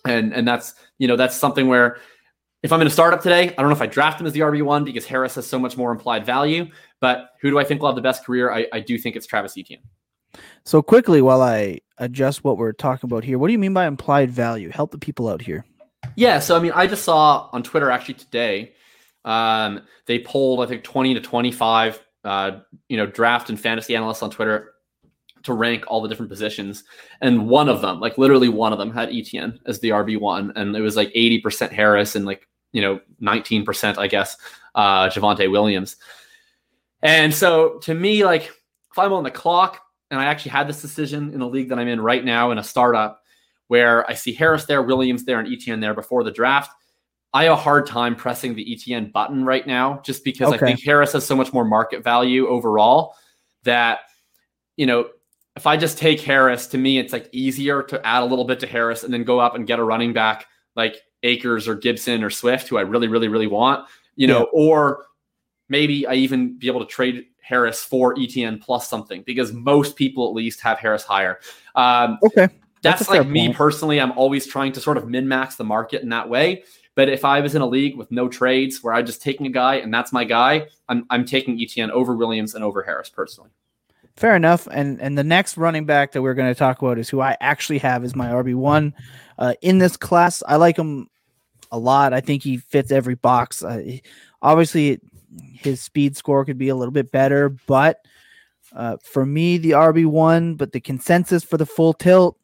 and 0.04 0.34
and 0.34 0.46
that's 0.46 0.74
you 0.98 1.08
know 1.08 1.16
that's 1.16 1.36
something 1.36 1.66
where 1.66 1.98
if 2.62 2.72
I'm 2.72 2.80
in 2.80 2.86
a 2.86 2.90
startup 2.90 3.22
today, 3.22 3.48
I 3.48 3.62
don't 3.62 3.68
know 3.68 3.76
if 3.76 3.82
I 3.82 3.86
draft 3.86 4.20
him 4.20 4.26
as 4.26 4.32
the 4.32 4.40
RB 4.40 4.62
one 4.62 4.84
because 4.84 5.06
Harris 5.06 5.34
has 5.36 5.46
so 5.46 5.58
much 5.58 5.76
more 5.76 5.92
implied 5.92 6.26
value. 6.26 6.66
But 7.00 7.30
who 7.40 7.50
do 7.50 7.58
I 7.58 7.64
think 7.64 7.80
will 7.80 7.88
have 7.88 7.96
the 7.96 8.02
best 8.02 8.24
career? 8.24 8.52
I, 8.52 8.66
I 8.72 8.80
do 8.80 8.98
think 8.98 9.16
it's 9.16 9.26
Travis 9.26 9.56
Etienne. 9.58 9.82
So 10.64 10.82
quickly, 10.82 11.22
while 11.22 11.42
I 11.42 11.80
adjust 11.98 12.44
what 12.44 12.58
we're 12.58 12.72
talking 12.72 13.08
about 13.08 13.24
here, 13.24 13.38
what 13.38 13.48
do 13.48 13.52
you 13.52 13.58
mean 13.58 13.74
by 13.74 13.86
implied 13.86 14.30
value? 14.30 14.70
Help 14.70 14.90
the 14.90 14.98
people 14.98 15.28
out 15.28 15.42
here. 15.42 15.64
Yeah, 16.16 16.38
so 16.38 16.56
I 16.56 16.60
mean, 16.60 16.72
I 16.74 16.86
just 16.86 17.04
saw 17.04 17.48
on 17.52 17.62
Twitter 17.62 17.90
actually 17.90 18.14
today, 18.14 18.74
um, 19.24 19.82
they 20.06 20.18
polled 20.18 20.60
I 20.60 20.66
think 20.66 20.84
20 20.84 21.14
to 21.14 21.20
25, 21.20 22.02
uh, 22.24 22.50
you 22.88 22.96
know, 22.96 23.06
draft 23.06 23.50
and 23.50 23.58
fantasy 23.58 23.96
analysts 23.96 24.22
on 24.22 24.30
Twitter 24.30 24.72
to 25.44 25.52
rank 25.52 25.84
all 25.88 26.00
the 26.00 26.08
different 26.08 26.30
positions, 26.30 26.84
and 27.20 27.48
one 27.48 27.68
of 27.68 27.80
them, 27.80 28.00
like 28.00 28.16
literally 28.18 28.48
one 28.48 28.72
of 28.72 28.78
them, 28.78 28.90
had 28.90 29.10
Etienne 29.10 29.60
as 29.66 29.80
the 29.80 29.90
RB 29.90 30.18
one, 30.20 30.52
and 30.56 30.74
it 30.76 30.80
was 30.80 30.96
like 30.96 31.12
80% 31.12 31.70
Harris 31.70 32.16
and 32.16 32.24
like 32.24 32.46
you 32.72 32.82
know 32.82 33.00
19%, 33.22 33.98
I 33.98 34.06
guess, 34.06 34.36
uh, 34.74 35.08
Javonte 35.08 35.50
Williams. 35.50 35.96
And 37.02 37.34
so 37.34 37.78
to 37.80 37.94
me, 37.94 38.24
like 38.24 38.44
if 38.44 38.98
I'm 38.98 39.12
on 39.12 39.24
the 39.24 39.30
clock 39.30 39.83
and 40.10 40.20
I 40.20 40.26
actually 40.26 40.52
had 40.52 40.68
this 40.68 40.82
decision 40.82 41.32
in 41.32 41.40
the 41.40 41.48
league 41.48 41.68
that 41.70 41.78
I'm 41.78 41.88
in 41.88 42.00
right 42.00 42.24
now 42.24 42.50
in 42.50 42.58
a 42.58 42.62
startup 42.64 43.22
where 43.68 44.08
I 44.08 44.14
see 44.14 44.32
Harris 44.32 44.66
there, 44.66 44.82
Williams 44.82 45.24
there, 45.24 45.40
and 45.40 45.52
Etienne 45.52 45.80
there 45.80 45.94
before 45.94 46.22
the 46.22 46.30
draft. 46.30 46.70
I 47.32 47.44
have 47.44 47.54
a 47.54 47.56
hard 47.56 47.86
time 47.86 48.14
pressing 48.14 48.54
the 48.54 48.72
Etienne 48.72 49.10
button 49.10 49.44
right 49.44 49.66
now 49.66 50.00
just 50.04 50.22
because 50.22 50.52
okay. 50.52 50.64
I 50.64 50.68
think 50.68 50.84
Harris 50.84 51.12
has 51.12 51.26
so 51.26 51.34
much 51.34 51.52
more 51.52 51.64
market 51.64 52.04
value 52.04 52.46
overall 52.46 53.16
that, 53.64 54.00
you 54.76 54.86
know, 54.86 55.08
if 55.56 55.66
I 55.66 55.76
just 55.76 55.98
take 55.98 56.20
Harris, 56.20 56.66
to 56.68 56.78
me, 56.78 56.98
it's 56.98 57.12
like 57.12 57.28
easier 57.32 57.82
to 57.84 58.06
add 58.06 58.22
a 58.22 58.26
little 58.26 58.44
bit 58.44 58.60
to 58.60 58.66
Harris 58.66 59.02
and 59.02 59.12
then 59.12 59.24
go 59.24 59.40
up 59.40 59.54
and 59.54 59.66
get 59.66 59.78
a 59.78 59.84
running 59.84 60.12
back 60.12 60.46
like 60.76 60.96
Akers 61.22 61.66
or 61.66 61.74
Gibson 61.74 62.22
or 62.22 62.30
Swift, 62.30 62.68
who 62.68 62.76
I 62.76 62.82
really, 62.82 63.08
really, 63.08 63.28
really 63.28 63.46
want, 63.46 63.88
you 64.14 64.26
know, 64.26 64.40
yeah. 64.40 64.46
or 64.52 65.06
maybe 65.68 66.06
I 66.06 66.14
even 66.14 66.58
be 66.58 66.66
able 66.66 66.80
to 66.80 66.86
trade 66.86 67.24
Harris 67.44 67.84
for 67.84 68.18
Etienne 68.18 68.58
plus 68.58 68.88
something 68.88 69.22
because 69.22 69.52
most 69.52 69.96
people 69.96 70.26
at 70.28 70.34
least 70.34 70.60
have 70.60 70.78
Harris 70.78 71.04
higher. 71.04 71.40
Um, 71.74 72.18
okay. 72.22 72.48
That's, 72.82 73.00
that's 73.00 73.10
like 73.10 73.28
me 73.28 73.52
personally. 73.52 74.00
I'm 74.00 74.12
always 74.12 74.46
trying 74.46 74.72
to 74.72 74.80
sort 74.80 74.96
of 74.96 75.08
min 75.08 75.28
max 75.28 75.56
the 75.56 75.64
market 75.64 76.02
in 76.02 76.08
that 76.10 76.28
way. 76.28 76.64
But 76.94 77.08
if 77.08 77.24
I 77.24 77.40
was 77.40 77.54
in 77.54 77.62
a 77.62 77.66
league 77.66 77.96
with 77.96 78.10
no 78.10 78.28
trades 78.28 78.82
where 78.82 78.94
I'm 78.94 79.04
just 79.04 79.20
taking 79.20 79.46
a 79.46 79.50
guy 79.50 79.76
and 79.76 79.92
that's 79.92 80.12
my 80.12 80.24
guy, 80.24 80.68
I'm, 80.88 81.06
I'm 81.10 81.24
taking 81.24 81.60
Etienne 81.60 81.90
over 81.90 82.14
Williams 82.14 82.54
and 82.54 82.64
over 82.64 82.82
Harris 82.82 83.08
personally. 83.08 83.50
Fair 84.16 84.36
enough. 84.36 84.68
And 84.70 85.00
and 85.00 85.18
the 85.18 85.24
next 85.24 85.56
running 85.56 85.86
back 85.86 86.12
that 86.12 86.22
we're 86.22 86.34
going 86.34 86.52
to 86.52 86.58
talk 86.58 86.80
about 86.80 86.98
is 86.98 87.08
who 87.08 87.20
I 87.20 87.36
actually 87.40 87.78
have 87.78 88.04
is 88.04 88.14
my 88.14 88.28
RB 88.28 88.54
one 88.54 88.94
uh, 89.38 89.54
in 89.60 89.78
this 89.78 89.96
class. 89.96 90.40
I 90.46 90.56
like 90.56 90.76
him 90.76 91.08
a 91.72 91.78
lot. 91.78 92.12
I 92.12 92.20
think 92.20 92.44
he 92.44 92.58
fits 92.58 92.92
every 92.92 93.16
box. 93.16 93.64
Uh, 93.64 93.96
obviously, 94.40 95.00
his 95.54 95.80
speed 95.80 96.16
score 96.16 96.44
could 96.44 96.58
be 96.58 96.68
a 96.68 96.76
little 96.76 96.92
bit 96.92 97.10
better, 97.10 97.50
but 97.66 97.98
uh, 98.74 98.96
for 99.02 99.24
me, 99.24 99.58
the 99.58 99.72
RB 99.72 100.06
one, 100.06 100.54
but 100.54 100.72
the 100.72 100.80
consensus 100.80 101.44
for 101.44 101.56
the 101.56 101.66
full 101.66 101.92
tilt, 101.92 102.36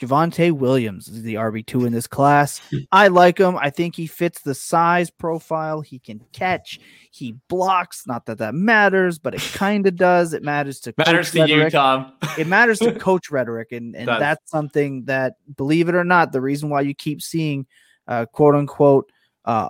Javonte 0.00 0.52
Williams 0.52 1.08
is 1.08 1.22
the 1.22 1.34
RB 1.34 1.66
two 1.66 1.84
in 1.84 1.92
this 1.92 2.06
class. 2.06 2.60
I 2.92 3.08
like 3.08 3.38
him. 3.38 3.56
I 3.56 3.70
think 3.70 3.96
he 3.96 4.06
fits 4.06 4.42
the 4.42 4.54
size 4.54 5.10
profile. 5.10 5.80
He 5.80 5.98
can 5.98 6.20
catch. 6.32 6.78
He 7.10 7.34
blocks. 7.48 8.06
Not 8.06 8.26
that 8.26 8.38
that 8.38 8.54
matters, 8.54 9.18
but 9.18 9.34
it 9.34 9.40
kind 9.54 9.86
of 9.88 9.96
does. 9.96 10.34
It 10.34 10.44
matters 10.44 10.78
to 10.80 10.94
matters 10.96 11.32
to 11.32 11.40
rhetoric. 11.40 11.64
you, 11.64 11.70
Tom. 11.70 12.12
it 12.38 12.46
matters 12.46 12.78
to 12.80 12.92
coach 12.98 13.30
rhetoric, 13.30 13.72
and 13.72 13.96
and 13.96 14.06
that's 14.06 14.48
something 14.48 15.04
that, 15.06 15.34
believe 15.56 15.88
it 15.88 15.96
or 15.96 16.04
not, 16.04 16.30
the 16.30 16.40
reason 16.40 16.68
why 16.68 16.82
you 16.82 16.94
keep 16.94 17.20
seeing, 17.20 17.66
uh, 18.06 18.26
quote 18.26 18.54
unquote, 18.54 19.10
uh, 19.46 19.68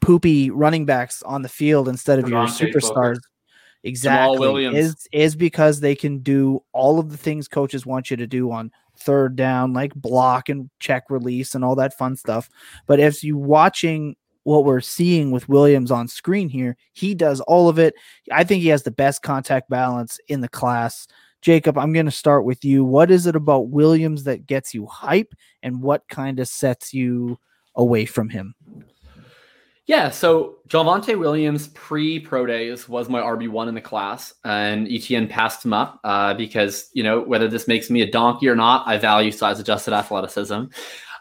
poopy 0.00 0.50
running 0.50 0.84
backs 0.84 1.22
on 1.22 1.42
the 1.42 1.48
field 1.48 1.88
instead 1.88 2.18
of 2.18 2.28
your 2.28 2.46
superstars. 2.46 3.18
Exactly. 3.84 4.66
Is 4.66 5.08
is 5.12 5.36
because 5.36 5.80
they 5.80 5.94
can 5.94 6.18
do 6.18 6.60
all 6.72 6.98
of 6.98 7.10
the 7.10 7.16
things 7.16 7.48
coaches 7.48 7.86
want 7.86 8.10
you 8.10 8.16
to 8.16 8.26
do 8.26 8.50
on 8.50 8.72
third 8.96 9.36
down, 9.36 9.72
like 9.72 9.94
block 9.94 10.48
and 10.48 10.68
check 10.80 11.04
release 11.08 11.54
and 11.54 11.64
all 11.64 11.76
that 11.76 11.96
fun 11.96 12.16
stuff. 12.16 12.50
But 12.86 13.00
if 13.00 13.22
you 13.22 13.36
watching 13.36 14.16
what 14.42 14.64
we're 14.64 14.80
seeing 14.80 15.30
with 15.30 15.48
Williams 15.48 15.90
on 15.90 16.08
screen 16.08 16.48
here, 16.48 16.76
he 16.92 17.14
does 17.14 17.40
all 17.42 17.68
of 17.68 17.78
it. 17.78 17.94
I 18.32 18.44
think 18.44 18.62
he 18.62 18.68
has 18.68 18.82
the 18.82 18.90
best 18.90 19.22
contact 19.22 19.68
balance 19.68 20.18
in 20.28 20.40
the 20.40 20.48
class. 20.48 21.06
Jacob, 21.40 21.78
I'm 21.78 21.92
going 21.92 22.06
to 22.06 22.12
start 22.12 22.44
with 22.44 22.64
you. 22.64 22.84
What 22.84 23.10
is 23.10 23.26
it 23.26 23.36
about 23.36 23.68
Williams 23.68 24.24
that 24.24 24.46
gets 24.46 24.74
you 24.74 24.86
hype 24.86 25.34
and 25.62 25.82
what 25.82 26.08
kind 26.08 26.40
of 26.40 26.48
sets 26.48 26.92
you 26.92 27.38
away 27.76 28.06
from 28.06 28.28
him? 28.28 28.54
Yeah, 29.88 30.10
so 30.10 30.58
Javonte 30.68 31.18
Williams 31.18 31.68
pre 31.68 32.20
pro 32.20 32.44
days 32.44 32.90
was 32.90 33.08
my 33.08 33.22
RB 33.22 33.48
one 33.48 33.68
in 33.68 33.74
the 33.74 33.80
class, 33.80 34.34
and 34.44 34.86
Etienne 34.86 35.26
passed 35.26 35.64
him 35.64 35.72
up 35.72 35.98
uh, 36.04 36.34
because 36.34 36.90
you 36.92 37.02
know 37.02 37.22
whether 37.22 37.48
this 37.48 37.66
makes 37.66 37.88
me 37.88 38.02
a 38.02 38.10
donkey 38.10 38.48
or 38.48 38.54
not, 38.54 38.86
I 38.86 38.98
value 38.98 39.32
size 39.32 39.58
adjusted 39.58 39.94
athleticism. 39.94 40.52
Um, 40.54 40.68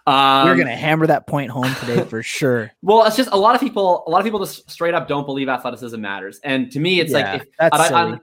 We're 0.06 0.58
gonna 0.58 0.75
hammer 0.75 1.08
that 1.08 1.27
point 1.27 1.49
home 1.49 1.73
today 1.75 2.03
for 2.03 2.21
sure. 2.23 2.69
Well, 2.82 3.06
it's 3.06 3.15
just 3.15 3.30
a 3.32 3.38
lot 3.38 3.56
of 3.56 3.62
people. 3.62 4.03
A 4.06 4.10
lot 4.10 4.19
of 4.19 4.25
people 4.25 4.39
just 4.39 4.69
straight 4.69 4.93
up 4.93 5.08
don't 5.08 5.25
believe 5.25 5.47
athleticism 5.47 6.01
matters, 6.01 6.41
and 6.43 6.69
to 6.73 6.82
me, 6.82 6.99
it's 6.99 7.13
yeah, 7.13 7.32
like 7.32 7.41
if, 7.43 7.47
that's 7.58 7.80
I, 7.80 7.88
silly. 7.88 8.19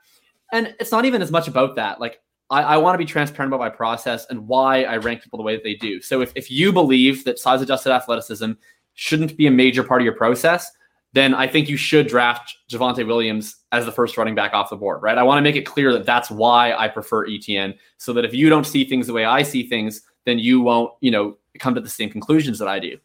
and 0.53 0.75
it's 0.79 0.93
not 0.93 1.07
even 1.07 1.23
as 1.23 1.31
much 1.31 1.49
about 1.49 1.77
that. 1.77 2.01
Like 2.01 2.21
I, 2.51 2.63
I 2.63 2.77
want 2.77 2.93
to 2.93 2.99
be 2.99 3.07
transparent 3.07 3.51
about 3.51 3.61
my 3.61 3.71
process 3.71 4.27
and 4.29 4.47
why 4.47 4.83
I 4.83 4.99
rank 4.99 5.23
people 5.23 5.39
the 5.39 5.43
way 5.43 5.57
that 5.57 5.65
they 5.65 5.75
do. 5.75 6.03
So 6.03 6.21
if, 6.21 6.33
if 6.35 6.51
you 6.51 6.71
believe 6.71 7.25
that 7.25 7.39
size 7.39 7.63
adjusted 7.63 7.93
athleticism 7.93 8.53
shouldn't 8.95 9.37
be 9.37 9.47
a 9.47 9.51
major 9.51 9.83
part 9.83 10.01
of 10.01 10.05
your 10.05 10.15
process, 10.15 10.71
then 11.13 11.33
I 11.33 11.47
think 11.47 11.69
you 11.69 11.77
should 11.77 12.09
draft 12.09 12.57
Javonte 12.69 13.07
Williams 13.07 13.57
as 13.71 13.85
the 13.85 13.93
first 13.93 14.17
running 14.17 14.35
back 14.35 14.53
off 14.53 14.71
the 14.71 14.77
board, 14.77 15.01
right? 15.03 15.17
I 15.17 15.23
want 15.23 15.39
to 15.39 15.43
make 15.43 15.55
it 15.55 15.63
clear 15.63 15.93
that 15.93 16.05
that's 16.05 16.31
why 16.31 16.73
I 16.73 16.89
prefer 16.89 17.27
Etienne, 17.27 17.75
so 17.99 18.13
that 18.15 18.25
if 18.25 18.35
you 18.35 18.49
don't 18.49 18.67
see 18.67 18.85
things 18.85 19.07
the 19.07 19.13
way 19.13 19.25
I 19.25 19.43
see 19.43 19.65
things, 19.67 20.03
then 20.25 20.39
you 20.39 20.61
won't, 20.61 20.93
you 21.01 21.13
know, 21.13 21.37
come 21.61 21.75
to 21.75 21.81
the 21.81 21.89
same 21.89 22.11
conclusions 22.11 22.59
that 22.59 22.67
I 22.67 22.81
do. 22.81 22.99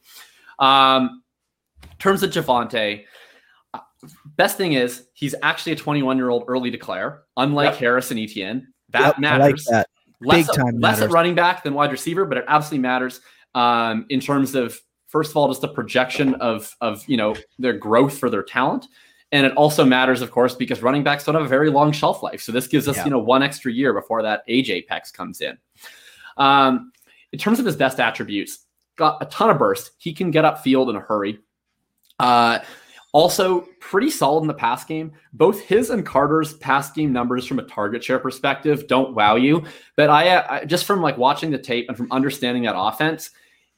Um, 0.58 1.21
in 1.84 1.97
terms 1.99 2.23
of 2.23 2.32
Javonte, 2.32 3.06
best 4.36 4.58
thing 4.58 4.73
is 4.73 5.08
he's 5.13 5.36
actually 5.43 5.73
a 5.73 5.75
21 5.75 6.17
year 6.17 6.30
old 6.30 6.45
early 6.47 6.71
declare, 6.71 7.23
unlike 7.38 7.71
yep. 7.71 7.80
Harris 7.80 8.12
and 8.12 8.19
Etienne. 8.19 8.73
That 8.89 9.06
yep, 9.06 9.19
matters. 9.19 9.67
Like 9.67 9.75
that. 9.75 9.89
Less, 10.21 10.47
Big 10.47 10.56
time 10.56 10.80
less 10.82 10.99
at 10.99 11.12
running 11.12 11.34
back 11.34 11.63
than 11.63 11.73
wide 11.73 11.91
receiver, 11.91 12.25
but 12.25 12.38
it 12.38 12.45
absolutely 12.49 12.82
matters 12.82 13.21
um, 13.56 14.06
in 14.10 14.19
terms 14.19 14.54
of 14.54 14.78
first 15.10 15.32
of 15.32 15.38
all 15.38 15.50
just 15.50 15.62
the 15.62 15.67
projection 15.67 16.36
of 16.36 16.74
of 16.80 17.03
you 17.10 17.18
know 17.18 17.36
their 17.57 17.74
growth 17.74 18.18
for 18.18 18.30
their 18.30 18.43
talent. 18.43 18.86
And 19.32 19.45
it 19.45 19.53
also 19.53 19.86
matters 19.86 20.22
of 20.22 20.32
course 20.32 20.55
because 20.55 20.82
running 20.82 21.03
backs 21.03 21.26
don't 21.26 21.36
have 21.36 21.43
a 21.43 21.49
very 21.49 21.70
long 21.70 21.91
shelf 21.91 22.24
life. 22.24 22.41
So 22.41 22.51
this 22.51 22.68
gives 22.68 22.88
us 22.88 22.95
yeah. 22.95 23.05
you 23.05 23.12
know 23.12 23.20
one 23.20 23.43
extra 23.43 23.72
year 23.72 23.93
before 23.93 24.22
that 24.24 24.43
age 24.47 24.70
apex 24.70 25.12
comes 25.12 25.41
in. 25.41 25.57
Um, 26.38 26.93
in 27.34 27.39
terms 27.39 27.60
of 27.60 27.66
his 27.66 27.76
best 27.76 27.99
attributes 27.99 28.66
got 28.95 29.22
a 29.22 29.26
ton 29.26 29.49
of 29.49 29.57
burst. 29.57 29.91
He 29.97 30.14
can 30.14 30.32
get 30.32 30.45
up 30.45 30.64
field 30.64 30.89
in 30.89 30.95
a 30.95 30.99
hurry. 30.99 31.39
Uh, 32.20 32.60
also 33.12 33.62
pretty 33.80 34.10
solid 34.12 34.41
in 34.41 34.47
the 34.47 34.53
pass 34.53 34.86
game. 34.86 35.12
Both 35.34 35.62
his 35.62 35.89
and 35.89 36.05
carter's 36.05 36.53
pass 36.55 36.91
game 36.91 37.12
numbers 37.12 37.45
from 37.47 37.57
a 37.57 37.64
target 37.64 38.03
share 38.03 38.20
perspective 38.20 38.88
don't 38.88 39.16
wow 39.16 39.36
you. 39.36 39.64
But 39.95 40.10
I, 40.12 40.45
I 40.47 40.66
just 40.66 40.86
from 40.86 41.01
like 41.01 41.18
watching 41.18 41.49
the 41.49 41.57
tape 41.57 41.88
and 41.88 41.97
from 41.97 42.12
understanding 42.12 42.64
that 42.64 42.78
offense 42.78 43.32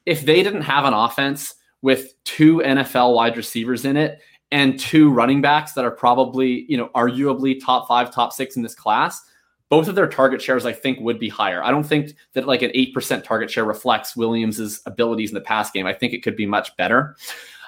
if 0.06 0.24
they 0.24 0.42
didn't 0.42 0.62
have 0.62 0.84
an 0.84 0.94
offense 0.94 1.54
with 1.82 2.12
two 2.24 2.58
NFL 2.58 3.14
wide 3.14 3.36
receivers 3.36 3.84
in 3.84 3.96
it 3.96 4.20
and 4.50 4.78
two 4.78 5.10
running 5.10 5.40
backs 5.40 5.72
that 5.72 5.84
are 5.84 5.90
probably, 5.90 6.66
you 6.68 6.76
know, 6.76 6.90
arguably 6.94 7.58
top 7.62 7.88
five, 7.88 8.12
top 8.12 8.32
six 8.32 8.56
in 8.56 8.62
this 8.62 8.74
class, 8.74 9.20
both 9.68 9.88
of 9.88 9.94
their 9.94 10.06
target 10.06 10.42
shares, 10.42 10.66
I 10.66 10.72
think, 10.72 11.00
would 11.00 11.18
be 11.18 11.30
higher. 11.30 11.62
I 11.62 11.70
don't 11.70 11.84
think 11.84 12.14
that 12.34 12.46
like 12.46 12.62
an 12.62 12.70
8% 12.72 13.24
target 13.24 13.50
share 13.50 13.64
reflects 13.64 14.14
Williams's 14.14 14.82
abilities 14.84 15.30
in 15.30 15.34
the 15.34 15.40
pass 15.40 15.70
game. 15.70 15.86
I 15.86 15.94
think 15.94 16.12
it 16.12 16.22
could 16.22 16.36
be 16.36 16.44
much 16.44 16.76
better. 16.76 17.16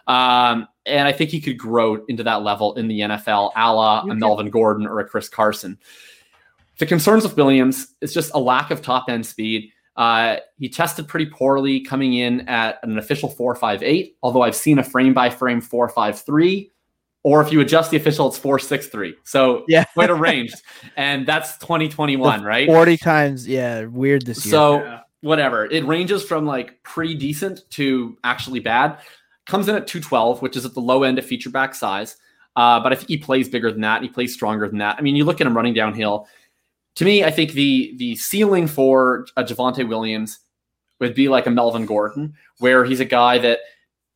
Um, 0.07 0.68
and 0.85 1.09
I 1.09 1.12
think 1.12 1.30
he 1.30 1.41
could 1.41 1.59
grow 1.59 2.05
into 2.09 2.22
that 2.24 2.43
level 2.43 2.74
in 2.74 2.89
the 2.89 3.01
NFL, 3.01 3.53
a 3.57 3.72
la 3.72 4.03
a 4.03 4.14
Melvin 4.14 4.51
Gordon 4.51 4.87
or 4.87 5.01
a 5.01 5.09
Chris 5.09 5.30
Carson. 5.30 5.78
The 6.78 6.87
concerns 6.87 7.22
with 7.22 7.37
Williams 7.37 7.95
is 8.01 8.12
just 8.12 8.32
a 8.35 8.39
lack 8.39 8.70
of 8.70 8.82
top 8.82 9.09
end 9.09 9.24
speed. 9.24 9.70
Uh, 9.97 10.36
he 10.59 10.68
tested 10.68 11.07
pretty 11.07 11.26
poorly 11.26 11.80
coming 11.80 12.14
in 12.14 12.49
at 12.49 12.78
an 12.82 12.99
official 12.99 13.28
458, 13.28 14.16
although 14.22 14.42
I've 14.42 14.57
seen 14.57 14.78
a 14.78 14.82
frame 14.82 15.14
by 15.14 15.30
frame 15.30 15.61
453. 15.61 16.70
Or 17.22 17.40
if 17.40 17.51
you 17.51 17.61
adjust 17.61 17.90
the 17.90 17.97
official, 17.97 18.28
it's 18.28 18.36
463. 18.36 19.14
So 19.24 19.64
yeah, 19.66 19.84
quite 19.95 20.11
a 20.11 20.14
range. 20.14 20.53
and 20.97 21.26
that's 21.26 21.57
2021, 21.59 22.42
right? 22.42 22.66
40 22.66 22.97
times. 22.99 23.49
Yeah, 23.49 23.86
weird 23.86 24.26
this 24.26 24.45
year. 24.45 24.51
So 24.51 24.82
yeah. 24.82 25.01
whatever. 25.22 25.64
It 25.64 25.86
ranges 25.86 26.22
from 26.22 26.45
like 26.45 26.82
pretty 26.82 27.14
decent 27.14 27.62
to 27.70 28.18
actually 28.24 28.61
bad. 28.61 28.99
Comes 29.47 29.68
in 29.68 29.74
at 29.74 29.86
212, 29.86 30.42
which 30.42 30.57
is 30.57 30.66
at 30.66 30.74
the 30.74 30.80
low 30.80 31.03
end 31.03 31.18
of 31.18 31.24
feature 31.24 31.51
back 31.51 31.74
size. 31.74 32.16
Uh, 32.57 32.78
but 32.80 32.92
I 32.92 32.97
think 32.97 33.09
he 33.09 33.16
plays 33.16 33.49
bigger 33.49 33.70
than 33.72 33.80
that. 33.80 34.03
He 34.03 34.09
plays 34.09 34.32
stronger 34.32 34.68
than 34.68 34.78
that. 34.78 34.97
I 34.99 35.03
mean, 35.03 35.16
you 35.16 35.24
look 35.24 35.40
at 35.40 35.47
him 35.47 35.57
running 35.57 35.74
downhill. 35.74 36.28
To 36.97 37.05
me, 37.05 37.24
I 37.24 37.30
think 37.30 37.53
the 37.53 37.95
the 37.97 38.16
ceiling 38.16 38.66
for 38.66 39.26
a 39.36 39.45
Javonte 39.45 39.88
Williams 39.88 40.38
would 41.01 41.14
be 41.14 41.28
like 41.28 41.47
a 41.47 41.51
Melvin 41.51 41.86
Gordon, 41.86 42.34
where 42.59 42.84
he's 42.84 43.01
a 43.01 43.05
guy 43.05 43.38
that 43.38 43.61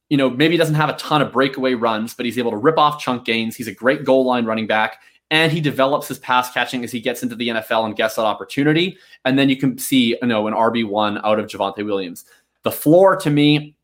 you 0.08 0.16
know 0.16 0.30
maybe 0.30 0.56
doesn't 0.56 0.74
have 0.74 0.88
a 0.88 0.96
ton 0.96 1.22
of 1.22 1.32
breakaway 1.32 1.74
runs, 1.74 2.14
but 2.14 2.26
he's 2.26 2.38
able 2.38 2.52
to 2.52 2.56
rip 2.56 2.78
off 2.78 3.02
chunk 3.02 3.24
gains. 3.24 3.56
He's 3.56 3.68
a 3.68 3.74
great 3.74 4.04
goal 4.04 4.24
line 4.24 4.44
running 4.44 4.66
back, 4.66 5.00
and 5.30 5.50
he 5.50 5.60
develops 5.60 6.08
his 6.08 6.18
pass 6.18 6.52
catching 6.52 6.84
as 6.84 6.92
he 6.92 7.00
gets 7.00 7.22
into 7.22 7.34
the 7.34 7.48
NFL 7.48 7.84
and 7.86 7.96
gets 7.96 8.16
that 8.16 8.22
opportunity. 8.22 8.96
And 9.24 9.38
then 9.38 9.48
you 9.48 9.56
can 9.56 9.78
see, 9.78 10.16
you 10.20 10.28
know, 10.28 10.46
an 10.46 10.54
RB 10.54 10.86
one 10.86 11.18
out 11.24 11.38
of 11.38 11.46
Javonte 11.46 11.84
Williams. 11.84 12.24
The 12.62 12.72
floor 12.72 13.16
to 13.16 13.30
me 13.30 13.74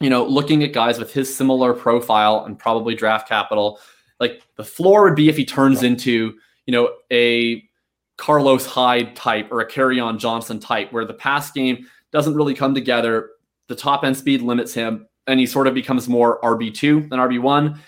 you 0.00 0.10
know, 0.10 0.24
looking 0.24 0.62
at 0.62 0.72
guys 0.72 0.98
with 0.98 1.12
his 1.12 1.34
similar 1.34 1.72
profile 1.72 2.44
and 2.44 2.58
probably 2.58 2.94
draft 2.94 3.28
capital, 3.28 3.80
like 4.20 4.42
the 4.56 4.64
floor 4.64 5.04
would 5.04 5.14
be 5.14 5.28
if 5.28 5.36
he 5.36 5.44
turns 5.44 5.82
into, 5.82 6.34
you 6.66 6.72
know, 6.72 6.90
a 7.10 7.65
Carlos 8.16 8.66
Hyde 8.66 9.14
type 9.14 9.48
or 9.50 9.60
a 9.60 9.70
Kerryon 9.70 10.18
Johnson 10.18 10.58
type, 10.58 10.92
where 10.92 11.04
the 11.04 11.14
pass 11.14 11.50
game 11.50 11.86
doesn't 12.12 12.34
really 12.34 12.54
come 12.54 12.74
together. 12.74 13.30
The 13.68 13.76
top 13.76 14.04
end 14.04 14.16
speed 14.16 14.42
limits 14.42 14.72
him, 14.72 15.06
and 15.26 15.40
he 15.40 15.46
sort 15.46 15.66
of 15.66 15.74
becomes 15.74 16.08
more 16.08 16.40
RB2 16.40 17.10
than 17.10 17.18
RB1. 17.18 17.78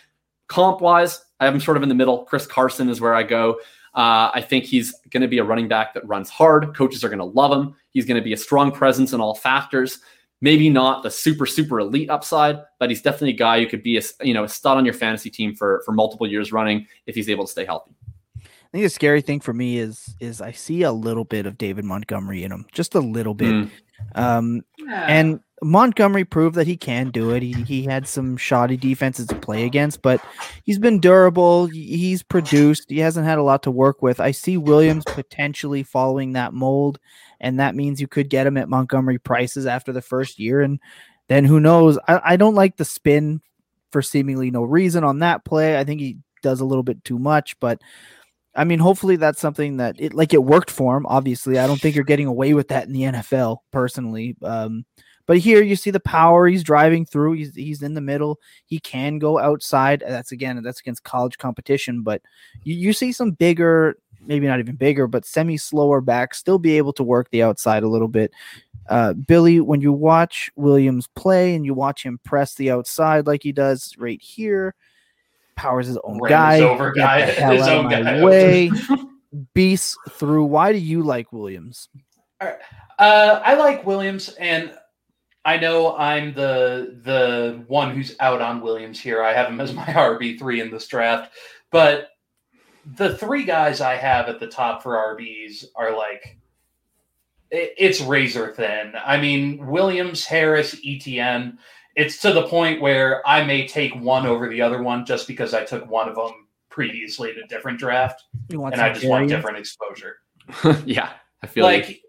Comp 0.48 0.80
wise, 0.80 1.24
I 1.40 1.44
have 1.44 1.54
him 1.54 1.60
sort 1.60 1.76
of 1.76 1.82
in 1.82 1.88
the 1.88 1.94
middle. 1.94 2.24
Chris 2.24 2.46
Carson 2.46 2.88
is 2.88 3.00
where 3.00 3.14
I 3.14 3.22
go. 3.22 3.60
Uh, 3.94 4.30
I 4.34 4.44
think 4.46 4.64
he's 4.64 4.94
going 5.10 5.22
to 5.22 5.28
be 5.28 5.38
a 5.38 5.44
running 5.44 5.68
back 5.68 5.94
that 5.94 6.06
runs 6.06 6.28
hard. 6.28 6.76
Coaches 6.76 7.04
are 7.04 7.08
going 7.08 7.18
to 7.18 7.24
love 7.24 7.52
him. 7.52 7.74
He's 7.90 8.04
going 8.04 8.16
to 8.16 8.22
be 8.22 8.32
a 8.32 8.36
strong 8.36 8.70
presence 8.70 9.12
in 9.12 9.20
all 9.20 9.34
factors 9.34 10.00
maybe 10.40 10.70
not 10.70 11.02
the 11.02 11.10
super 11.10 11.46
super 11.46 11.80
elite 11.80 12.10
upside, 12.10 12.58
but 12.78 12.90
he's 12.90 13.02
definitely 13.02 13.30
a 13.30 13.36
guy 13.36 13.60
who 13.60 13.66
could 13.66 13.82
be 13.82 13.98
a 13.98 14.02
you 14.22 14.34
know 14.34 14.44
a 14.44 14.48
stud 14.48 14.76
on 14.76 14.84
your 14.84 14.94
fantasy 14.94 15.30
team 15.30 15.54
for 15.54 15.82
for 15.84 15.92
multiple 15.92 16.26
years 16.26 16.52
running 16.52 16.86
if 17.06 17.14
he's 17.14 17.28
able 17.28 17.44
to 17.44 17.50
stay 17.50 17.64
healthy. 17.64 17.92
I 18.68 18.76
think 18.76 18.84
the 18.84 18.90
scary 18.90 19.22
thing 19.22 19.40
for 19.40 19.52
me 19.52 19.78
is 19.78 20.14
is 20.20 20.40
I 20.40 20.52
see 20.52 20.82
a 20.82 20.92
little 20.92 21.24
bit 21.24 21.46
of 21.46 21.58
David 21.58 21.84
Montgomery 21.84 22.44
in 22.44 22.52
him, 22.52 22.66
just 22.72 22.94
a 22.94 23.00
little 23.00 23.34
bit. 23.34 23.52
Mm. 23.52 23.70
Um, 24.14 24.62
yeah. 24.78 25.06
And 25.08 25.40
Montgomery 25.62 26.24
proved 26.24 26.54
that 26.56 26.66
he 26.66 26.76
can 26.76 27.10
do 27.10 27.30
it. 27.30 27.42
He 27.42 27.52
he 27.64 27.82
had 27.84 28.06
some 28.06 28.36
shoddy 28.36 28.76
defenses 28.76 29.26
to 29.28 29.34
play 29.34 29.64
against, 29.64 30.02
but 30.02 30.22
he's 30.64 30.78
been 30.78 31.00
durable. 31.00 31.66
He's 31.66 32.22
produced. 32.22 32.90
He 32.90 32.98
hasn't 32.98 33.26
had 33.26 33.38
a 33.38 33.42
lot 33.42 33.62
to 33.64 33.70
work 33.70 34.02
with. 34.02 34.20
I 34.20 34.30
see 34.30 34.56
Williams 34.56 35.04
potentially 35.04 35.82
following 35.82 36.34
that 36.34 36.52
mold 36.52 36.98
and 37.40 37.60
that 37.60 37.74
means 37.74 38.00
you 38.00 38.08
could 38.08 38.28
get 38.28 38.46
him 38.46 38.56
at 38.56 38.68
Montgomery 38.68 39.18
prices 39.18 39.66
after 39.66 39.92
the 39.92 40.02
first 40.02 40.38
year, 40.38 40.60
and 40.60 40.80
then 41.28 41.44
who 41.44 41.60
knows? 41.60 41.98
I, 42.08 42.20
I 42.24 42.36
don't 42.36 42.54
like 42.54 42.76
the 42.76 42.84
spin 42.84 43.40
for 43.92 44.02
seemingly 44.02 44.50
no 44.50 44.62
reason 44.62 45.04
on 45.04 45.20
that 45.20 45.44
play. 45.44 45.78
I 45.78 45.84
think 45.84 46.00
he 46.00 46.18
does 46.42 46.60
a 46.60 46.64
little 46.64 46.82
bit 46.82 47.04
too 47.04 47.18
much, 47.18 47.58
but 47.60 47.80
I 48.58 48.64
mean, 48.64 48.80
hopefully 48.80 49.14
that's 49.14 49.40
something 49.40 49.76
that 49.76 49.96
it 50.00 50.14
like 50.14 50.34
it 50.34 50.42
worked 50.42 50.70
for 50.70 50.96
him. 50.96 51.06
Obviously, 51.06 51.58
I 51.58 51.66
don't 51.68 51.80
think 51.80 51.94
you're 51.94 52.04
getting 52.04 52.26
away 52.26 52.54
with 52.54 52.68
that 52.68 52.86
in 52.86 52.92
the 52.92 53.02
NFL 53.02 53.58
personally. 53.70 54.36
Um, 54.42 54.84
but 55.26 55.38
here 55.38 55.62
you 55.62 55.76
see 55.76 55.90
the 55.92 56.00
power. 56.00 56.48
He's 56.48 56.64
driving 56.64 57.06
through. 57.06 57.34
He's 57.34 57.54
he's 57.54 57.82
in 57.82 57.94
the 57.94 58.00
middle. 58.00 58.40
He 58.66 58.80
can 58.80 59.20
go 59.20 59.38
outside. 59.38 60.02
That's 60.04 60.32
again 60.32 60.60
that's 60.62 60.80
against 60.80 61.04
college 61.04 61.38
competition. 61.38 62.02
But 62.02 62.20
you, 62.64 62.74
you 62.74 62.92
see 62.92 63.12
some 63.12 63.30
bigger 63.30 63.96
maybe 64.26 64.48
not 64.48 64.58
even 64.58 64.74
bigger, 64.74 65.06
but 65.06 65.24
semi 65.24 65.56
slower 65.56 66.00
back, 66.00 66.34
still 66.34 66.58
be 66.58 66.76
able 66.76 66.92
to 66.94 67.04
work 67.04 67.30
the 67.30 67.44
outside 67.44 67.84
a 67.84 67.88
little 67.88 68.08
bit. 68.08 68.32
Uh, 68.88 69.12
Billy, 69.12 69.60
when 69.60 69.80
you 69.80 69.92
watch 69.92 70.50
Williams 70.56 71.08
play 71.14 71.54
and 71.54 71.64
you 71.64 71.74
watch 71.74 72.02
him 72.02 72.18
press 72.24 72.54
the 72.54 72.72
outside 72.72 73.26
like 73.26 73.42
he 73.44 73.52
does 73.52 73.94
right 73.98 74.20
here, 74.20 74.74
powers 75.58 75.86
his 75.86 75.98
own 76.04 76.18
guy, 76.18 76.60
over 76.60 76.92
guy, 76.92 77.22
his 77.54 77.66
own 77.68 77.90
guy 77.90 78.24
way, 78.24 78.70
beasts 79.54 79.96
through. 80.10 80.44
Why 80.44 80.72
do 80.72 80.78
you 80.78 81.02
like 81.02 81.32
Williams? 81.32 81.88
Uh, 82.40 82.54
I 82.98 83.54
like 83.54 83.84
Williams, 83.84 84.30
and 84.30 84.72
I 85.44 85.56
know 85.56 85.96
I'm 85.96 86.32
the 86.34 87.00
the 87.02 87.64
one 87.66 87.94
who's 87.94 88.16
out 88.20 88.40
on 88.40 88.60
Williams 88.60 89.00
here. 89.00 89.22
I 89.22 89.32
have 89.32 89.48
him 89.48 89.60
as 89.60 89.74
my 89.74 89.84
RB 89.86 90.38
three 90.38 90.60
in 90.60 90.70
this 90.70 90.86
draft, 90.86 91.32
but 91.70 92.08
the 92.96 93.16
three 93.18 93.44
guys 93.44 93.80
I 93.80 93.96
have 93.96 94.28
at 94.28 94.40
the 94.40 94.46
top 94.46 94.82
for 94.82 94.94
RBs 94.94 95.66
are 95.74 95.96
like 95.96 96.38
it's 97.50 98.00
razor 98.00 98.52
thin. 98.52 98.92
I 99.02 99.18
mean, 99.18 99.66
Williams, 99.66 100.24
Harris, 100.24 100.78
Etienne. 100.84 101.58
It's 101.98 102.18
to 102.18 102.32
the 102.32 102.46
point 102.46 102.80
where 102.80 103.26
I 103.26 103.44
may 103.44 103.66
take 103.66 103.92
one 103.96 104.24
over 104.24 104.48
the 104.48 104.62
other 104.62 104.80
one 104.80 105.04
just 105.04 105.26
because 105.26 105.52
I 105.52 105.64
took 105.64 105.90
one 105.90 106.08
of 106.08 106.14
them 106.14 106.46
previously 106.70 107.30
in 107.30 107.38
a 107.38 107.46
different 107.48 107.76
draft, 107.76 108.22
and 108.50 108.76
I 108.76 108.92
just 108.92 109.04
want 109.04 109.28
different 109.28 109.58
exposure. 109.58 110.18
yeah, 110.86 111.10
I 111.42 111.48
feel 111.48 111.64
like, 111.64 111.86
like 111.86 112.02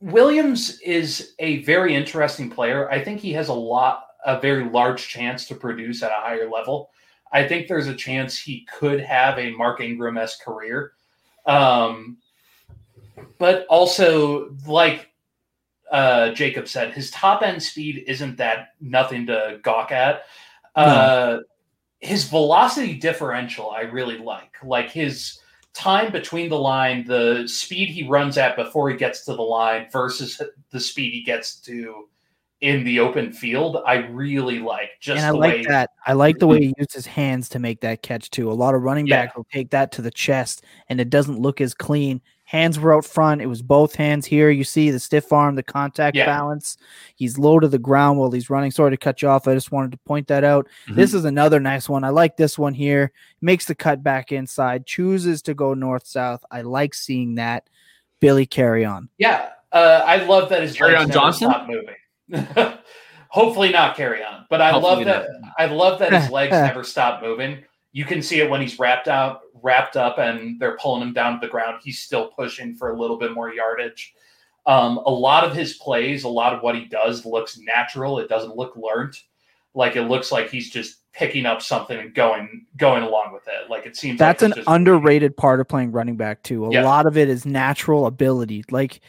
Williams 0.00 0.80
is 0.80 1.34
a 1.38 1.62
very 1.62 1.94
interesting 1.94 2.50
player. 2.50 2.90
I 2.90 3.02
think 3.02 3.20
he 3.20 3.32
has 3.34 3.46
a 3.46 3.54
lot, 3.54 4.06
a 4.26 4.40
very 4.40 4.64
large 4.64 5.06
chance 5.06 5.46
to 5.46 5.54
produce 5.54 6.02
at 6.02 6.10
a 6.10 6.20
higher 6.20 6.50
level. 6.50 6.90
I 7.32 7.46
think 7.46 7.68
there's 7.68 7.86
a 7.86 7.94
chance 7.94 8.36
he 8.36 8.66
could 8.66 8.98
have 8.98 9.38
a 9.38 9.52
Mark 9.52 9.80
Ingram 9.80 10.18
esque 10.18 10.42
career. 10.42 10.94
Um, 11.46 12.16
but 13.38 13.66
also, 13.68 14.56
like 14.66 15.12
uh, 15.90 16.30
Jacob 16.32 16.68
said, 16.68 16.92
his 16.92 17.10
top 17.10 17.42
end 17.42 17.62
speed 17.62 18.04
isn't 18.06 18.36
that 18.36 18.68
nothing 18.80 19.26
to 19.26 19.58
gawk 19.62 19.92
at. 19.92 20.22
Uh, 20.74 21.38
His 22.00 22.28
velocity 22.28 22.94
differential, 22.94 23.70
I 23.70 23.80
really 23.80 24.18
like. 24.18 24.54
Like 24.62 24.88
his 24.90 25.40
time 25.74 26.12
between 26.12 26.48
the 26.48 26.58
line, 26.58 27.04
the 27.04 27.48
speed 27.48 27.88
he 27.88 28.06
runs 28.06 28.38
at 28.38 28.54
before 28.54 28.88
he 28.88 28.96
gets 28.96 29.24
to 29.24 29.34
the 29.34 29.42
line 29.42 29.88
versus 29.90 30.40
the 30.70 30.78
speed 30.80 31.12
he 31.12 31.22
gets 31.22 31.56
to 31.62 32.08
in 32.60 32.84
the 32.84 33.00
open 33.00 33.32
field, 33.32 33.82
I 33.86 33.94
really 34.06 34.58
like. 34.58 34.90
Just 35.00 35.18
and 35.18 35.26
I 35.26 35.30
like 35.30 35.54
way- 35.54 35.64
that. 35.66 35.90
I 36.06 36.12
like 36.12 36.38
the 36.38 36.46
way 36.46 36.60
he 36.60 36.74
uses 36.76 36.94
his 36.94 37.06
hands 37.06 37.48
to 37.50 37.58
make 37.58 37.80
that 37.80 38.02
catch 38.02 38.30
too. 38.30 38.50
A 38.50 38.52
lot 38.52 38.74
of 38.74 38.82
running 38.82 39.06
yeah. 39.06 39.24
backs 39.24 39.36
will 39.36 39.46
take 39.52 39.70
that 39.70 39.92
to 39.92 40.02
the 40.02 40.10
chest, 40.10 40.64
and 40.88 41.00
it 41.00 41.10
doesn't 41.10 41.40
look 41.40 41.60
as 41.60 41.74
clean. 41.74 42.20
Hands 42.48 42.78
were 42.78 42.94
out 42.94 43.04
front. 43.04 43.42
It 43.42 43.46
was 43.46 43.60
both 43.60 43.94
hands 43.94 44.24
here. 44.24 44.48
You 44.48 44.64
see 44.64 44.90
the 44.90 44.98
stiff 44.98 45.34
arm, 45.34 45.54
the 45.54 45.62
contact 45.62 46.16
yeah. 46.16 46.24
balance. 46.24 46.78
He's 47.14 47.36
low 47.36 47.60
to 47.60 47.68
the 47.68 47.78
ground 47.78 48.18
while 48.18 48.30
he's 48.30 48.48
running. 48.48 48.70
Sorry 48.70 48.90
to 48.90 48.96
cut 48.96 49.20
you 49.20 49.28
off. 49.28 49.46
I 49.46 49.52
just 49.52 49.70
wanted 49.70 49.92
to 49.92 49.98
point 49.98 50.28
that 50.28 50.44
out. 50.44 50.66
Mm-hmm. 50.86 50.94
This 50.94 51.12
is 51.12 51.26
another 51.26 51.60
nice 51.60 51.90
one. 51.90 52.04
I 52.04 52.08
like 52.08 52.38
this 52.38 52.58
one 52.58 52.72
here. 52.72 53.12
Makes 53.42 53.66
the 53.66 53.74
cut 53.74 54.02
back 54.02 54.32
inside. 54.32 54.86
Chooses 54.86 55.42
to 55.42 55.52
go 55.52 55.74
north 55.74 56.06
south. 56.06 56.42
I 56.50 56.62
like 56.62 56.94
seeing 56.94 57.34
that. 57.34 57.68
Billy 58.20 58.46
Kerryon. 58.46 59.08
Yeah, 59.18 59.50
uh, 59.70 60.02
I 60.06 60.24
love 60.24 60.48
that 60.48 60.62
his 60.62 60.74
Kerryon 60.74 61.12
Johnson 61.12 61.50
stop 61.50 61.68
moving. 61.68 62.78
Hopefully 63.28 63.70
not 63.70 63.94
Kerryon, 63.94 64.46
But 64.48 64.62
I 64.62 64.70
Hopefully 64.70 65.04
love 65.04 65.04
that 65.04 65.28
not. 65.42 65.52
I 65.58 65.66
love 65.66 65.98
that 65.98 66.14
his 66.14 66.30
legs 66.30 66.52
never 66.52 66.82
stop 66.82 67.22
moving. 67.22 67.62
You 67.98 68.04
can 68.04 68.22
see 68.22 68.40
it 68.40 68.48
when 68.48 68.60
he's 68.60 68.78
wrapped 68.78 69.08
out, 69.08 69.40
wrapped 69.60 69.96
up, 69.96 70.18
and 70.18 70.60
they're 70.60 70.76
pulling 70.76 71.02
him 71.02 71.12
down 71.12 71.32
to 71.32 71.44
the 71.44 71.50
ground. 71.50 71.80
He's 71.82 71.98
still 71.98 72.28
pushing 72.28 72.76
for 72.76 72.90
a 72.92 72.96
little 72.96 73.18
bit 73.18 73.32
more 73.32 73.52
yardage. 73.52 74.14
Um, 74.66 74.98
a 74.98 75.10
lot 75.10 75.42
of 75.42 75.52
his 75.52 75.72
plays, 75.78 76.22
a 76.22 76.28
lot 76.28 76.54
of 76.54 76.62
what 76.62 76.76
he 76.76 76.84
does 76.84 77.26
looks 77.26 77.58
natural. 77.58 78.20
It 78.20 78.28
doesn't 78.28 78.54
look 78.54 78.76
learned. 78.76 79.16
Like 79.74 79.96
it 79.96 80.04
looks 80.04 80.30
like 80.30 80.48
he's 80.48 80.70
just 80.70 81.10
picking 81.12 81.44
up 81.44 81.60
something 81.60 81.98
and 81.98 82.14
going 82.14 82.66
going 82.76 83.02
along 83.02 83.32
with 83.32 83.48
it. 83.48 83.68
Like 83.68 83.84
it 83.84 83.96
seems 83.96 84.16
that's 84.16 84.44
like 84.44 84.56
an 84.56 84.62
underrated 84.68 85.36
part 85.36 85.58
of 85.58 85.66
playing 85.66 85.90
running 85.90 86.16
back 86.16 86.44
too. 86.44 86.66
A 86.66 86.72
yeah. 86.72 86.84
lot 86.84 87.04
of 87.04 87.16
it 87.16 87.28
is 87.28 87.44
natural 87.44 88.06
ability. 88.06 88.62
Like 88.70 89.00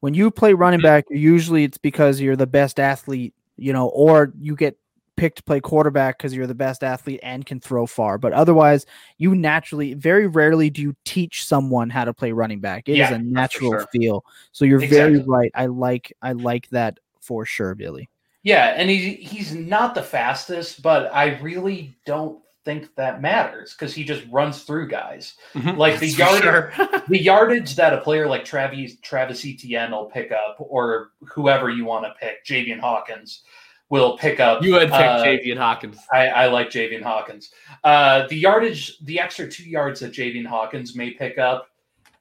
when 0.00 0.12
you 0.12 0.30
play 0.30 0.52
running 0.52 0.82
back, 0.82 1.06
usually 1.08 1.64
it's 1.64 1.78
because 1.78 2.20
you're 2.20 2.36
the 2.36 2.46
best 2.46 2.78
athlete, 2.78 3.32
you 3.56 3.72
know, 3.72 3.88
or 3.88 4.34
you 4.38 4.54
get 4.56 4.76
picked 5.16 5.38
to 5.38 5.42
play 5.42 5.60
quarterback 5.60 6.18
because 6.18 6.34
you're 6.34 6.46
the 6.46 6.54
best 6.54 6.84
athlete 6.84 7.20
and 7.22 7.44
can 7.44 7.60
throw 7.60 7.86
far. 7.86 8.18
But 8.18 8.32
otherwise, 8.32 8.86
you 9.18 9.34
naturally, 9.34 9.94
very 9.94 10.26
rarely 10.26 10.70
do 10.70 10.82
you 10.82 10.96
teach 11.04 11.44
someone 11.44 11.90
how 11.90 12.04
to 12.04 12.14
play 12.14 12.32
running 12.32 12.60
back. 12.60 12.88
It 12.88 12.96
yeah, 12.96 13.06
is 13.06 13.12
a 13.12 13.18
natural 13.18 13.72
sure. 13.72 13.86
feel. 13.92 14.24
So 14.52 14.64
you're 14.64 14.82
exactly. 14.82 15.18
very 15.18 15.24
right. 15.26 15.50
I 15.54 15.66
like 15.66 16.12
I 16.22 16.32
like 16.32 16.68
that 16.70 16.98
for 17.20 17.44
sure, 17.44 17.74
Billy. 17.74 18.08
Yeah, 18.42 18.74
and 18.76 18.88
he 18.88 19.14
he's 19.14 19.54
not 19.54 19.94
the 19.94 20.02
fastest, 20.02 20.82
but 20.82 21.12
I 21.12 21.38
really 21.40 21.96
don't 22.06 22.40
think 22.64 22.94
that 22.96 23.22
matters 23.22 23.74
because 23.74 23.94
he 23.94 24.04
just 24.04 24.24
runs 24.30 24.64
through 24.64 24.88
guys. 24.88 25.34
Mm-hmm. 25.54 25.78
Like 25.78 25.98
the 25.98 26.08
yard, 26.08 26.42
sure. 26.42 26.72
the 27.08 27.22
yardage 27.22 27.76
that 27.76 27.94
a 27.94 27.98
player 27.98 28.28
like 28.28 28.44
Travis 28.44 28.96
Travis 29.02 29.44
Etienne 29.44 29.92
will 29.92 30.06
pick 30.06 30.32
up, 30.32 30.56
or 30.58 31.10
whoever 31.28 31.70
you 31.70 31.84
want 31.84 32.04
to 32.04 32.14
pick, 32.20 32.44
Javian 32.44 32.80
Hawkins 32.80 33.42
will 33.88 34.18
pick 34.18 34.40
up. 34.40 34.62
You 34.62 34.72
would 34.72 34.90
pick 34.90 34.92
uh, 34.92 35.24
Javian 35.24 35.56
Hawkins. 35.58 35.98
I, 36.12 36.28
I 36.28 36.46
like 36.46 36.70
Javian 36.70 37.02
Hawkins. 37.02 37.50
Uh, 37.84 38.26
the 38.28 38.36
yardage, 38.36 38.98
the 39.04 39.20
extra 39.20 39.48
two 39.48 39.68
yards 39.68 40.00
that 40.00 40.12
Javian 40.12 40.46
Hawkins 40.46 40.96
may 40.96 41.10
pick 41.12 41.38
up, 41.38 41.68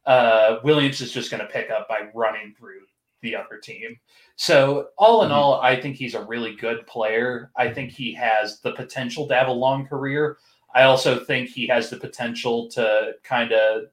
uh, 0.05 0.57
Williams 0.63 1.01
is 1.01 1.11
just 1.11 1.31
going 1.31 1.41
to 1.41 1.47
pick 1.51 1.71
up 1.71 1.87
by 1.89 2.09
running 2.13 2.53
through 2.57 2.81
the 3.21 3.35
other 3.35 3.57
team. 3.57 3.97
So, 4.35 4.89
all 4.97 5.23
in 5.23 5.29
Mhm. 5.31 5.35
all, 5.35 5.61
I 5.61 5.79
think 5.79 5.95
he's 5.95 6.13
a 6.13 6.21
really 6.23 6.55
good 6.55 6.85
player. 6.85 7.51
I 7.55 7.69
think 7.73 7.91
he 7.91 8.13
has 8.13 8.59
the 8.59 8.73
potential 8.73 9.27
to 9.27 9.33
have 9.33 9.47
a 9.47 9.51
long 9.53 9.87
career. 9.87 10.37
I 10.75 10.83
also 10.83 11.17
think 11.23 11.49
he 11.49 11.65
has 11.67 11.89
the 11.89 11.97
potential 11.97 12.69
to 12.71 13.13
kind 13.23 13.51
of 13.53 13.85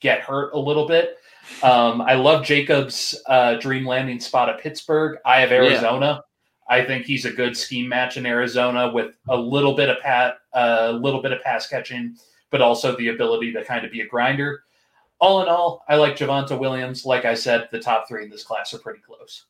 get 0.00 0.20
hurt 0.20 0.52
a 0.54 0.58
little 0.58 0.86
bit. 0.86 1.16
Um, 1.62 2.02
I 2.02 2.14
love 2.14 2.44
Jacobs' 2.44 3.20
uh, 3.26 3.54
dream 3.54 3.86
landing 3.86 4.20
spot 4.20 4.48
at 4.50 4.60
Pittsburgh. 4.60 5.18
I 5.24 5.40
have 5.40 5.50
Arizona. 5.50 6.22
I 6.68 6.84
think 6.84 7.06
he's 7.06 7.24
a 7.24 7.30
good 7.30 7.56
scheme 7.56 7.88
match 7.88 8.16
in 8.16 8.26
Arizona 8.26 8.90
with 8.90 9.14
a 9.28 9.36
little 9.36 9.74
bit 9.74 9.88
of 9.88 10.00
pat, 10.00 10.38
a 10.52 10.92
little 10.92 11.22
bit 11.22 11.32
of 11.32 11.42
pass 11.42 11.68
catching, 11.68 12.16
but 12.50 12.60
also 12.60 12.96
the 12.96 13.08
ability 13.08 13.52
to 13.52 13.64
kind 13.64 13.84
of 13.84 13.92
be 13.92 14.00
a 14.00 14.06
grinder. 14.06 14.64
All 15.18 15.42
in 15.42 15.48
all, 15.48 15.84
I 15.88 15.96
like 15.96 16.16
Javonte 16.16 16.58
Williams. 16.58 17.06
Like 17.06 17.24
I 17.24 17.34
said, 17.34 17.68
the 17.70 17.80
top 17.80 18.08
three 18.08 18.24
in 18.24 18.30
this 18.30 18.42
class 18.42 18.74
are 18.74 18.78
pretty 18.78 19.00
close. 19.00 19.44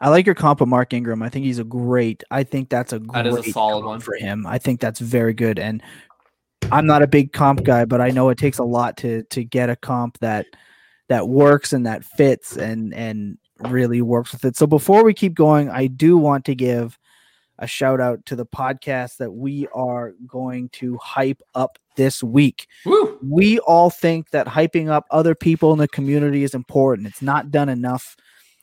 I 0.00 0.08
like 0.08 0.24
your 0.26 0.34
comp 0.34 0.60
of 0.60 0.68
Mark 0.68 0.94
Ingram. 0.94 1.22
I 1.22 1.28
think 1.28 1.44
he's 1.44 1.58
a 1.58 1.64
great. 1.64 2.22
I 2.30 2.42
think 2.42 2.70
that's 2.70 2.92
a 2.92 3.00
great 3.00 3.24
That 3.24 3.26
is 3.26 3.48
a 3.48 3.52
solid 3.52 3.84
one. 3.84 4.00
for 4.00 4.14
him. 4.14 4.46
I 4.46 4.58
think 4.58 4.80
that's 4.80 5.00
very 5.00 5.34
good. 5.34 5.58
And 5.58 5.82
I'm 6.72 6.86
not 6.86 7.02
a 7.02 7.06
big 7.06 7.32
comp 7.32 7.64
guy, 7.64 7.84
but 7.84 8.00
I 8.00 8.10
know 8.10 8.30
it 8.30 8.38
takes 8.38 8.58
a 8.58 8.64
lot 8.64 8.96
to 8.98 9.24
to 9.24 9.44
get 9.44 9.68
a 9.68 9.76
comp 9.76 10.18
that 10.20 10.46
that 11.08 11.28
works 11.28 11.72
and 11.72 11.86
that 11.86 12.04
fits 12.04 12.56
and 12.56 12.94
and 12.94 13.38
really 13.70 14.02
works 14.02 14.32
with 14.32 14.44
it. 14.44 14.56
So 14.56 14.66
before 14.66 15.04
we 15.04 15.14
keep 15.14 15.34
going, 15.34 15.70
I 15.70 15.86
do 15.86 16.16
want 16.16 16.44
to 16.46 16.54
give 16.54 16.98
a 17.58 17.66
shout 17.66 18.00
out 18.00 18.24
to 18.26 18.36
the 18.36 18.46
podcast 18.46 19.18
that 19.18 19.32
we 19.32 19.68
are 19.74 20.14
going 20.26 20.68
to 20.70 20.96
hype 20.98 21.40
up 21.54 21.78
this 21.96 22.22
week 22.22 22.66
Woo! 22.84 23.18
we 23.22 23.60
all 23.60 23.90
think 23.90 24.30
that 24.30 24.46
hyping 24.46 24.88
up 24.88 25.06
other 25.10 25.34
people 25.34 25.72
in 25.72 25.78
the 25.78 25.88
community 25.88 26.42
is 26.42 26.54
important. 26.54 27.06
It's 27.06 27.22
not 27.22 27.52
done 27.52 27.68
enough. 27.68 28.16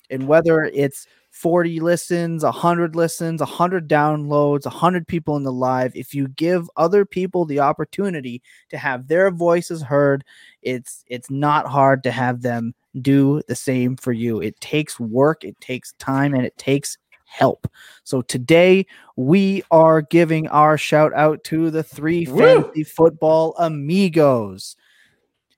And 0.09 0.27
whether 0.27 0.65
it's 0.65 1.07
40 1.31 1.79
listens, 1.79 2.43
100 2.43 2.95
listens, 2.95 3.39
100 3.39 3.87
downloads, 3.87 4.65
100 4.65 5.07
people 5.07 5.37
in 5.37 5.43
the 5.43 5.51
live, 5.51 5.95
if 5.95 6.13
you 6.13 6.27
give 6.27 6.69
other 6.75 7.05
people 7.05 7.45
the 7.45 7.61
opportunity 7.61 8.41
to 8.69 8.77
have 8.77 9.07
their 9.07 9.31
voices 9.31 9.81
heard, 9.81 10.25
it's 10.61 11.05
it's 11.07 11.29
not 11.29 11.65
hard 11.67 12.03
to 12.03 12.11
have 12.11 12.41
them 12.41 12.75
do 12.99 13.41
the 13.47 13.55
same 13.55 13.95
for 13.95 14.11
you. 14.11 14.41
It 14.41 14.59
takes 14.59 14.99
work, 14.99 15.43
it 15.43 15.59
takes 15.61 15.93
time, 15.93 16.33
and 16.33 16.45
it 16.45 16.57
takes 16.57 16.97
help. 17.25 17.67
So 18.03 18.21
today 18.21 18.85
we 19.15 19.63
are 19.71 20.01
giving 20.01 20.47
our 20.49 20.77
shout 20.77 21.13
out 21.13 21.43
to 21.45 21.71
the 21.71 21.83
three 21.83 22.25
Woo! 22.27 22.37
fantasy 22.37 22.83
football 22.83 23.55
amigos. 23.57 24.75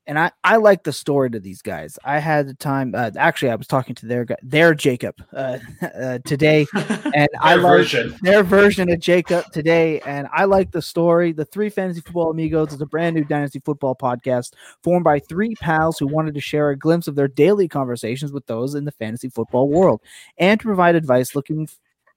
And 0.06 0.20
I, 0.20 0.32
I 0.44 0.58
like 0.58 0.84
the 0.84 0.92
story 0.92 1.30
to 1.32 1.40
these 1.40 1.62
guys. 1.62 1.98
I 2.04 2.20
had 2.20 2.48
the 2.48 2.54
time. 2.54 2.94
Uh, 2.94 3.12
actually, 3.18 3.52
I 3.52 3.56
was 3.56 3.68
talking 3.68 3.96
to 3.96 4.06
their 4.06 4.26
guy, 4.26 4.36
their 4.44 4.74
Jacob 4.74 5.16
uh, 5.32 5.60
uh, 5.82 6.20
today, 6.26 6.66
and 6.76 7.30
I 7.40 7.56
Their 7.56 7.64
like 7.64 8.22
their 8.22 8.44
version 8.44 8.92
of 8.92 9.00
Jacob 9.00 9.46
today, 9.54 10.02
and 10.02 10.28
I 10.34 10.44
like 10.44 10.72
the 10.72 10.82
story. 10.82 11.32
The 11.32 11.46
Three 11.46 11.70
Fantasy 11.70 12.02
Football 12.02 12.32
Amigos 12.32 12.74
is 12.74 12.82
a 12.82 12.86
brand 12.86 13.16
new 13.16 13.24
dynasty 13.24 13.62
football 13.64 13.96
podcast 13.96 14.54
formed 14.84 15.06
by 15.06 15.20
three 15.20 15.56
pals 15.56 15.98
who 15.98 16.08
wanted 16.08 16.34
to 16.34 16.42
share 16.42 16.70
a 16.70 16.78
glimpse 16.78 17.08
of 17.08 17.16
their 17.16 17.30
daily 17.30 17.70
conversations 17.70 18.34
with 18.34 18.46
those 18.48 18.76
in 18.76 18.84
the 18.84 18.92
fantasy 18.92 19.30
football 19.30 19.70
world 19.70 20.02
and 20.38 20.60
to 20.60 20.66
provide 20.66 20.96
advice 20.96 21.34
looking 21.34 21.68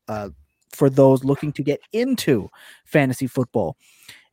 uh, 0.09 0.31
for 0.73 0.91
those 0.91 1.25
looking 1.25 1.53
to 1.53 1.63
get 1.63 1.81
into 1.93 2.49
fantasy 2.85 3.27
football. 3.27 3.77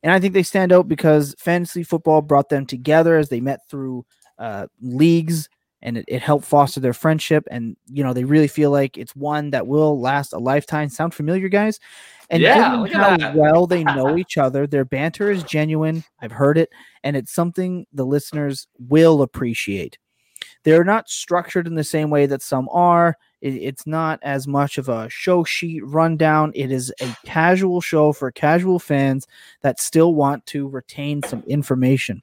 And 0.04 0.12
I 0.12 0.20
think 0.20 0.34
they 0.34 0.42
stand 0.44 0.70
out 0.70 0.86
because 0.86 1.34
fantasy 1.38 1.82
football 1.82 2.22
brought 2.22 2.50
them 2.50 2.66
together 2.66 3.16
as 3.16 3.30
they 3.30 3.40
met 3.40 3.60
through 3.68 4.04
uh, 4.38 4.66
leagues 4.80 5.48
and 5.80 5.98
it, 5.98 6.04
it 6.06 6.22
helped 6.22 6.44
foster 6.44 6.78
their 6.78 6.92
friendship. 6.92 7.44
And, 7.50 7.76
you 7.86 8.04
know, 8.04 8.12
they 8.12 8.24
really 8.24 8.46
feel 8.46 8.70
like 8.70 8.98
it's 8.98 9.16
one 9.16 9.50
that 9.50 9.66
will 9.66 9.98
last 10.00 10.32
a 10.32 10.38
lifetime. 10.38 10.90
Sound 10.90 11.14
familiar, 11.14 11.48
guys? 11.48 11.80
And 12.30 12.42
Yeah, 12.42 12.84
given 12.86 13.00
how 13.00 13.16
that. 13.16 13.36
well 13.36 13.66
they 13.66 13.82
know 13.94 14.16
each 14.16 14.38
other, 14.38 14.66
their 14.66 14.84
banter 14.84 15.30
is 15.30 15.42
genuine. 15.42 16.04
I've 16.20 16.32
heard 16.32 16.58
it, 16.58 16.70
and 17.02 17.16
it's 17.16 17.32
something 17.32 17.86
the 17.92 18.06
listeners 18.06 18.66
will 18.78 19.22
appreciate. 19.22 19.98
They're 20.64 20.84
not 20.84 21.08
structured 21.08 21.66
in 21.66 21.74
the 21.74 21.84
same 21.84 22.10
way 22.10 22.26
that 22.26 22.42
some 22.42 22.68
are. 22.70 23.16
It- 23.44 23.62
it's 23.62 23.86
not 23.86 24.18
as 24.22 24.48
much 24.48 24.78
of 24.78 24.88
a 24.88 25.08
show 25.10 25.44
sheet 25.44 25.84
rundown. 25.84 26.50
It 26.54 26.72
is 26.72 26.92
a 27.00 27.14
casual 27.24 27.82
show 27.82 28.12
for 28.12 28.30
casual 28.32 28.78
fans 28.78 29.26
that 29.60 29.78
still 29.78 30.14
want 30.14 30.46
to 30.46 30.66
retain 30.68 31.22
some 31.22 31.42
information. 31.46 32.22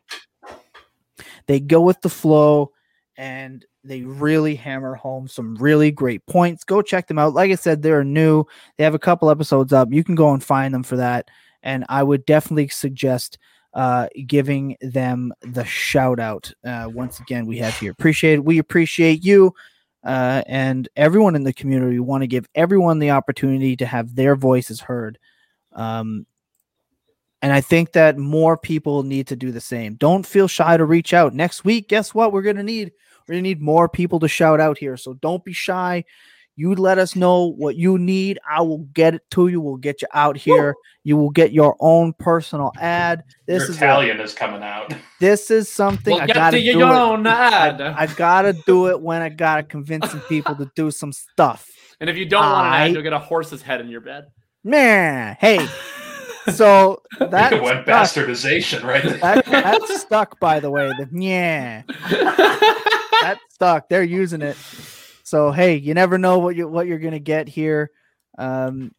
They 1.46 1.60
go 1.60 1.82
with 1.82 2.02
the 2.02 2.10
flow 2.10 2.72
and 3.18 3.64
they 3.84 4.02
really 4.02 4.56
hammer 4.56 4.96
home 4.96 5.28
some 5.28 5.56
really 5.56 5.92
great 5.92 6.26
points. 6.26 6.64
Go 6.64 6.82
check 6.82 7.08
them 7.08 7.20
out. 7.20 7.34
Like 7.34 7.52
I 7.52 7.56
said, 7.56 7.82
they're 7.82 8.04
new. 8.04 8.46
They 8.78 8.84
have 8.84 8.96
a 8.96 9.00
couple 9.00 9.30
episodes 9.30 9.74
up. 9.74 9.90
You 9.92 10.04
can 10.04 10.16
go 10.16 10.34
and 10.34 10.44
find 10.44 10.74
them 10.74 10.84
for 10.84 10.98
that. 10.98 11.30
And 11.62 11.86
I 11.90 12.02
would 12.02 12.26
definitely 12.26 12.70
suggest 12.70 13.38
uh, 13.74 14.08
giving 14.26 14.76
them 14.82 15.34
the 15.42 15.66
shout 15.66 16.20
out. 16.20 16.52
Uh, 16.66 16.90
once 16.92 17.20
again, 17.20 17.46
we 17.46 17.58
have 17.60 17.78
here. 17.78 17.92
Appreciate 17.92 18.34
it. 18.36 18.46
We 18.46 18.58
appreciate 18.58 19.24
you 19.24 19.54
uh, 20.04 20.44
and 20.48 20.90
everyone 20.96 21.36
in 21.36 21.44
the 21.44 21.54
community. 21.54 21.94
We 21.94 22.00
want 22.00 22.24
to 22.24 22.28
give 22.28 22.48
everyone 22.56 23.00
the 23.00 23.12
opportunity 23.12 23.76
to 23.78 23.86
have 23.86 24.16
their 24.16 24.36
voices 24.36 24.82
heard. 24.82 25.20
Um, 25.74 26.26
and 27.42 27.52
I 27.52 27.62
think 27.62 27.94
that 27.94 28.18
more 28.18 28.58
people 28.58 29.04
need 29.04 29.28
to 29.28 29.36
do 29.36 29.52
the 29.52 29.62
same. 29.62 29.96
Don't 29.96 30.26
feel 30.26 30.48
shy 30.48 30.78
to 30.78 30.86
reach 30.86 31.14
out. 31.14 31.34
Next 31.34 31.66
week, 31.66 31.90
guess 31.90 32.14
what? 32.14 32.32
We're 32.32 32.44
gonna 32.44 32.64
need 32.64 32.92
we're 33.28 33.34
gonna 33.34 33.42
need 33.42 33.62
more 33.62 33.90
people 33.90 34.20
to 34.20 34.28
shout 34.28 34.60
out 34.60 34.78
here. 34.78 34.96
So 34.98 35.14
don't 35.14 35.44
be 35.44 35.54
shy. 35.54 36.06
You 36.56 36.76
let 36.76 36.98
us 36.98 37.16
know 37.16 37.46
what 37.54 37.76
you 37.76 37.98
need. 37.98 38.38
I 38.50 38.62
will 38.62 38.80
get 38.94 39.16
it 39.16 39.22
to 39.32 39.48
you. 39.48 39.62
We'll 39.62 39.78
get 39.78 40.02
you 40.02 40.08
out 40.14 40.38
here. 40.38 40.76
You 41.04 41.18
will 41.18 41.30
get 41.30 41.52
your 41.54 41.76
own 41.80 42.14
personal 42.14 42.72
ad. 42.80 43.24
This 43.48 43.62
Your 43.64 43.70
is 43.72 43.82
a- 43.82 43.86
Italian 43.86 44.20
is 44.20 44.34
coming 44.34 44.62
out. 44.62 44.94
this 45.20 45.50
is 45.50 45.70
something 45.70 46.14
Well, 46.14 46.24
I 46.24 46.28
gotta 46.28 46.58
do. 46.58 46.64
your 46.64 46.82
it. 46.82 46.84
own 47.00 47.26
ad. 47.26 47.82
I 47.82 48.06
gotta 48.06 48.54
do 48.68 48.90
it 48.90 49.02
when 49.02 49.22
I 49.22 49.30
gotta 49.30 49.64
convince 49.64 50.12
some 50.12 50.22
people 50.22 50.56
to 50.58 50.70
do 50.76 50.92
some 50.92 51.12
stuff. 51.14 51.68
and 52.00 52.10
if 52.10 52.18
you 52.18 52.26
don't 52.26 52.44
want 52.44 52.68
an 52.68 52.74
ad, 52.74 52.92
you'll 52.94 53.02
get 53.04 53.14
a 53.14 53.20
horse's 53.20 53.62
head 53.62 53.82
in 53.82 53.88
your 53.88 54.02
bed. 54.02 54.26
Man, 54.64 55.38
hey. 55.40 55.66
So 56.56 57.04
that 57.20 57.54
It 57.54 57.62
went 57.62 57.86
bastardization 57.86 58.82
right 58.84 59.04
there. 59.04 59.18
That, 59.20 59.46
that 59.46 59.84
stuck, 59.90 60.40
by 60.40 60.60
the 60.60 60.72
way. 60.72 60.88
The 60.98 61.08
yeah, 61.14 61.84
that 62.10 63.38
stuck. 63.52 63.88
They're 63.90 64.02
using 64.04 64.42
it. 64.42 64.58
So 65.32 65.50
hey, 65.54 65.78
you 65.78 65.94
never 65.94 66.18
know 66.18 66.40
what 66.40 66.58
you 66.58 66.68
what 66.68 66.88
you're 66.88 67.00
gonna 67.00 67.18
get 67.18 67.48
here. 67.48 67.90
Um, 68.38 68.94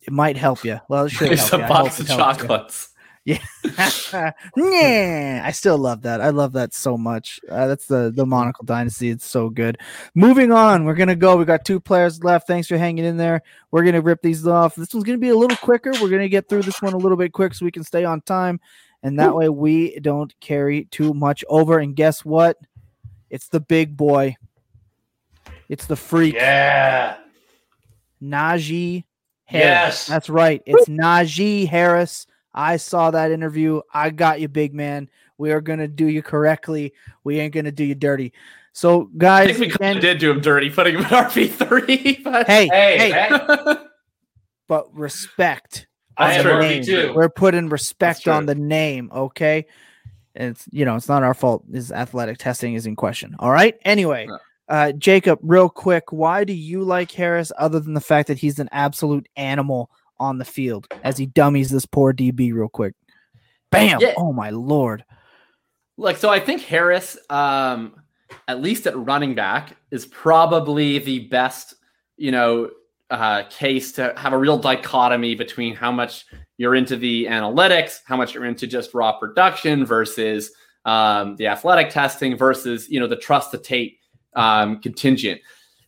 it 0.00 0.12
might 0.12 0.36
help 0.36 0.64
you. 0.64 0.80
Well, 0.88 1.04
it 1.04 1.10
should 1.10 1.30
It's 1.30 1.48
help 1.48 1.62
a 1.62 1.64
you. 1.64 1.68
Box 1.68 2.00
of 2.00 2.08
you. 2.08 2.16
chocolates. 2.16 2.88
yeah, 3.24 4.32
I 5.44 5.52
still 5.52 5.78
love 5.78 6.02
that. 6.02 6.20
I 6.20 6.30
love 6.30 6.54
that 6.54 6.74
so 6.74 6.98
much. 6.98 7.38
Uh, 7.48 7.68
that's 7.68 7.86
the 7.86 8.12
the 8.12 8.26
Monocle 8.26 8.64
Dynasty. 8.64 9.10
It's 9.10 9.24
so 9.26 9.48
good. 9.48 9.78
Moving 10.16 10.50
on, 10.50 10.84
we're 10.86 10.94
gonna 10.96 11.14
go. 11.14 11.36
We 11.36 11.44
got 11.44 11.64
two 11.64 11.78
players 11.78 12.24
left. 12.24 12.48
Thanks 12.48 12.66
for 12.66 12.76
hanging 12.76 13.04
in 13.04 13.16
there. 13.16 13.40
We're 13.70 13.84
gonna 13.84 14.00
rip 14.00 14.22
these 14.22 14.44
off. 14.48 14.74
This 14.74 14.92
one's 14.92 15.04
gonna 15.04 15.18
be 15.18 15.28
a 15.28 15.36
little 15.36 15.56
quicker. 15.58 15.92
We're 16.02 16.10
gonna 16.10 16.28
get 16.28 16.48
through 16.48 16.62
this 16.62 16.82
one 16.82 16.94
a 16.94 16.98
little 16.98 17.16
bit 17.16 17.32
quick 17.32 17.54
so 17.54 17.64
we 17.64 17.70
can 17.70 17.84
stay 17.84 18.04
on 18.04 18.22
time, 18.22 18.58
and 19.04 19.20
that 19.20 19.36
way 19.36 19.48
we 19.48 20.00
don't 20.00 20.34
carry 20.40 20.86
too 20.86 21.14
much 21.14 21.44
over. 21.48 21.78
And 21.78 21.94
guess 21.94 22.24
what? 22.24 22.56
It's 23.30 23.46
the 23.46 23.60
big 23.60 23.96
boy. 23.96 24.34
It's 25.68 25.86
the 25.86 25.96
freak, 25.96 26.34
Yeah. 26.34 27.16
Najee 28.22 29.04
Harris. 29.44 29.64
Yes. 29.64 30.06
That's 30.06 30.30
right. 30.30 30.62
It's 30.66 30.88
Najee 30.88 31.68
Harris. 31.68 32.26
I 32.54 32.76
saw 32.76 33.10
that 33.10 33.30
interview. 33.32 33.80
I 33.92 34.10
got 34.10 34.40
you, 34.40 34.48
big 34.48 34.74
man. 34.74 35.08
We 35.38 35.50
are 35.52 35.60
gonna 35.60 35.88
do 35.88 36.06
you 36.06 36.22
correctly. 36.22 36.92
We 37.24 37.40
ain't 37.40 37.52
gonna 37.52 37.72
do 37.72 37.84
you 37.84 37.94
dirty. 37.94 38.32
So, 38.72 39.02
I 39.02 39.18
guys, 39.18 39.46
think 39.46 39.58
we 39.60 39.68
kind 39.68 39.80
again- 39.80 39.96
of 39.98 40.02
did 40.02 40.18
do 40.18 40.30
him 40.30 40.40
dirty, 40.40 40.70
putting 40.70 40.94
him 40.96 41.04
at 41.04 41.10
RB 41.32 41.50
three. 41.50 42.20
But 42.22 42.46
hey, 42.46 42.68
Hey, 42.68 42.98
hey, 42.98 43.10
hey, 43.12 43.76
but 44.68 44.94
respect. 44.94 45.86
I 46.16 46.28
That's 46.28 46.38
am 46.38 46.42
true. 46.44 46.52
the 46.52 46.58
Murphy 46.58 46.74
name. 46.74 46.84
too. 46.84 47.12
We're 47.14 47.28
putting 47.28 47.68
respect 47.68 48.28
on 48.28 48.46
the 48.46 48.54
name, 48.54 49.10
okay? 49.12 49.66
And 50.36 50.50
it's 50.50 50.64
you 50.70 50.84
know, 50.84 50.94
it's 50.96 51.08
not 51.08 51.22
our 51.24 51.34
fault. 51.34 51.64
This 51.68 51.90
athletic 51.90 52.38
testing 52.38 52.74
is 52.74 52.86
in 52.86 52.94
question. 52.96 53.34
All 53.40 53.50
right. 53.50 53.76
Anyway, 53.84 54.26
Yeah. 54.28 54.36
Uh, 54.68 54.92
Jacob, 54.92 55.38
real 55.42 55.68
quick, 55.68 56.04
why 56.10 56.44
do 56.44 56.52
you 56.52 56.82
like 56.82 57.10
Harris 57.10 57.52
other 57.58 57.80
than 57.80 57.94
the 57.94 58.00
fact 58.00 58.28
that 58.28 58.38
he's 58.38 58.58
an 58.58 58.68
absolute 58.72 59.28
animal 59.36 59.90
on 60.18 60.38
the 60.38 60.44
field 60.44 60.86
as 61.02 61.18
he 61.18 61.26
dummies 61.26 61.70
this 61.70 61.86
poor 61.86 62.12
DB 62.12 62.52
real 62.52 62.68
quick? 62.68 62.94
Bam! 63.70 64.00
Yeah. 64.00 64.14
Oh 64.16 64.32
my 64.32 64.50
lord. 64.50 65.04
Look, 65.96 66.16
so, 66.16 66.28
I 66.28 66.40
think 66.40 66.62
Harris, 66.62 67.16
um, 67.30 67.94
at 68.48 68.60
least 68.60 68.86
at 68.86 68.96
running 68.96 69.34
back, 69.34 69.76
is 69.90 70.06
probably 70.06 70.98
the 70.98 71.20
best. 71.28 71.74
You 72.16 72.30
know, 72.30 72.70
uh, 73.10 73.42
case 73.50 73.92
to 73.92 74.14
have 74.16 74.32
a 74.32 74.38
real 74.38 74.58
dichotomy 74.58 75.34
between 75.34 75.74
how 75.74 75.90
much 75.92 76.26
you're 76.56 76.74
into 76.74 76.96
the 76.96 77.26
analytics, 77.26 77.98
how 78.06 78.16
much 78.16 78.34
you're 78.34 78.44
into 78.44 78.66
just 78.66 78.94
raw 78.94 79.18
production 79.18 79.84
versus 79.84 80.52
um, 80.84 81.36
the 81.36 81.46
athletic 81.46 81.90
testing 81.90 82.36
versus 82.36 82.88
you 82.88 83.00
know 83.00 83.06
the 83.06 83.16
trust 83.16 83.52
the 83.52 83.58
tape 83.58 83.98
um, 84.34 84.80
contingent. 84.80 85.40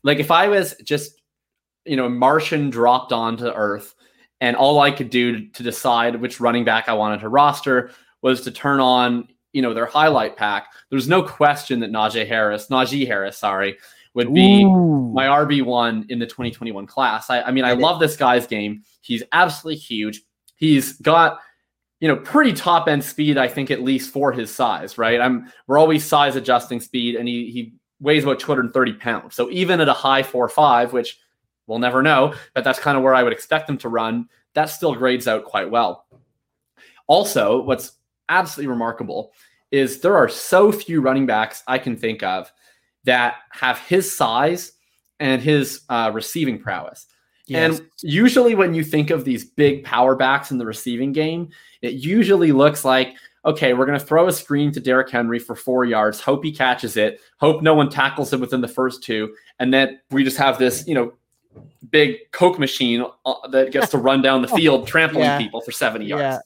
like 0.02 0.18
if 0.18 0.30
I 0.30 0.48
was 0.48 0.74
just, 0.84 1.20
you 1.84 1.96
know, 1.96 2.08
Martian 2.08 2.70
dropped 2.70 3.12
onto 3.12 3.46
Earth, 3.46 3.94
and 4.40 4.56
all 4.56 4.80
I 4.80 4.90
could 4.90 5.10
do 5.10 5.48
to 5.48 5.62
decide 5.62 6.20
which 6.20 6.40
running 6.40 6.64
back 6.64 6.88
I 6.88 6.92
wanted 6.92 7.20
to 7.20 7.28
roster 7.28 7.90
was 8.22 8.42
to 8.42 8.50
turn 8.50 8.80
on, 8.80 9.28
you 9.52 9.62
know, 9.62 9.72
their 9.72 9.86
highlight 9.86 10.36
pack. 10.36 10.68
There's 10.90 11.08
no 11.08 11.22
question 11.22 11.80
that 11.80 11.90
Najee 11.90 12.26
Harris, 12.26 12.66
Najee 12.68 13.06
Harris, 13.06 13.38
sorry, 13.38 13.78
would 14.14 14.32
be 14.32 14.64
Ooh. 14.64 15.12
my 15.12 15.26
RB 15.26 15.62
one 15.62 16.06
in 16.08 16.18
the 16.18 16.26
2021 16.26 16.86
class. 16.86 17.30
I, 17.30 17.42
I 17.42 17.50
mean, 17.50 17.64
I 17.64 17.72
love 17.72 18.00
this 18.00 18.16
guy's 18.16 18.46
game. 18.46 18.82
He's 19.00 19.22
absolutely 19.32 19.78
huge. 19.78 20.22
He's 20.56 20.94
got 20.94 21.40
you 22.00 22.08
know 22.08 22.16
pretty 22.16 22.52
top 22.52 22.88
end 22.88 23.04
speed. 23.04 23.38
I 23.38 23.48
think 23.48 23.70
at 23.70 23.82
least 23.82 24.12
for 24.12 24.32
his 24.32 24.54
size, 24.54 24.98
right? 24.98 25.20
I'm 25.20 25.50
we're 25.66 25.78
always 25.78 26.04
size 26.04 26.36
adjusting 26.36 26.80
speed, 26.80 27.14
and 27.14 27.28
he 27.28 27.50
he 27.50 27.74
weighs 28.00 28.24
about 28.24 28.40
230 28.40 28.92
pounds. 28.94 29.34
So 29.34 29.50
even 29.50 29.80
at 29.80 29.88
a 29.88 29.92
high 29.92 30.22
four 30.22 30.48
five, 30.48 30.92
which 30.92 31.18
we'll 31.66 31.78
never 31.78 32.02
know, 32.02 32.34
but 32.54 32.64
that's 32.64 32.78
kind 32.78 32.96
of 32.96 33.02
where 33.02 33.14
I 33.14 33.22
would 33.22 33.32
expect 33.32 33.68
him 33.68 33.78
to 33.78 33.88
run. 33.88 34.28
That 34.54 34.66
still 34.66 34.94
grades 34.94 35.28
out 35.28 35.44
quite 35.44 35.70
well. 35.70 36.06
Also, 37.06 37.62
what's 37.62 37.92
absolutely 38.28 38.70
remarkable 38.70 39.32
is 39.70 40.00
there 40.00 40.16
are 40.16 40.28
so 40.28 40.72
few 40.72 41.00
running 41.00 41.26
backs 41.26 41.62
I 41.66 41.78
can 41.78 41.96
think 41.96 42.22
of 42.22 42.50
that 43.04 43.36
have 43.50 43.78
his 43.78 44.14
size 44.14 44.72
and 45.20 45.40
his 45.40 45.82
uh, 45.88 46.10
receiving 46.12 46.58
prowess. 46.58 47.06
Yes. 47.46 47.78
And 47.78 47.88
usually, 48.02 48.54
when 48.56 48.74
you 48.74 48.82
think 48.82 49.10
of 49.10 49.24
these 49.24 49.44
big 49.44 49.84
power 49.84 50.16
backs 50.16 50.50
in 50.50 50.58
the 50.58 50.66
receiving 50.66 51.12
game, 51.12 51.50
it 51.80 51.94
usually 51.94 52.50
looks 52.50 52.84
like, 52.84 53.14
okay, 53.46 53.72
we're 53.74 53.86
going 53.86 53.98
to 53.98 54.04
throw 54.04 54.26
a 54.28 54.32
screen 54.32 54.72
to 54.72 54.80
Derrick 54.80 55.08
Henry 55.08 55.38
for 55.38 55.54
four 55.54 55.84
yards, 55.84 56.20
hope 56.20 56.44
he 56.44 56.52
catches 56.52 56.96
it, 56.96 57.20
hope 57.38 57.62
no 57.62 57.74
one 57.74 57.88
tackles 57.88 58.32
him 58.32 58.40
within 58.40 58.60
the 58.60 58.68
first 58.68 59.02
two, 59.02 59.32
and 59.60 59.72
then 59.72 59.98
we 60.10 60.24
just 60.24 60.36
have 60.36 60.58
this, 60.58 60.86
you 60.86 60.94
know, 60.94 61.12
big 61.90 62.16
Coke 62.32 62.58
machine 62.58 63.04
uh, 63.24 63.48
that 63.48 63.70
gets 63.72 63.90
to 63.92 63.98
run 63.98 64.20
down 64.20 64.42
the 64.42 64.48
field, 64.56 64.86
trampling 64.86 65.22
Yeah. 65.24 65.38
people 65.38 65.60
for 65.60 65.72
70 65.72 66.04
yards. 66.04 66.22
Yeah, 66.22 66.38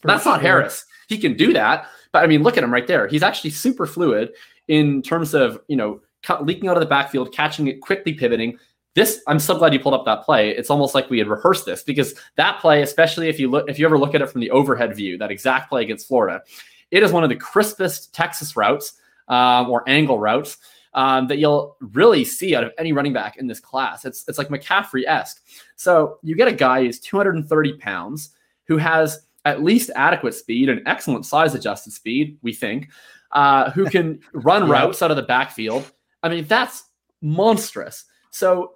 for 0.00 0.08
That's 0.08 0.24
not. 0.24 0.40
Harris. 0.40 0.86
He 1.08 1.18
can 1.18 1.36
do 1.36 1.52
that, 1.52 1.86
but 2.12 2.24
I 2.24 2.26
mean, 2.26 2.42
look 2.42 2.56
at 2.56 2.64
him 2.64 2.72
right 2.72 2.86
there. 2.86 3.06
He's 3.06 3.22
actually 3.22 3.50
super 3.50 3.86
fluid 3.86 4.32
in 4.68 5.02
terms 5.02 5.34
of 5.34 5.60
you 5.68 5.76
know 5.76 6.00
leaking 6.40 6.68
out 6.68 6.76
of 6.76 6.80
the 6.80 6.86
backfield, 6.88 7.32
catching 7.32 7.66
it, 7.66 7.80
quickly 7.80 8.14
pivoting. 8.14 8.58
This, 8.94 9.22
I'm 9.28 9.38
so 9.38 9.56
glad 9.56 9.72
you 9.72 9.78
pulled 9.78 9.94
up 9.94 10.04
that 10.04 10.24
play. 10.24 10.50
It's 10.50 10.70
almost 10.70 10.94
like 10.94 11.08
we 11.10 11.18
had 11.18 11.28
rehearsed 11.28 11.64
this 11.64 11.82
because 11.82 12.14
that 12.36 12.60
play, 12.60 12.82
especially 12.82 13.28
if 13.28 13.38
you 13.38 13.48
look, 13.48 13.68
if 13.68 13.78
you 13.78 13.86
ever 13.86 13.98
look 13.98 14.14
at 14.14 14.22
it 14.22 14.28
from 14.28 14.40
the 14.40 14.50
overhead 14.50 14.96
view, 14.96 15.16
that 15.18 15.30
exact 15.30 15.68
play 15.68 15.82
against 15.82 16.08
Florida, 16.08 16.42
it 16.90 17.02
is 17.02 17.12
one 17.12 17.22
of 17.22 17.30
the 17.30 17.36
crispest 17.36 18.12
Texas 18.12 18.56
routes 18.56 18.94
um, 19.28 19.70
or 19.70 19.88
angle 19.88 20.18
routes 20.18 20.58
um, 20.94 21.28
that 21.28 21.38
you'll 21.38 21.76
really 21.80 22.24
see 22.24 22.56
out 22.56 22.64
of 22.64 22.72
any 22.78 22.92
running 22.92 23.12
back 23.12 23.36
in 23.36 23.46
this 23.46 23.60
class. 23.60 24.04
It's 24.04 24.24
it's 24.28 24.38
like 24.38 24.48
McCaffrey 24.48 25.04
esque. 25.06 25.42
So 25.76 26.18
you 26.22 26.34
get 26.34 26.48
a 26.48 26.52
guy 26.52 26.84
who's 26.84 26.98
230 26.98 27.74
pounds 27.74 28.30
who 28.64 28.76
has 28.76 29.26
at 29.44 29.62
least 29.62 29.90
adequate 29.94 30.34
speed 30.34 30.68
and 30.68 30.82
excellent 30.86 31.26
size 31.26 31.54
adjusted 31.54 31.92
speed, 31.92 32.38
we 32.42 32.52
think, 32.52 32.90
uh, 33.32 33.70
who 33.70 33.86
can 33.86 34.20
run 34.32 34.68
routes 34.68 35.02
out 35.02 35.10
of 35.10 35.16
the 35.16 35.22
backfield. 35.22 35.90
I 36.22 36.28
mean, 36.28 36.44
that's 36.46 36.84
monstrous. 37.22 38.04
So, 38.30 38.74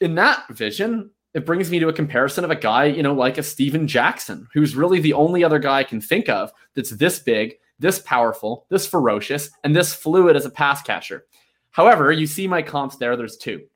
in 0.00 0.14
that 0.16 0.48
vision, 0.50 1.10
it 1.34 1.44
brings 1.44 1.70
me 1.70 1.78
to 1.78 1.88
a 1.88 1.92
comparison 1.92 2.44
of 2.44 2.50
a 2.50 2.56
guy, 2.56 2.84
you 2.84 3.02
know, 3.02 3.14
like 3.14 3.38
a 3.38 3.42
Steven 3.42 3.86
Jackson, 3.86 4.48
who's 4.52 4.76
really 4.76 5.00
the 5.00 5.12
only 5.12 5.44
other 5.44 5.58
guy 5.58 5.78
I 5.78 5.84
can 5.84 6.00
think 6.00 6.28
of 6.28 6.50
that's 6.74 6.90
this 6.90 7.18
big, 7.18 7.54
this 7.78 7.98
powerful, 7.98 8.66
this 8.70 8.86
ferocious, 8.86 9.50
and 9.64 9.76
this 9.76 9.94
fluid 9.94 10.36
as 10.36 10.46
a 10.46 10.50
pass 10.50 10.82
catcher. 10.82 11.26
However, 11.70 12.10
you 12.10 12.26
see 12.26 12.46
my 12.46 12.62
comps 12.62 12.96
there, 12.96 13.16
there's 13.16 13.36
two. 13.36 13.66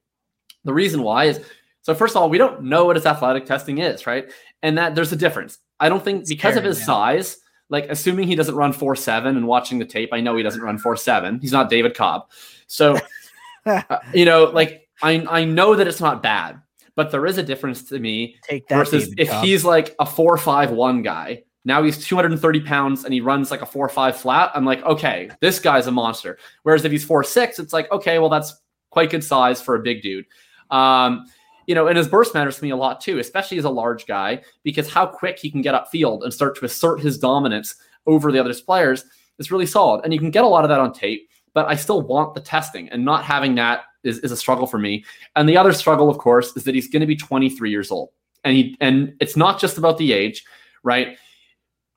The 0.64 0.72
reason 0.72 1.02
why 1.02 1.26
is 1.26 1.40
so, 1.82 1.94
first 1.94 2.14
of 2.14 2.20
all, 2.22 2.28
we 2.28 2.38
don't 2.38 2.62
know 2.62 2.84
what 2.84 2.96
his 2.96 3.06
athletic 3.06 3.46
testing 3.46 3.78
is, 3.78 4.06
right? 4.06 4.30
And 4.62 4.76
that 4.76 4.94
there's 4.94 5.12
a 5.12 5.16
difference. 5.16 5.58
I 5.78 5.88
don't 5.88 6.04
think 6.04 6.20
It's 6.22 6.28
because 6.28 6.56
of 6.56 6.64
his 6.64 6.78
man. 6.78 6.86
size, 6.86 7.38
like 7.70 7.86
assuming 7.88 8.26
he 8.26 8.34
doesn't 8.34 8.54
run 8.54 8.72
4 8.72 8.94
7 8.96 9.36
and 9.36 9.46
watching 9.46 9.78
the 9.78 9.86
tape, 9.86 10.10
I 10.12 10.20
know 10.20 10.36
he 10.36 10.42
doesn't 10.42 10.60
run 10.60 10.76
4 10.76 10.96
7. 10.96 11.40
He's 11.40 11.52
not 11.52 11.70
David 11.70 11.94
Cobb. 11.94 12.28
So, 12.66 12.98
uh, 13.66 13.82
you 14.12 14.24
know, 14.24 14.44
like 14.44 14.88
I, 15.02 15.24
I 15.28 15.44
know 15.44 15.74
that 15.74 15.86
it's 15.86 16.00
not 16.00 16.22
bad, 16.22 16.60
but 16.94 17.10
there 17.10 17.26
is 17.26 17.38
a 17.38 17.42
difference 17.42 17.82
to 17.84 17.98
me 17.98 18.36
Take 18.42 18.68
that 18.68 18.76
versus 18.76 19.08
David 19.08 19.20
if 19.20 19.30
Cobb. 19.30 19.44
he's 19.44 19.64
like 19.64 19.94
a 19.98 20.06
4 20.06 20.36
5 20.36 20.70
1 20.70 21.02
guy. 21.02 21.42
Now 21.64 21.82
he's 21.82 22.04
230 22.06 22.60
pounds 22.60 23.04
and 23.04 23.12
he 23.12 23.20
runs 23.20 23.50
like 23.50 23.62
a 23.62 23.66
4 23.66 23.88
5 23.88 24.16
flat. 24.16 24.50
I'm 24.54 24.64
like, 24.64 24.82
okay, 24.82 25.30
this 25.40 25.58
guy's 25.58 25.86
a 25.86 25.90
monster. 25.90 26.38
Whereas 26.62 26.84
if 26.84 26.92
he's 26.92 27.04
4 27.04 27.24
6, 27.24 27.58
it's 27.58 27.72
like, 27.72 27.90
okay, 27.92 28.18
well, 28.18 28.28
that's 28.28 28.54
quite 28.90 29.10
good 29.10 29.24
size 29.24 29.60
for 29.60 29.74
a 29.74 29.80
big 29.80 30.02
dude. 30.02 30.26
Um, 30.70 31.26
you 31.66 31.74
know, 31.74 31.86
and 31.86 31.96
his 31.96 32.08
burst 32.08 32.34
matters 32.34 32.56
to 32.56 32.64
me 32.64 32.70
a 32.70 32.76
lot 32.76 33.00
too, 33.00 33.18
especially 33.18 33.58
as 33.58 33.64
a 33.64 33.70
large 33.70 34.06
guy, 34.06 34.42
because 34.64 34.92
how 34.92 35.06
quick 35.06 35.38
he 35.38 35.50
can 35.50 35.62
get 35.62 35.74
upfield 35.74 36.24
and 36.24 36.34
start 36.34 36.56
to 36.56 36.64
assert 36.64 37.00
his 37.00 37.18
dominance 37.18 37.76
over 38.06 38.32
the 38.32 38.40
other 38.40 38.54
players 38.54 39.04
is 39.38 39.52
really 39.52 39.66
solid. 39.66 40.02
And 40.02 40.12
you 40.12 40.18
can 40.18 40.30
get 40.30 40.44
a 40.44 40.48
lot 40.48 40.64
of 40.64 40.68
that 40.70 40.80
on 40.80 40.92
tape, 40.92 41.28
but 41.54 41.66
I 41.66 41.76
still 41.76 42.02
want 42.02 42.34
the 42.34 42.40
testing, 42.40 42.88
and 42.88 43.04
not 43.04 43.24
having 43.24 43.54
that 43.56 43.82
is, 44.04 44.18
is 44.20 44.32
a 44.32 44.36
struggle 44.36 44.66
for 44.66 44.78
me. 44.78 45.04
And 45.36 45.48
the 45.48 45.56
other 45.56 45.72
struggle, 45.72 46.08
of 46.08 46.18
course, 46.18 46.56
is 46.56 46.64
that 46.64 46.74
he's 46.74 46.88
going 46.88 47.00
to 47.00 47.06
be 47.06 47.16
23 47.16 47.70
years 47.70 47.90
old. 47.90 48.10
And 48.44 48.56
he 48.56 48.76
and 48.80 49.14
it's 49.20 49.36
not 49.36 49.60
just 49.60 49.76
about 49.76 49.98
the 49.98 50.12
age, 50.12 50.44
right? 50.82 51.18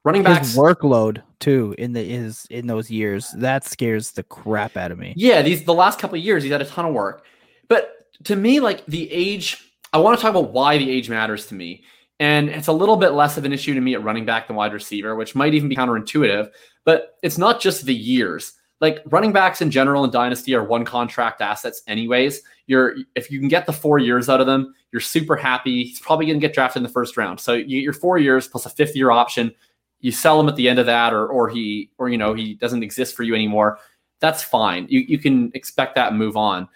Running 0.04 0.24
backs 0.24 0.49
his 0.49 0.58
workload 0.58 1.24
too 1.39 1.74
in 1.78 1.93
the 1.93 2.01
is 2.01 2.45
in 2.49 2.68
those 2.68 2.91
years 2.91 3.32
that 3.38 3.64
scares 3.64 4.12
the 4.12 4.24
crap 4.24 4.76
out 4.76 4.91
of 4.91 4.99
me. 4.99 5.14
Yeah, 5.16 5.41
these 5.41 5.64
the 5.64 5.74
last 5.74 5.99
couple 5.99 6.18
of 6.18 6.24
years 6.24 6.43
he's 6.43 6.51
had 6.51 6.62
a 6.62 6.66
ton 6.66 6.86
of 6.86 6.93
work. 6.93 7.26
But 7.70 8.08
to 8.26 8.36
me, 8.36 8.60
like 8.60 8.86
the 8.86 9.12
age, 9.12 9.72
I 9.93 9.99
want 9.99 10.18
to 10.18 10.22
talk 10.22 10.32
about 10.32 10.51
why 10.51 10.78
the 10.78 10.89
age 10.89 11.10
matters 11.10 11.45
to 11.47 11.56
me. 11.56 11.84
And 12.20 12.49
it's 12.49 12.68
a 12.68 12.74
little 12.74 12.95
bit 12.97 13.10
less 13.10 13.38
of 13.38 13.45
an 13.45 13.54
issue 13.54 13.74
to 13.74 13.82
me 13.82 13.95
at 13.95 14.04
running 14.04 14.26
back 14.26 14.47
than 14.47 14.56
wide 14.56 14.74
receiver, 14.74 15.16
which 15.16 15.36
might 15.36 15.54
even 15.54 15.70
be 15.70 15.76
counterintuitive. 15.76 16.51
But 16.86 17.16
it's 17.24 17.38
not 17.38 17.60
just 17.60 17.86
the 17.86 17.95
years. 17.95 18.54
Like 18.84 19.01
running 19.05 19.31
backs 19.31 19.61
in 19.61 19.71
general 19.71 20.03
in 20.03 20.11
Dynasty 20.11 20.53
are 20.53 20.61
one 20.65 20.84
contract 20.84 21.39
assets, 21.39 21.84
anyways. 21.88 22.41
You're 22.67 22.95
if 23.15 23.31
you 23.31 23.39
can 23.39 23.47
get 23.47 23.65
the 23.65 23.71
four 23.71 23.97
years 23.97 24.27
out 24.27 24.41
of 24.41 24.45
them, 24.45 24.75
you're 24.91 24.99
super 24.99 25.38
happy. 25.38 25.86
He's 25.86 26.01
probably 26.01 26.25
gonna 26.25 26.39
get 26.39 26.53
drafted 26.53 26.81
in 26.81 26.84
the 26.84 26.89
first 26.89 27.15
round. 27.15 27.39
So 27.39 27.53
you 27.53 27.77
get 27.77 27.81
your 27.81 27.93
four 27.93 28.17
years 28.17 28.45
plus 28.45 28.65
a 28.65 28.69
fifth 28.69 28.93
year 28.93 29.09
option. 29.09 29.55
You 30.01 30.11
sell 30.11 30.38
him 30.38 30.49
at 30.49 30.57
the 30.57 30.67
end 30.67 30.79
of 30.79 30.86
that, 30.88 31.13
or 31.13 31.25
or 31.25 31.47
he 31.47 31.91
or 31.97 32.09
you 32.09 32.17
know, 32.17 32.34
he 32.34 32.55
doesn't 32.55 32.84
exist 32.84 33.15
for 33.15 33.23
you 33.23 33.34
anymore. 33.34 33.79
That's 34.19 34.43
fine. 34.43 34.88
You 34.89 34.99
you 34.99 35.17
can 35.17 35.49
expect 35.53 35.95
that 35.95 36.09
and 36.09 36.19
move 36.19 36.36
on. 36.36 36.67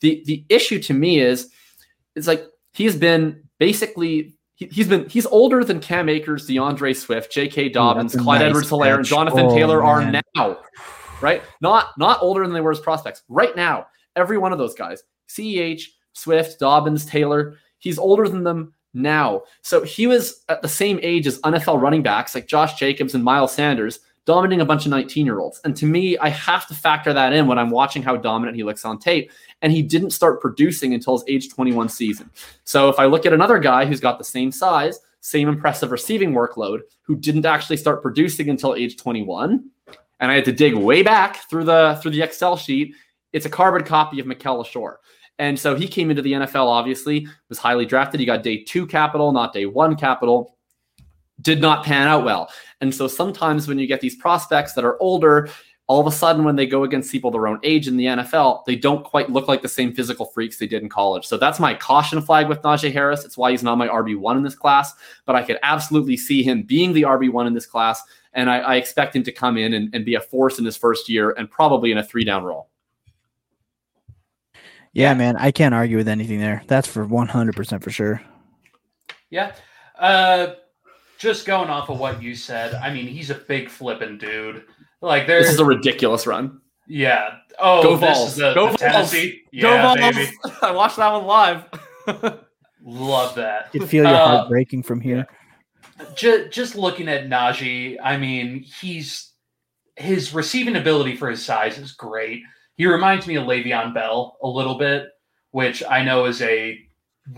The 0.00 0.22
the 0.26 0.44
issue 0.50 0.82
to 0.82 0.92
me 0.92 1.20
is 1.20 1.48
it's 2.14 2.26
like 2.26 2.44
he's 2.74 2.94
been 2.94 3.42
basically 3.58 4.34
he, 4.56 4.66
he's 4.66 4.88
been 4.88 5.08
he's 5.08 5.24
older 5.24 5.64
than 5.64 5.80
Cam 5.80 6.10
Akers, 6.10 6.46
D'Andre 6.46 6.92
Swift, 6.92 7.32
J.K. 7.32 7.70
Dobbins, 7.70 8.14
a 8.14 8.18
Clyde 8.18 8.40
nice 8.42 8.50
Edwards 8.50 8.70
Helaire, 8.70 8.96
and. 8.96 9.04
Jonathan 9.06 9.46
Oh, 9.46 9.54
Taylor 9.54 9.82
are 9.82 10.04
now. 10.04 10.58
Right? 11.20 11.42
Not 11.60 11.96
not 11.98 12.22
older 12.22 12.42
than 12.42 12.52
they 12.52 12.60
were 12.60 12.72
as 12.72 12.80
prospects. 12.80 13.22
Right 13.28 13.54
now, 13.56 13.86
every 14.16 14.38
one 14.38 14.52
of 14.52 14.58
those 14.58 14.74
guys, 14.74 15.02
CEH, 15.28 15.82
Swift, 16.12 16.58
Dobbins, 16.58 17.06
Taylor, 17.06 17.56
he's 17.78 17.98
older 17.98 18.28
than 18.28 18.44
them 18.44 18.74
now. 18.94 19.42
So 19.62 19.82
he 19.82 20.06
was 20.06 20.44
at 20.48 20.62
the 20.62 20.68
same 20.68 20.98
age 21.02 21.26
as 21.26 21.40
NFL 21.40 21.80
running 21.80 22.02
backs 22.02 22.34
like 22.34 22.46
Josh 22.46 22.78
Jacobs 22.78 23.14
and 23.14 23.24
Miles 23.24 23.52
Sanders, 23.52 24.00
dominating 24.24 24.60
a 24.60 24.64
bunch 24.64 24.86
of 24.86 24.90
19 24.90 25.26
year 25.26 25.40
olds. 25.40 25.60
And 25.64 25.76
to 25.76 25.86
me, 25.86 26.16
I 26.18 26.28
have 26.30 26.66
to 26.68 26.74
factor 26.74 27.12
that 27.12 27.32
in 27.32 27.46
when 27.46 27.58
I'm 27.58 27.70
watching 27.70 28.02
how 28.02 28.16
dominant 28.16 28.56
he 28.56 28.62
looks 28.62 28.84
on 28.84 28.98
tape. 28.98 29.30
And 29.62 29.72
he 29.72 29.82
didn't 29.82 30.10
start 30.10 30.40
producing 30.40 30.94
until 30.94 31.18
his 31.18 31.24
age 31.28 31.52
21 31.52 31.88
season. 31.88 32.30
So 32.64 32.88
if 32.88 32.98
I 32.98 33.06
look 33.06 33.26
at 33.26 33.32
another 33.32 33.58
guy 33.58 33.84
who's 33.84 34.00
got 34.00 34.18
the 34.18 34.24
same 34.24 34.52
size, 34.52 34.98
same 35.20 35.48
impressive 35.48 35.90
receiving 35.90 36.32
workload, 36.32 36.80
who 37.02 37.16
didn't 37.16 37.46
actually 37.46 37.78
start 37.78 38.02
producing 38.02 38.50
until 38.50 38.74
age 38.74 38.96
21, 38.96 39.70
and 40.20 40.30
I 40.30 40.34
had 40.34 40.44
to 40.46 40.52
dig 40.52 40.74
way 40.74 41.02
back 41.02 41.48
through 41.48 41.64
the 41.64 41.98
through 42.02 42.12
the 42.12 42.22
Excel 42.22 42.56
sheet, 42.56 42.94
it's 43.32 43.46
a 43.46 43.50
carbon 43.50 43.84
copy 43.84 44.20
of 44.20 44.26
Mikel 44.26 44.62
Leshoure. 44.62 44.96
And 45.38 45.58
so 45.58 45.74
he 45.74 45.88
came 45.88 46.10
into 46.10 46.22
the 46.22 46.32
NFL, 46.32 46.66
obviously, 46.66 47.26
was 47.48 47.58
highly 47.58 47.86
drafted. 47.86 48.20
He 48.20 48.26
got 48.26 48.42
day 48.42 48.62
two 48.62 48.86
capital, 48.86 49.32
not 49.32 49.52
day 49.52 49.66
one 49.66 49.96
capital. 49.96 50.56
Did 51.40 51.60
not 51.60 51.84
pan 51.84 52.06
out 52.06 52.24
well. 52.24 52.48
And 52.80 52.94
so 52.94 53.08
sometimes 53.08 53.66
when 53.66 53.78
you 53.78 53.88
get 53.88 54.00
these 54.00 54.14
prospects 54.14 54.72
that 54.74 54.84
are 54.84 55.00
older, 55.02 55.48
all 55.86 56.00
of 56.00 56.06
a 56.06 56.10
sudden 56.10 56.44
when 56.44 56.56
they 56.56 56.66
go 56.66 56.84
against 56.84 57.12
people 57.12 57.30
their 57.30 57.46
own 57.46 57.60
age 57.62 57.88
in 57.88 57.96
the 57.98 58.06
NFL, 58.06 58.64
they 58.64 58.74
don't 58.74 59.04
quite 59.04 59.28
look 59.30 59.48
like 59.48 59.60
the 59.60 59.68
same 59.68 59.92
physical 59.92 60.24
freaks 60.24 60.56
they 60.56 60.66
did 60.66 60.82
in 60.82 60.88
college. 60.88 61.26
So 61.26 61.36
that's 61.36 61.60
my 61.60 61.74
caution 61.74 62.22
flag 62.22 62.48
with 62.48 62.62
Najee 62.62 62.90
Harris. 62.92 63.24
It's 63.24 63.36
why 63.36 63.50
he's 63.50 63.62
not 63.62 63.76
my 63.76 63.88
RB1 63.88 64.36
in 64.38 64.42
this 64.42 64.54
class, 64.54 64.94
but 65.26 65.36
I 65.36 65.42
could 65.42 65.58
absolutely 65.62 66.16
see 66.16 66.42
him 66.42 66.62
being 66.62 66.94
the 66.94 67.02
RB1 67.02 67.46
in 67.46 67.52
this 67.52 67.66
class. 67.66 68.02
And 68.32 68.48
I, 68.50 68.60
I 68.60 68.74
expect 68.76 69.14
him 69.14 69.22
to 69.24 69.32
come 69.32 69.58
in 69.58 69.74
and, 69.74 69.94
and 69.94 70.04
be 70.06 70.14
a 70.14 70.20
force 70.20 70.58
in 70.58 70.64
his 70.64 70.76
first 70.76 71.08
year 71.08 71.32
and 71.36 71.50
probably 71.50 71.92
in 71.92 71.98
a 71.98 72.02
three 72.04 72.24
down 72.24 72.44
role. 72.44 72.70
Yeah, 74.94 75.10
Yeah. 75.10 75.14
man, 75.14 75.36
I 75.36 75.50
can't 75.50 75.74
argue 75.74 75.96
with 75.98 76.08
anything 76.08 76.38
there. 76.40 76.62
That's 76.66 76.88
for 76.88 77.04
100% 77.06 77.82
for 77.82 77.90
sure. 77.90 78.22
Yeah. 79.30 79.52
Uh, 79.98 80.54
just 81.18 81.46
going 81.46 81.68
off 81.68 81.90
of 81.90 81.98
what 81.98 82.22
you 82.22 82.34
said, 82.34 82.74
I 82.74 82.92
mean, 82.92 83.06
he's 83.06 83.30
a 83.30 83.34
big 83.34 83.68
flipping 83.68 84.18
dude. 84.18 84.64
Like 85.04 85.26
This 85.26 85.50
is 85.50 85.58
a 85.60 85.64
ridiculous 85.64 86.26
run. 86.26 86.60
Yeah. 86.88 87.36
Oh, 87.58 87.82
Go 87.82 87.96
this 87.96 88.16
Vols. 88.16 88.28
is 88.30 88.36
the, 88.36 88.54
Go 88.54 88.62
the 88.64 88.68
Vols. 88.70 88.80
Tennessee. 88.80 89.42
Go 89.60 89.72
Yeah, 89.74 89.94
Vols! 89.94 90.16
baby. 90.16 90.30
I 90.62 90.70
watched 90.72 90.96
that 90.96 91.12
one 91.12 91.24
live. 91.26 91.64
Love 92.84 93.34
that. 93.36 93.70
You 93.72 93.80
could 93.80 93.88
feel 93.88 94.04
your 94.04 94.14
Uh, 94.14 94.26
heart 94.26 94.48
breaking 94.48 94.82
from 94.82 95.00
here. 95.00 95.26
just 96.16 96.50
just 96.52 96.74
looking 96.76 97.08
at 97.08 97.26
Najee, 97.28 97.96
I 98.02 98.16
mean, 98.16 98.62
he's 98.80 99.32
his 99.96 100.34
receiving 100.34 100.76
ability 100.76 101.16
for 101.16 101.30
his 101.30 101.44
size 101.44 101.78
is 101.78 101.92
great. 101.92 102.42
He 102.76 102.86
reminds 102.86 103.26
me 103.26 103.36
of 103.36 103.44
Le'Veon 103.46 103.94
Bell 103.94 104.36
a 104.42 104.48
little 104.48 104.76
bit, 104.76 105.06
which 105.52 105.82
I 105.88 106.02
know 106.02 106.24
is 106.26 106.42
a 106.42 106.78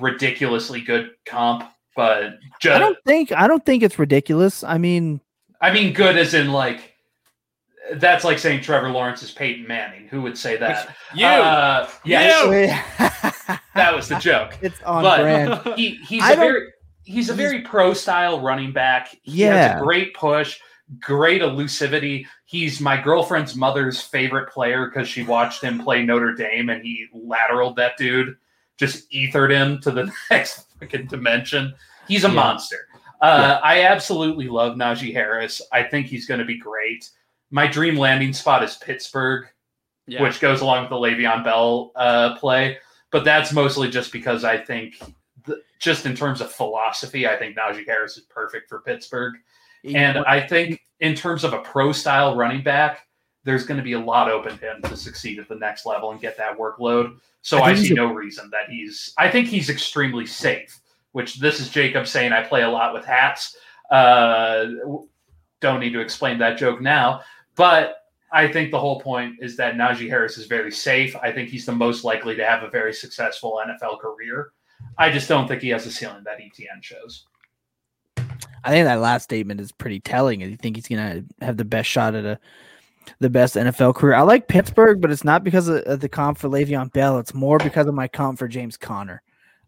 ridiculously 0.00 0.80
good 0.80 1.10
comp, 1.26 1.64
but 1.94 2.38
I 2.64 2.78
don't 2.78 2.98
think 3.06 3.32
I 3.32 3.46
don't 3.46 3.64
think 3.64 3.82
it's 3.82 3.98
ridiculous. 3.98 4.64
I 4.64 4.78
mean, 4.78 5.20
I 5.60 5.72
mean 5.72 5.92
good 5.92 6.16
as 6.16 6.34
in 6.34 6.50
like 6.52 6.85
that's 7.94 8.24
like 8.24 8.38
saying 8.38 8.62
Trevor 8.62 8.90
Lawrence 8.90 9.22
is 9.22 9.30
Peyton 9.30 9.66
Manning. 9.66 10.08
Who 10.08 10.22
would 10.22 10.36
say 10.38 10.56
that? 10.58 10.94
You. 11.14 11.24
Uh, 11.26 11.88
yeah, 12.04 12.44
You! 12.44 12.50
that 13.74 13.94
was 13.94 14.08
the 14.08 14.18
joke. 14.18 14.58
it's 14.62 14.82
on 14.82 15.02
But- 15.02 15.20
brand. 15.22 15.78
he 15.78 15.90
he's 16.06 16.22
I 16.22 16.32
a 16.32 16.36
very 16.36 16.68
he's 17.04 17.30
a 17.30 17.34
he's- 17.34 17.50
very 17.50 17.62
pro 17.62 17.94
style 17.94 18.40
running 18.40 18.72
back. 18.72 19.16
He 19.22 19.42
Yeah. 19.44 19.72
has 19.74 19.80
a 19.80 19.84
great 19.84 20.14
push, 20.14 20.58
great 21.00 21.42
elusivity. 21.42 22.26
He's 22.44 22.80
my 22.80 23.00
girlfriend's 23.00 23.54
mother's 23.56 24.00
favorite 24.00 24.50
player 24.50 24.86
because 24.86 25.08
she 25.08 25.22
watched 25.22 25.62
him 25.62 25.78
play 25.80 26.02
Notre 26.04 26.34
Dame 26.34 26.68
and 26.70 26.82
he 26.82 27.06
lateraled 27.14 27.76
that 27.76 27.96
dude, 27.96 28.36
just 28.76 29.06
ethered 29.12 29.50
him 29.52 29.80
to 29.82 29.90
the 29.90 30.12
next 30.30 30.66
fucking 30.80 31.06
dimension. 31.06 31.72
He's 32.08 32.24
a 32.24 32.28
Yeah. 32.28 32.34
monster. 32.34 32.88
Uh, 33.22 33.58
I 33.62 33.84
absolutely 33.84 34.48
love 34.48 34.76
Najee 34.76 35.12
Harris. 35.14 35.62
I 35.72 35.82
think 35.84 36.06
he's 36.08 36.26
going 36.26 36.40
to 36.40 36.44
be 36.44 36.58
great. 36.58 37.08
My 37.50 37.66
dream 37.66 37.96
landing 37.96 38.32
spot 38.32 38.62
is 38.62 38.76
Pittsburgh 38.76 39.46
Yeah. 40.06 40.22
which 40.22 40.40
goes 40.40 40.60
along 40.60 40.82
with 40.82 40.90
the 40.90 40.96
Le'Veon 40.96 41.42
Bell 41.44 41.92
uh, 41.96 42.36
play. 42.38 42.78
But 43.10 43.24
that's 43.24 43.52
mostly 43.52 43.88
just 43.88 44.12
because 44.12 44.44
I 44.44 44.58
think, 44.58 44.98
th- 45.46 45.58
just 45.78 46.06
in 46.06 46.14
terms 46.14 46.40
of 46.40 46.50
philosophy, 46.52 47.26
I 47.26 47.36
think 47.36 47.56
Najee 47.56 47.86
Harris 47.86 48.16
is 48.16 48.24
perfect 48.24 48.68
for 48.68 48.80
Pittsburgh. 48.80 49.34
And 49.94 50.18
I 50.18 50.40
think 50.44 50.80
in 51.00 51.14
terms 51.14 51.44
of 51.44 51.52
a 51.52 51.58
pro 51.60 51.92
style 51.92 52.34
running 52.34 52.62
back, 52.62 53.06
there's 53.44 53.64
going 53.64 53.78
to 53.78 53.84
be 53.84 53.92
a 53.92 54.00
lot 54.00 54.28
open 54.28 54.58
to 54.58 54.72
him 54.72 54.82
to 54.82 54.96
succeed 54.96 55.38
at 55.38 55.48
the 55.48 55.54
next 55.54 55.86
level 55.86 56.10
and 56.10 56.20
get 56.20 56.36
that 56.36 56.58
workload. 56.58 57.18
So 57.42 57.58
I 57.58 57.70
I, 57.70 57.74
see 57.74 57.82
he's 57.88 57.90
no 57.92 58.12
reason 58.12 58.50
that 58.50 58.68
he's. 58.68 59.12
I 59.18 59.30
think 59.30 59.46
he's 59.46 59.70
extremely 59.70 60.26
safe. 60.26 60.80
Which 61.12 61.36
this 61.38 61.60
is 61.60 61.70
Jacob 61.70 62.08
saying 62.08 62.32
I 62.32 62.42
play 62.42 62.62
a 62.62 62.68
lot 62.68 62.92
with 62.92 63.04
hats. 63.04 63.56
Uh, 63.90 64.66
don't 65.60 65.80
need 65.80 65.92
to 65.92 66.00
explain 66.00 66.38
that 66.40 66.58
joke 66.58 66.80
now, 66.82 67.22
but 67.56 68.02
I 68.32 68.48
think 68.48 68.70
the 68.70 68.78
whole 68.78 69.00
point 69.00 69.36
is 69.40 69.56
that 69.56 69.74
Najee 69.74 70.08
Harris 70.08 70.36
is 70.38 70.46
very 70.46 70.72
safe. 70.72 71.14
I 71.16 71.32
think 71.32 71.48
he's 71.48 71.64
the 71.66 71.72
most 71.72 72.04
likely 72.04 72.34
to 72.36 72.44
have 72.44 72.62
a 72.62 72.68
very 72.70 72.92
successful 72.92 73.60
NFL 73.66 74.00
career. 74.00 74.50
I 74.98 75.10
just 75.10 75.28
don't 75.28 75.46
think 75.48 75.62
he 75.62 75.68
has 75.70 75.84
the 75.84 75.90
ceiling 75.90 76.22
that 76.24 76.34
Etienne 76.40 76.80
shows. 76.82 77.26
I 78.64 78.70
think 78.70 78.84
that 78.86 79.00
last 79.00 79.24
statement 79.24 79.60
is 79.60 79.70
pretty 79.72 80.00
telling. 80.00 80.42
I 80.42 80.56
think 80.56 80.76
he's 80.76 80.88
gonna 80.88 81.22
have 81.40 81.56
the 81.56 81.64
best 81.64 81.88
shot 81.88 82.14
at 82.14 82.24
a 82.24 82.38
the 83.20 83.30
best 83.30 83.54
NFL 83.54 83.94
career. 83.94 84.14
I 84.16 84.22
like 84.22 84.48
Pittsburgh, 84.48 85.00
but 85.00 85.12
it's 85.12 85.22
not 85.22 85.44
because 85.44 85.68
of, 85.68 85.76
of 85.84 86.00
the 86.00 86.08
comp 86.08 86.38
for 86.38 86.48
Le'Veon 86.48 86.92
Bell. 86.92 87.18
It's 87.20 87.32
more 87.34 87.58
because 87.58 87.86
of 87.86 87.94
my 87.94 88.08
comp 88.08 88.36
for 88.38 88.48
James 88.48 88.76
Conner. 88.76 89.22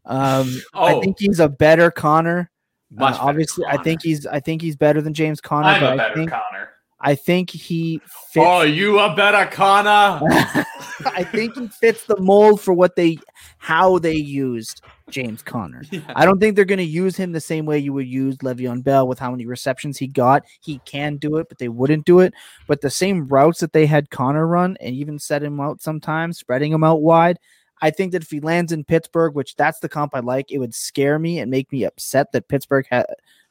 Um, 0.04 0.48
I 0.74 0.94
Oh. 0.94 1.00
think 1.00 1.16
he's 1.20 1.38
a 1.38 1.48
better 1.48 1.90
Conner. 1.92 2.50
Uh, 2.98 3.16
obviously, 3.20 3.64
I 3.66 3.76
think 3.76 4.02
he's 4.02 4.26
I 4.26 4.40
think 4.40 4.60
he's 4.62 4.74
better 4.74 5.00
than 5.00 5.14
James 5.14 5.40
Conner. 5.40 5.68
I'm 5.68 5.80
but 5.80 5.90
a 5.90 5.92
I 5.92 5.96
better 5.96 6.14
think 6.14 6.30
Conner. 6.30 6.70
I 7.00 7.14
think 7.14 7.50
he 7.50 8.00
fits. 8.32 8.44
Oh, 8.44 8.62
you 8.62 8.98
a 8.98 9.14
better 9.14 9.48
Conner? 9.50 10.20
I 11.06 11.24
think 11.24 11.56
he 11.56 11.68
fits 11.68 12.04
the 12.04 12.18
mold 12.18 12.60
for 12.60 12.74
what 12.74 12.96
they 12.96 13.18
how 13.58 13.98
they 13.98 14.16
used 14.16 14.82
James 15.08 15.42
Conner. 15.42 15.82
I 16.08 16.24
don't 16.24 16.40
think 16.40 16.56
they're 16.56 16.64
going 16.64 16.78
to 16.78 16.84
use 16.84 17.16
him 17.16 17.30
the 17.30 17.40
same 17.40 17.66
way 17.66 17.78
you 17.78 17.92
would 17.92 18.08
use 18.08 18.36
Le'Veon 18.38 18.82
Bell 18.82 19.06
with 19.06 19.20
how 19.20 19.30
many 19.30 19.46
receptions 19.46 19.96
he 19.96 20.08
got. 20.08 20.44
He 20.60 20.80
can 20.84 21.16
do 21.16 21.36
it, 21.36 21.48
but 21.48 21.58
they 21.58 21.68
wouldn't 21.68 22.04
do 22.04 22.18
it. 22.18 22.34
But 22.66 22.80
the 22.80 22.90
same 22.90 23.28
routes 23.28 23.60
that 23.60 23.72
they 23.72 23.86
had 23.86 24.10
Conner 24.10 24.46
run 24.46 24.76
and 24.80 24.94
even 24.94 25.20
set 25.20 25.42
him 25.42 25.60
out 25.60 25.80
sometimes, 25.80 26.38
spreading 26.38 26.72
him 26.72 26.82
out 26.82 27.00
wide. 27.00 27.38
I 27.82 27.90
think 27.90 28.12
that 28.12 28.22
if 28.22 28.30
he 28.30 28.40
lands 28.40 28.72
in 28.72 28.84
Pittsburgh, 28.84 29.34
which 29.34 29.54
that's 29.56 29.80
the 29.80 29.88
comp 29.88 30.14
I 30.14 30.20
like, 30.20 30.50
it 30.50 30.58
would 30.58 30.74
scare 30.74 31.18
me 31.18 31.38
and 31.38 31.50
make 31.50 31.70
me 31.72 31.84
upset 31.84 32.32
that 32.32 32.48
Pittsburgh 32.48 32.86
ha- 32.90 33.04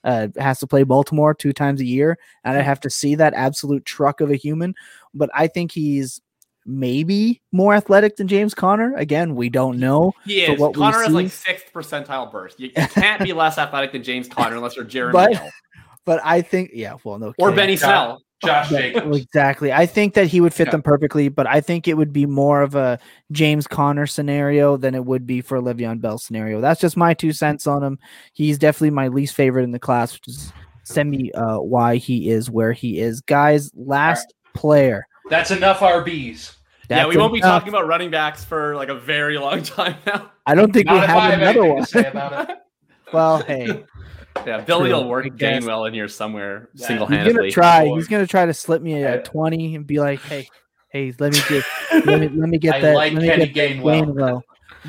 uh, 0.03 0.27
has 0.37 0.59
to 0.59 0.67
play 0.67 0.83
Baltimore 0.83 1.33
two 1.33 1.53
times 1.53 1.81
a 1.81 1.85
year, 1.85 2.17
and 2.43 2.57
I 2.57 2.61
have 2.61 2.79
to 2.81 2.89
see 2.89 3.15
that 3.15 3.33
absolute 3.33 3.85
truck 3.85 4.21
of 4.21 4.29
a 4.31 4.35
human. 4.35 4.73
But 5.13 5.29
I 5.33 5.47
think 5.47 5.71
he's 5.71 6.21
maybe 6.65 7.41
more 7.53 7.73
athletic 7.73 8.17
than 8.17 8.27
James 8.27 8.53
Conner. 8.53 8.93
Again, 8.95 9.35
we 9.35 9.49
don't 9.49 9.79
know. 9.79 10.13
He 10.25 10.43
is. 10.43 10.59
what 10.59 10.73
Conner 10.75 11.03
is 11.03 11.09
like 11.11 11.31
sixth 11.31 11.71
percentile 11.73 12.31
burst. 12.31 12.59
You, 12.59 12.67
you 12.75 12.87
can't 12.87 13.23
be 13.23 13.33
less 13.33 13.57
athletic 13.57 13.93
than 13.93 14.03
James 14.03 14.27
Conner 14.27 14.55
unless 14.57 14.75
you're 14.75 14.85
Jeremy 14.97 15.13
But- 15.13 15.35
Hill 15.37 15.49
But 16.05 16.21
I 16.23 16.41
think, 16.41 16.71
yeah, 16.73 16.95
well, 17.03 17.19
no, 17.19 17.27
or 17.27 17.33
kidding. 17.33 17.55
Benny 17.55 17.75
Josh- 17.75 17.81
Snell. 17.83 18.21
Josh 18.45 18.69
Jacobs. 18.69 19.17
exactly. 19.17 19.73
I 19.73 19.85
think 19.85 20.13
that 20.13 20.27
he 20.27 20.41
would 20.41 20.53
fit 20.53 20.67
Yeah. 20.67 20.71
them 20.71 20.81
perfectly, 20.83 21.27
but 21.29 21.47
I 21.47 21.59
think 21.61 21.87
it 21.87 21.95
would 21.95 22.13
be 22.13 22.25
more 22.25 22.61
of 22.61 22.75
a 22.75 22.99
James 23.31 23.65
Conner 23.67 24.05
scenario 24.05 24.77
than 24.77 24.93
it 24.95 25.05
would 25.05 25.25
be 25.25 25.41
for 25.41 25.57
a 25.57 25.61
Le'Veon 25.61 25.99
Bell 26.01 26.17
scenario. 26.17 26.61
That's 26.61 26.79
just 26.79 26.95
my 26.97 27.13
two 27.13 27.31
cents 27.33 27.65
on 27.67 27.83
him. 27.83 27.97
He's 28.33 28.57
definitely 28.57 28.91
my 28.91 29.07
least 29.07 29.33
favorite 29.33 29.63
in 29.63 29.71
the 29.71 29.79
class, 29.79 30.13
which 30.13 30.27
is 30.27 30.53
semi 30.83 31.33
uh, 31.33 31.57
why 31.59 31.95
he 31.97 32.29
is 32.29 32.49
where 32.49 32.73
he 32.73 32.99
is. 32.99 33.21
Guys, 33.21 33.71
last 33.75 34.33
player. 34.53 35.07
That's 35.29 35.51
enough 35.51 35.79
RBs. 35.79 36.55
yeah, 36.89 37.05
we 37.07 37.17
won't 37.17 37.33
be 37.33 37.41
talking 37.41 37.69
about 37.69 37.87
running 37.87 38.11
backs 38.11 38.43
for 38.45 38.75
like 38.75 38.89
a 38.89 38.95
very 38.95 39.37
long 39.37 39.61
time 39.63 39.95
now. 40.05 40.31
I 40.45 40.55
don't 40.55 40.71
think 40.71 40.89
we 40.89 40.95
Not 40.95 41.03
if 41.05 41.09
I 41.09 41.13
have 41.31 41.39
have 41.39 41.41
another 41.55 41.65
one. 41.73 41.83
to 41.83 41.89
say 41.89 42.05
about 42.05 42.49
it. 42.49 42.57
well, 43.13 43.39
hey, 43.39 43.83
Yeah, 44.45 44.61
Billy 44.61 44.91
will 44.91 45.07
work 45.07 45.25
I 45.25 45.29
guess. 45.29 45.63
Gainwell 45.63 45.87
in 45.87 45.93
here 45.93 46.07
somewhere 46.07 46.69
Yeah. 46.75 46.87
single 46.87 47.07
he's 47.07 47.33
gonna 47.33 47.51
try. 47.51 47.85
Boy. 47.85 47.95
He's 47.95 48.07
gonna 48.07 48.27
try 48.27 48.45
to 48.45 48.53
slip 48.53 48.81
me 48.81 49.01
a 49.03 49.15
I- 49.15 49.17
twenty 49.19 49.75
and 49.75 49.85
be 49.85 49.99
like, 49.99 50.19
"Hey, 50.21 50.47
hey, 50.89 51.13
let 51.19 51.33
me 51.33 51.39
get, 51.49 51.63
let 52.05 52.19
me, 52.19 52.27
let 52.29 52.49
me 52.49 52.57
get 52.57 52.75
I 52.75 52.79
that. 52.81 52.95
like 52.95 53.13
let 53.13 53.21
me 53.21 53.27
Kenny 53.29 53.47
get 53.47 53.75
that 53.77 53.83
Gainwell. 53.83 54.05
Gainwell." 54.15 54.41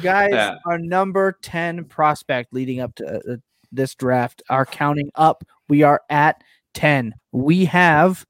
Guys, 0.03 0.30
Yeah. 0.32 0.57
our 0.66 0.78
number 0.78 1.36
ten 1.42 1.84
prospect 1.84 2.53
leading 2.53 2.80
up 2.80 2.94
to 2.96 3.07
uh, 3.07 3.32
uh, 3.32 3.36
this 3.72 3.94
draft 3.94 4.42
are 4.49 4.64
counting 4.66 5.11
up. 5.14 5.44
We 5.68 5.82
are 5.82 6.03
at 6.11 6.42
ten. 6.74 7.14
We 7.32 7.64
have 7.66 8.24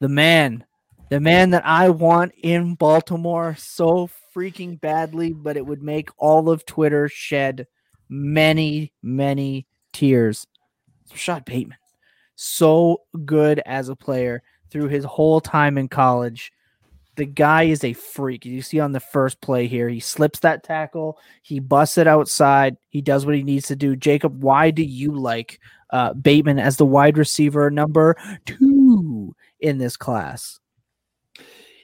the 0.00 0.08
man, 0.08 0.64
the 1.10 1.20
man 1.20 1.50
that 1.50 1.64
I 1.66 1.90
want 1.90 2.32
in 2.42 2.74
Baltimore 2.74 3.54
so 3.58 4.10
freaking 4.34 4.80
badly, 4.80 5.32
but 5.32 5.56
it 5.56 5.66
would 5.66 5.82
make 5.82 6.10
all 6.18 6.50
of 6.50 6.64
Twitter 6.66 7.08
shed 7.08 7.66
many, 8.08 8.92
many 9.02 9.66
tears. 9.92 10.46
Rashod 11.10 11.44
Bateman. 11.44 11.78
So 12.36 13.02
good 13.24 13.60
as 13.66 13.88
a 13.88 13.96
player 13.96 14.42
through 14.70 14.88
his 14.88 15.04
whole 15.04 15.40
time 15.40 15.78
in 15.78 15.88
college. 15.88 16.52
The 17.16 17.26
guy 17.26 17.64
is 17.64 17.82
a 17.82 17.94
freak. 17.94 18.44
You 18.44 18.62
see 18.62 18.78
on 18.78 18.92
the 18.92 19.00
first 19.00 19.40
play 19.40 19.66
here, 19.66 19.88
he 19.88 19.98
slips 19.98 20.38
that 20.40 20.62
tackle, 20.62 21.18
he 21.42 21.58
busts 21.58 21.98
it 21.98 22.06
outside, 22.06 22.76
he 22.90 23.00
does 23.00 23.26
what 23.26 23.34
he 23.34 23.42
needs 23.42 23.66
to 23.68 23.76
do. 23.76 23.96
Jacob, 23.96 24.40
why 24.40 24.70
do 24.70 24.84
you 24.84 25.12
like 25.12 25.58
uh, 25.90 26.12
Bateman 26.12 26.60
as 26.60 26.76
the 26.76 26.86
wide 26.86 27.18
receiver 27.18 27.72
number 27.72 28.16
two 28.46 29.34
in 29.58 29.78
this 29.78 29.96
class? 29.96 30.60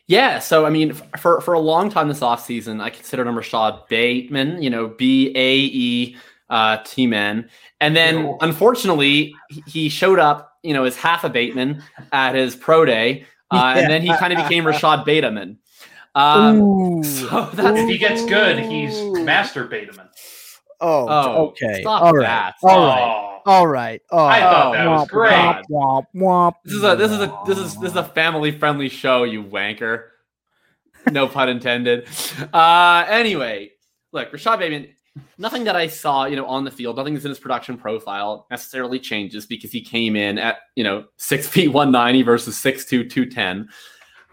Yeah, 0.07 0.39
so 0.39 0.67
I 0.67 0.71
mean, 0.71 0.93
for 1.19 1.41
for 1.41 1.55
a 1.55 1.59
long 1.59 1.91
time 1.91 2.09
this 2.09 2.21
offseason, 2.21 2.81
I 2.81 2.91
considered 2.91 3.27
him 3.27 3.37
Rashod 3.37 3.89
Bateman, 3.89 4.63
you 4.63 4.69
know, 4.69 4.87
B 4.87 5.33
A 5.35 5.57
E 5.57 6.17
uh, 6.51 6.79
T 6.85 7.07
man, 7.07 7.49
and 7.81 7.97
then 7.97 8.19
Ew. 8.19 8.39
unfortunately 8.41 9.43
he- 9.49 9.65
he 9.67 9.89
showed 9.89 10.19
up, 10.19 10.53
you 10.63 10.75
know, 10.75 10.85
as 10.85 10.97
half 10.97 11.25
a 11.25 11.29
Bateman 11.29 11.83
at 12.13 12.35
his 12.35 12.55
pro 12.57 12.85
day, 12.85 13.27
uh, 13.51 13.75
and 13.77 13.89
then 13.91 14.03
he 14.03 14.09
kind 14.17 14.33
of 14.33 14.39
became 14.47 14.67
Rashod 14.67 15.05
Bateman. 15.05 15.59
Um, 16.15 16.61
Ooh. 16.61 17.03
so 17.03 17.51
that's 17.55 17.81
If 17.81 17.89
he 17.89 17.99
gets 17.99 18.25
good, 18.27 18.59
he's 18.59 19.01
Master 19.25 19.65
Bateman. 19.65 20.09
Oh, 20.81 21.09
Oh, 21.09 21.47
okay. 21.49 21.81
stop 21.81 22.03
All 22.03 22.15
right. 22.15 22.23
that. 22.27 22.55
All 22.63 22.87
right. 22.87 23.31
Oh. 23.47 23.51
All 23.51 23.67
right. 23.67 24.01
Oh, 24.11 24.25
I 24.25 24.41
thought 24.41 24.73
that 24.73 24.89
was 24.89 25.09
great. 25.09 25.33
Womp, 25.33 25.65
womp, 25.71 26.07
womp. 26.15 26.55
This 26.65 26.75
is 26.75 26.83
a 26.85 26.97
this 26.97 27.11
is 27.11 27.21
a 27.21 27.39
this 27.47 27.59
is 27.59 27.77
this 27.79 27.91
is 27.91 27.97
a 27.97 28.05
family 28.05 28.53
friendly 28.59 28.89
show, 28.89 29.25
you 29.25 29.43
wanker. 29.45 30.05
No 31.11 31.29
pun 31.29 31.49
intended. 31.51 32.09
Uh 32.53 33.05
anyway, 33.09 33.73
look, 34.13 34.33
Rashod 34.33 34.61
Bateman, 34.61 34.94
nothing 35.39 35.65
that 35.65 35.77
I 35.77 35.87
saw, 35.87 36.25
you 36.25 36.37
know, 36.37 36.47
on 36.47 36.65
the 36.65 36.71
field, 36.71 36.97
nothing 36.97 37.15
that's 37.15 37.25
in 37.25 37.31
his 37.31 37.39
production 37.39 37.77
profile 37.77 38.47
necessarily 38.51 38.99
changes 38.99 39.47
because 39.47 39.71
he 39.71 39.81
came 39.81 40.17
in 40.17 40.39
at, 40.39 40.59
you 40.77 40.85
know, 40.85 41.05
six 41.17 41.47
feet 41.55 41.69
190 41.69 42.23
versus 42.23 42.59
six 42.59 42.85
two 42.85 43.09
two 43.09 43.27
ten. 43.27 43.69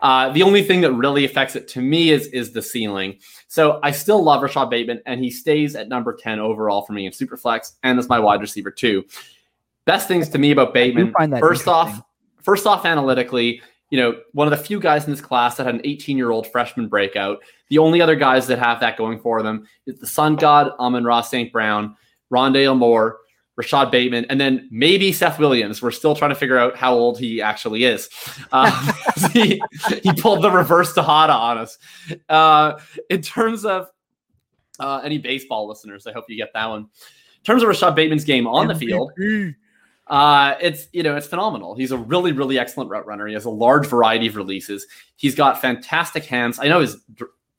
Uh, 0.02 0.30
the 0.30 0.42
only 0.42 0.64
thing 0.64 0.82
that 0.82 0.92
really 0.94 1.26
affects 1.26 1.56
it 1.56 1.68
to 1.68 1.82
me 1.82 2.10
is 2.10 2.28
is 2.28 2.52
the 2.54 2.62
ceiling. 2.62 3.18
So 3.48 3.80
I 3.84 3.92
still 3.92 4.24
love 4.24 4.42
Rashod 4.42 4.70
Bateman, 4.70 5.02
and 5.06 5.24
he 5.24 5.30
stays 5.30 5.76
at 5.76 5.90
number 5.90 6.16
10 6.16 6.40
overall 6.40 6.82
for 6.82 6.94
me 6.94 7.06
in 7.06 7.12
Superflex, 7.12 7.74
and 7.84 8.00
as 8.00 8.10
my 8.10 8.20
wide 8.20 8.42
receiver 8.42 8.72
too. 8.72 9.04
Best 9.86 10.08
things 10.08 10.30
to 10.30 10.38
me 10.38 10.52
about 10.52 10.74
Bateman, 10.74 11.14
first 11.40 11.68
off, 11.68 12.02
first 12.44 12.68
off, 12.68 12.86
analytically, 12.86 13.62
you 13.92 14.00
know, 14.00 14.20
one 14.32 14.52
of 14.52 14.58
the 14.58 14.66
few 14.66 14.80
guys 14.80 15.06
in 15.06 15.12
this 15.12 15.22
class 15.22 15.58
that 15.58 15.66
had 15.66 15.76
an 15.76 15.82
18 15.84 16.18
year 16.18 16.32
old 16.32 16.48
freshman 16.48 16.88
breakout. 16.88 17.44
The 17.68 17.78
only 17.78 18.02
other 18.02 18.16
guys 18.16 18.48
that 18.48 18.58
have 18.58 18.80
that 18.80 18.98
going 18.98 19.20
for 19.20 19.44
them 19.44 19.68
is 19.86 20.00
the 20.00 20.08
Sun 20.08 20.38
God, 20.38 20.72
Amon-Ra 20.80 21.22
St. 21.22 21.52
Brown, 21.52 21.96
Rondale 22.32 22.76
Moore, 22.76 23.20
Rashod 23.58 23.92
Bateman, 23.92 24.26
and 24.30 24.40
then 24.40 24.68
maybe 24.72 25.12
Seth 25.12 25.40
Williams. 25.40 25.82
We're 25.82 25.92
still 25.92 26.16
trying 26.16 26.32
to 26.32 26.36
figure 26.36 26.58
out 26.58 26.78
how 26.78 26.94
old 26.94 27.20
he 27.20 27.42
actually 27.42 27.84
is. 27.84 28.10
Um, 28.54 28.72
he, 29.34 29.62
he, 30.02 30.14
pulled 30.14 30.42
the 30.42 30.50
reverse 30.50 30.94
Tejada 30.94 31.34
on 31.34 31.58
us. 31.58 31.78
Uh, 32.30 32.80
in 33.10 33.22
terms 33.22 33.66
of 33.66 33.88
uh, 34.80 35.02
any 35.04 35.18
baseball 35.18 35.68
listeners, 35.68 36.08
I 36.08 36.14
hope 36.14 36.26
you 36.30 36.38
get 36.38 36.54
that 36.54 36.70
one. 36.70 36.82
In 36.82 37.44
terms 37.44 37.62
of 37.62 37.68
Rashod 37.68 37.94
Bateman's 37.94 38.24
game 38.24 38.48
on 38.48 38.68
the 38.68 38.76
field, 38.76 39.12
uh, 40.12 40.58
it's 40.60 40.88
you 40.92 41.02
know 41.04 41.16
it's 41.16 41.26
phenomenal. 41.26 41.74
He's 41.74 41.92
a 41.92 41.98
really 41.98 42.34
really 42.34 42.60
excellent 42.60 42.90
route 42.90 43.08
runner. 43.08 43.28
He 43.28 43.34
has 43.34 43.46
a 43.46 43.50
large 43.50 43.88
variety 43.88 44.28
of 44.28 44.36
releases. 44.36 44.86
He's 45.16 45.34
got 45.34 45.62
fantastic 45.62 46.26
hands. 46.26 46.60
I 46.60 46.68
know 46.68 46.82
his 46.82 46.98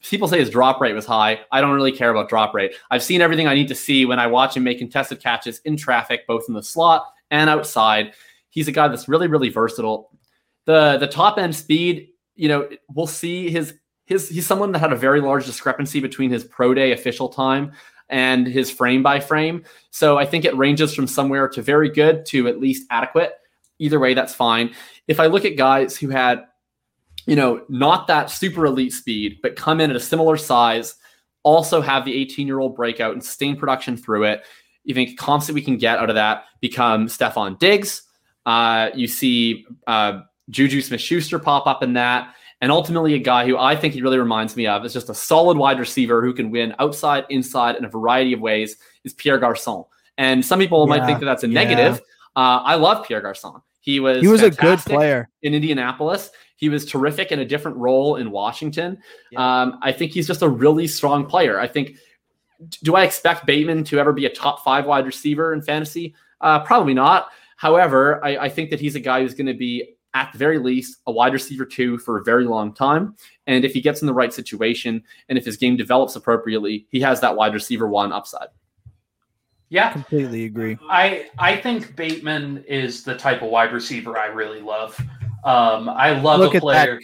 people 0.03 0.29
say 0.29 0.39
his 0.39 0.51
drop 0.51 0.79
rate 0.79 0.93
was 0.93 1.07
high. 1.07 1.41
I 1.51 1.63
don't 1.63 1.75
really 1.75 1.93
care 1.93 2.11
about 2.11 2.29
drop 2.29 2.53
rate. 2.53 2.75
I've 2.91 3.03
seen 3.03 3.23
everything 3.23 3.49
I 3.49 3.55
need 3.55 3.69
to 3.69 3.75
see 3.75 4.05
when 4.05 4.19
I 4.19 4.27
watch 4.27 4.55
him 4.55 4.65
make 4.65 4.79
contested 4.79 5.23
catches 5.23 5.61
in 5.61 5.79
traffic, 5.79 6.27
both 6.27 6.45
in 6.47 6.53
the 6.53 6.63
slot 6.63 7.07
and 7.31 7.49
outside. 7.49 8.13
He's 8.51 8.69
a 8.69 8.73
guy 8.73 8.87
that's 8.89 9.09
really, 9.09 9.29
really 9.29 9.49
versatile. 9.49 10.11
The 10.67 10.99
the 10.99 11.09
top 11.09 11.39
end 11.39 11.57
speed, 11.57 12.11
you 12.35 12.49
know, 12.49 12.69
we'll 12.91 13.07
see 13.07 13.49
his 13.49 13.73
his 14.05 14.29
he's 14.29 14.47
someone 14.47 14.73
that 14.73 14.81
had 14.81 14.93
a 14.93 14.97
very 14.97 15.23
large 15.23 15.47
discrepancy 15.47 16.01
between 16.01 16.31
his 16.31 16.45
pro 16.45 16.75
day 16.75 16.93
official 16.93 17.31
time 17.31 17.73
and 18.13 18.47
his 18.47 18.71
frame 18.71 19.03
by 19.03 19.19
frame. 19.19 19.65
So 19.91 20.19
I 20.19 20.27
think 20.27 20.45
it 20.45 20.57
ranges 20.57 20.95
from 20.95 21.09
somewhere 21.09 21.49
to 21.49 21.63
very 21.63 21.91
good 21.91 22.25
to 22.27 22.47
at 22.47 22.61
least 22.61 22.87
adequate. 22.91 23.33
Either 23.81 23.99
way, 23.99 24.15
that's 24.15 24.35
fine. 24.35 24.73
If 25.09 25.19
I 25.19 25.27
look 25.27 25.45
at 25.45 25.57
guys 25.57 25.97
who 25.97 26.11
had 26.11 26.45
you 27.27 27.37
know, 27.37 27.63
not 27.69 28.07
that 28.09 28.31
super 28.31 28.67
elite 28.67 28.93
speed, 28.93 29.39
but 29.43 29.57
come 29.57 29.81
in 29.81 29.91
at 29.91 29.97
a 29.97 30.01
similar 30.01 30.37
size, 30.37 30.97
also 31.43 31.81
have 31.81 32.05
the 32.05 32.15
18 32.15 32.47
year 32.47 32.59
old 32.59 32.77
breakout 32.77 33.13
and 33.13 33.25
sustain 33.25 33.57
production 33.57 33.97
through 33.97 34.25
it. 34.25 34.43
You 34.85 34.95
think 34.95 35.19
comps 35.19 35.47
that 35.47 35.55
we 35.55 35.63
can 35.63 35.77
get 35.77 35.99
out 35.99 36.11
of 36.11 36.17
that 36.17 36.45
become 36.61 37.07
Stefon 37.07 37.59
Diggs. 37.59 38.03
Uh, 38.45 38.91
you 38.95 39.07
see 39.07 39.67
uh, 39.87 40.21
Juju 40.51 40.81
Smith 40.81 41.01
Schuster 41.01 41.39
pop 41.39 41.67
up 41.67 41.83
in 41.83 41.93
that. 41.93 42.35
And 42.63 42.71
ultimately, 42.71 43.15
a 43.15 43.19
guy 43.19 43.45
who 43.45 43.59
I 43.59 43.75
think 43.75 43.93
he 43.93 44.03
really 44.03 44.19
reminds 44.19 44.57
me 44.57 44.69
of 44.69 44.85
is 44.85 44.93
just 44.93 45.11
a 45.11 45.15
solid 45.15 45.59
wide 45.59 45.81
receiver 45.81 46.23
who 46.23 46.33
can 46.33 46.53
win 46.53 46.75
outside, 46.79 47.25
inside, 47.29 47.75
in 47.75 47.85
a 47.85 47.89
variety 47.89 48.33
of 48.33 48.41
ways 48.41 48.77
is 49.03 49.13
Pierre 49.13 49.39
Garcon. 49.39 49.85
And 50.17 50.45
some 50.45 50.61
people 50.61 50.87
yeah, 50.87 50.97
might 50.97 51.07
think 51.07 51.19
that 51.19 51.27
that's 51.27 51.43
a 51.43 51.49
yeah. 51.49 51.55
negative. 51.55 52.01
Uh, 52.37 52.63
I 52.63 52.77
love 52.77 53.05
Pierre 53.05 53.21
Garcon. 53.21 53.61
He 53.81 53.99
was 53.99 54.21
he 54.21 54.29
was 54.29 54.43
a 54.43 54.51
good 54.51 54.79
player 54.79 55.29
in 55.43 55.55
Indianapolis. 55.55 56.31
He 56.55 56.69
was 56.69 56.87
terrific 56.87 57.33
in 57.33 57.41
a 57.41 57.45
different 57.45 57.77
role 57.79 58.15
in 58.15 58.31
Washington. 58.31 58.99
Yeah. 59.33 59.63
Um, 59.63 59.81
I 59.83 59.91
think 59.91 60.13
he's 60.13 60.29
just 60.29 60.43
a 60.43 60.49
really 60.49 60.87
strong 60.87 61.27
player. 61.27 61.59
I 61.59 61.67
think. 61.67 61.97
Do 62.85 62.95
I 62.95 63.03
expect 63.03 63.45
Bateman 63.45 63.83
to 63.85 63.99
ever 63.99 64.13
be 64.13 64.27
a 64.27 64.31
top 64.31 64.63
five 64.63 64.87
wide 64.87 65.05
receiver 65.05 65.53
in 65.53 65.63
fantasy? 65.63 66.15
Uh, 66.41 66.61
probably 66.61 66.95
not. 66.95 67.31
However, 67.57 68.25
I, 68.25 68.37
I 68.37 68.49
think 68.49 68.71
that 68.71 68.79
he's 68.79 68.95
a 68.95 69.01
guy 69.01 69.21
who's 69.21 69.35
going 69.35 69.47
to 69.47 69.55
be 69.55 69.97
at 70.15 70.31
the 70.33 70.39
very 70.39 70.59
least 70.59 70.99
a 71.07 71.13
wide 71.13 71.33
receiver 71.33 71.65
two 71.65 71.99
for 71.99 72.19
a 72.19 72.25
very 72.25 72.45
long 72.45 72.73
time. 72.73 73.17
And 73.47 73.65
if 73.65 73.73
he 73.73 73.81
gets 73.81 74.03
in 74.03 74.07
the 74.07 74.15
right 74.15 74.33
situation 74.33 75.03
and 75.29 75.39
if 75.39 75.45
his 75.45 75.57
game 75.57 75.77
develops 75.77 76.17
appropriately, 76.17 76.87
he 76.91 77.01
has 77.01 77.21
that 77.21 77.35
wide 77.35 77.55
receiver 77.55 77.89
one 77.89 78.13
upside. 78.13 78.49
Yeah, 79.69 79.91
completely 79.91 80.45
agree. 80.45 80.77
I 80.91 81.31
I 81.39 81.57
think 81.57 81.97
Bateman 81.97 82.63
is 82.69 83.05
the 83.05 83.17
type 83.17 83.41
of 83.41 83.49
wide 83.49 83.73
receiver 83.73 84.19
I 84.19 84.27
really 84.27 84.61
love. 84.61 85.01
Um, 85.45 85.89
I 85.89 86.13
love 86.21 86.41
Look 86.41 86.55
a 86.55 86.61
player. 86.61 87.01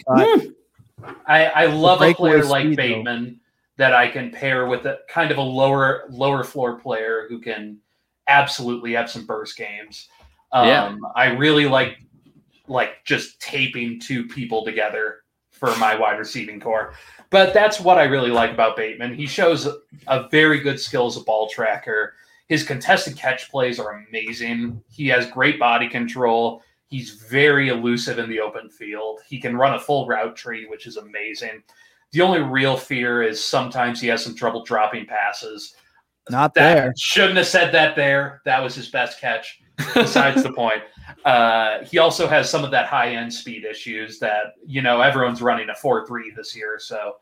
I, 1.25 1.45
I 1.45 1.65
love 1.65 2.01
a 2.01 2.13
player 2.13 2.43
like 2.43 2.65
speed, 2.65 2.77
Bateman 2.77 3.25
though. 3.25 3.83
that 3.83 3.95
I 3.95 4.07
can 4.07 4.29
pair 4.29 4.67
with 4.67 4.85
a 4.85 4.99
kind 5.09 5.31
of 5.31 5.37
a 5.39 5.41
lower 5.41 6.03
lower 6.09 6.43
floor 6.43 6.79
player 6.79 7.25
who 7.27 7.39
can 7.39 7.79
absolutely 8.27 8.93
have 8.93 9.09
some 9.09 9.25
burst 9.25 9.57
games. 9.57 10.07
Um, 10.51 10.67
yeah. 10.67 10.95
I 11.15 11.25
really 11.31 11.65
like 11.65 11.97
like 12.69 13.03
just 13.05 13.41
taping 13.41 13.99
two 13.99 14.27
people 14.27 14.63
together 14.63 15.23
for 15.51 15.75
my 15.77 15.95
wide 15.95 16.17
receiving 16.17 16.59
corps. 16.59 16.93
But 17.29 17.53
that's 17.53 17.79
what 17.79 17.97
I 17.97 18.03
really 18.03 18.31
like 18.31 18.51
about 18.51 18.77
Bateman. 18.77 19.13
He 19.13 19.27
shows 19.27 19.67
a 20.07 20.29
very 20.29 20.59
good 20.59 20.79
skill 20.79 21.07
as 21.07 21.17
a 21.17 21.21
ball 21.21 21.49
tracker. 21.49 22.13
His 22.47 22.63
contested 22.63 23.15
catch 23.15 23.51
plays 23.51 23.79
are 23.79 24.03
amazing. 24.07 24.81
He 24.89 25.07
has 25.07 25.29
great 25.29 25.59
body 25.59 25.87
control. 25.87 26.63
He's 26.87 27.11
very 27.11 27.69
elusive 27.69 28.17
in 28.17 28.29
the 28.29 28.39
open 28.39 28.69
field. 28.69 29.19
He 29.27 29.39
can 29.39 29.55
run 29.55 29.75
a 29.75 29.79
full 29.79 30.07
route 30.07 30.35
tree, 30.35 30.65
which 30.65 30.87
is 30.87 30.97
amazing. 30.97 31.61
The 32.11 32.21
only 32.21 32.41
real 32.41 32.75
fear 32.75 33.21
is 33.21 33.43
sometimes 33.43 34.01
he 34.01 34.07
has 34.07 34.23
some 34.23 34.35
trouble 34.35 34.63
dropping 34.63 35.05
passes. 35.05 35.75
Not 36.31 36.55
that, 36.55 36.73
there. 36.73 36.93
Shouldn't 36.97 37.37
have 37.37 37.47
said 37.47 37.71
that 37.73 37.95
there. 37.95 38.41
That 38.45 38.63
was 38.63 38.73
his 38.73 38.89
best 38.89 39.19
catch. 39.19 39.61
Besides 39.93 40.41
the 40.41 40.53
point. 40.53 40.81
Uh, 41.25 41.83
he 41.83 41.97
also 41.97 42.27
has 42.27 42.49
some 42.49 42.63
of 42.63 42.71
that 42.71 42.87
high 42.87 43.11
end 43.15 43.33
speed 43.33 43.65
issues 43.65 44.19
that, 44.19 44.55
you 44.65 44.81
know, 44.81 45.01
everyone's 45.01 45.41
running 45.41 45.69
a 45.69 45.75
4 45.75 46.05
3 46.05 46.31
this 46.35 46.55
year. 46.55 46.77
So 46.79 47.17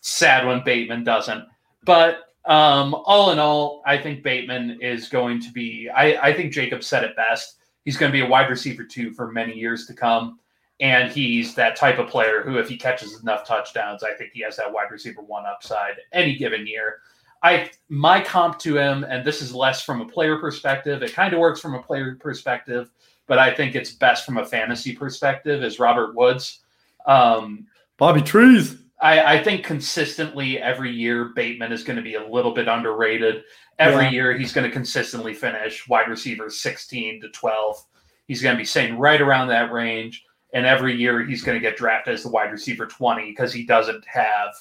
sad 0.00 0.46
when 0.46 0.62
Bateman 0.64 1.04
doesn't. 1.04 1.44
But 1.84 2.34
um, 2.44 2.94
all 3.04 3.30
in 3.30 3.38
all, 3.38 3.82
I 3.86 3.98
think 3.98 4.22
Bateman 4.22 4.78
is 4.80 5.08
going 5.08 5.40
to 5.40 5.52
be, 5.52 5.88
I, 5.88 6.28
I 6.28 6.32
think 6.32 6.52
Jacob 6.52 6.82
said 6.82 7.04
it 7.04 7.16
best 7.16 7.56
he's 7.86 7.96
going 7.96 8.12
to 8.12 8.12
be 8.12 8.24
a 8.24 8.28
wide 8.28 8.50
receiver 8.50 8.84
too 8.84 9.12
for 9.12 9.32
many 9.32 9.54
years 9.54 9.86
to 9.86 9.94
come. 9.94 10.38
And 10.80 11.10
he's 11.10 11.54
that 11.54 11.76
type 11.76 11.98
of 11.98 12.08
player 12.08 12.42
who, 12.42 12.58
if 12.58 12.68
he 12.68 12.76
catches 12.76 13.22
enough 13.22 13.46
touchdowns, 13.46 14.02
I 14.02 14.12
think 14.12 14.32
he 14.34 14.42
has 14.42 14.56
that 14.58 14.70
wide 14.70 14.90
receiver 14.90 15.22
one 15.22 15.46
upside 15.46 15.94
any 16.12 16.36
given 16.36 16.66
year. 16.66 16.98
I 17.42 17.70
my 17.88 18.20
comp 18.20 18.58
to 18.60 18.76
him, 18.76 19.04
and 19.04 19.24
this 19.24 19.40
is 19.40 19.54
less 19.54 19.82
from 19.82 20.02
a 20.02 20.06
player 20.06 20.38
perspective. 20.38 21.02
It 21.02 21.14
kind 21.14 21.32
of 21.32 21.40
works 21.40 21.60
from 21.60 21.74
a 21.74 21.82
player 21.82 22.16
perspective, 22.16 22.90
but 23.26 23.38
I 23.38 23.54
think 23.54 23.74
it's 23.74 23.92
best 23.92 24.24
from 24.24 24.38
a 24.38 24.46
fantasy 24.46 24.94
perspective. 24.94 25.62
Is 25.62 25.78
Robert 25.78 26.14
Woods, 26.14 26.60
um, 27.06 27.66
Bobby 27.96 28.22
Trees. 28.22 28.76
I, 29.00 29.36
I 29.36 29.42
think 29.42 29.64
consistently 29.64 30.58
every 30.58 30.90
year 30.90 31.26
Bateman 31.26 31.72
is 31.72 31.84
going 31.84 31.96
to 31.96 32.02
be 32.02 32.14
a 32.14 32.26
little 32.26 32.52
bit 32.52 32.68
underrated. 32.68 33.44
Every 33.78 34.04
yeah. 34.04 34.10
year 34.10 34.38
he's 34.38 34.52
going 34.52 34.66
to 34.66 34.72
consistently 34.72 35.34
finish 35.34 35.86
wide 35.86 36.08
receivers 36.08 36.60
16 36.60 37.20
to 37.20 37.28
12. 37.28 37.84
He's 38.26 38.42
going 38.42 38.54
to 38.54 38.58
be 38.58 38.64
staying 38.64 38.96
right 38.96 39.20
around 39.20 39.48
that 39.48 39.70
range. 39.70 40.24
And 40.54 40.64
every 40.64 40.96
year 40.96 41.24
he's 41.24 41.42
going 41.42 41.56
to 41.56 41.60
get 41.60 41.76
drafted 41.76 42.14
as 42.14 42.22
the 42.22 42.30
wide 42.30 42.50
receiver 42.50 42.86
20 42.86 43.30
because 43.30 43.52
he 43.52 43.66
doesn't 43.66 44.04
have 44.06 44.54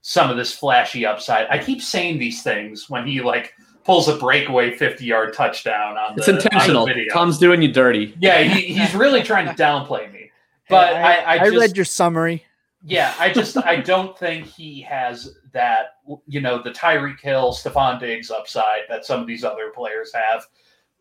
some 0.00 0.30
of 0.30 0.36
this 0.36 0.54
flashy 0.54 1.04
upside. 1.04 1.46
I 1.50 1.62
keep 1.62 1.82
saying 1.82 2.18
these 2.18 2.42
things 2.42 2.88
when 2.88 3.06
he 3.06 3.20
like 3.20 3.54
pulls 3.84 4.08
a 4.08 4.16
breakaway 4.16 4.76
50 4.76 5.04
yard 5.04 5.34
touchdown 5.34 5.96
on 5.96 6.14
the, 6.14 6.20
It's 6.20 6.28
intentional. 6.28 6.88
Tom's 7.12 7.38
doing 7.38 7.62
you 7.62 7.72
dirty. 7.72 8.14
Yeah, 8.20 8.42
he, 8.42 8.74
he's 8.74 8.94
really 8.94 9.22
trying 9.22 9.46
to 9.46 9.54
downplay 9.54 10.12
me. 10.12 10.30
But 10.68 10.94
I, 10.94 11.16
I, 11.16 11.36
I, 11.36 11.44
I 11.44 11.48
read 11.48 11.76
your 11.76 11.84
summary. 11.84 12.44
Yeah, 12.84 13.14
I 13.18 13.30
just 13.32 13.56
I 13.56 13.76
don't 13.76 14.16
think 14.18 14.46
he 14.46 14.80
has 14.82 15.36
that 15.52 15.96
you 16.26 16.40
know 16.40 16.62
the 16.62 16.70
Tyreek 16.70 17.20
Hill, 17.20 17.52
Stefon 17.52 18.00
Diggs 18.00 18.30
upside 18.30 18.82
that 18.88 19.04
some 19.04 19.20
of 19.20 19.26
these 19.26 19.44
other 19.44 19.70
players 19.74 20.12
have. 20.14 20.46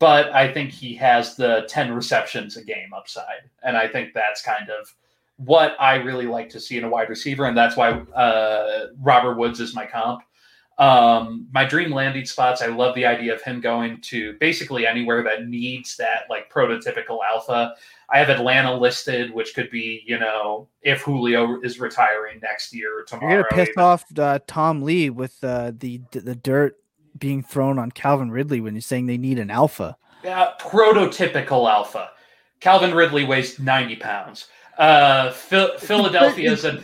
But 0.01 0.33
I 0.33 0.51
think 0.51 0.71
he 0.71 0.95
has 0.95 1.35
the 1.35 1.67
10 1.69 1.93
receptions 1.93 2.57
a 2.57 2.63
game 2.63 2.91
upside. 2.91 3.51
And 3.61 3.77
I 3.77 3.87
think 3.87 4.15
that's 4.15 4.41
kind 4.41 4.67
of 4.71 4.91
what 5.37 5.75
I 5.79 5.97
really 5.97 6.25
like 6.25 6.49
to 6.49 6.59
see 6.59 6.79
in 6.79 6.83
a 6.83 6.89
wide 6.89 7.07
receiver. 7.07 7.45
And 7.45 7.55
that's 7.55 7.77
why 7.77 7.91
uh, 7.91 8.87
Robert 8.99 9.35
Woods 9.35 9.59
is 9.59 9.75
my 9.75 9.85
comp. 9.85 10.23
Um, 10.81 11.45
my 11.51 11.63
dream 11.63 11.91
landing 11.91 12.25
spots, 12.25 12.63
I 12.63 12.65
love 12.65 12.95
the 12.95 13.05
idea 13.05 13.35
of 13.35 13.41
him 13.43 13.61
going 13.61 14.01
to 14.01 14.33
basically 14.39 14.87
anywhere 14.87 15.21
that 15.21 15.47
needs 15.47 15.95
that 15.97 16.23
like 16.27 16.51
prototypical 16.51 17.19
alpha. 17.23 17.75
I 18.09 18.17
have 18.17 18.29
Atlanta 18.29 18.75
listed, 18.75 19.31
which 19.31 19.53
could 19.53 19.69
be, 19.69 20.01
you 20.07 20.17
know, 20.17 20.67
if 20.81 21.03
Julio 21.03 21.61
is 21.61 21.79
retiring 21.79 22.39
next 22.41 22.73
year 22.73 22.99
or 22.99 23.03
tomorrow. 23.03 23.31
You're 23.31 23.47
gonna 23.51 23.65
piss 23.65 23.77
off 23.77 24.05
uh, 24.17 24.39
Tom 24.47 24.81
Lee 24.81 25.11
with 25.11 25.37
uh, 25.43 25.71
the 25.77 26.01
the 26.13 26.33
dirt 26.33 26.77
being 27.15 27.43
thrown 27.43 27.77
on 27.77 27.91
Calvin 27.91 28.31
Ridley 28.31 28.59
when 28.59 28.73
he's 28.73 28.87
saying 28.87 29.05
they 29.05 29.19
need 29.19 29.37
an 29.37 29.51
alpha. 29.51 29.97
Yeah, 30.23 30.53
prototypical 30.59 31.71
alpha. 31.71 32.09
Calvin 32.59 32.95
Ridley 32.95 33.23
weighs 33.23 33.59
90 33.59 33.97
pounds. 33.97 34.47
Uh, 34.79 35.31
Philadelphia 35.31 36.51
is 36.51 36.65
a 36.65 36.81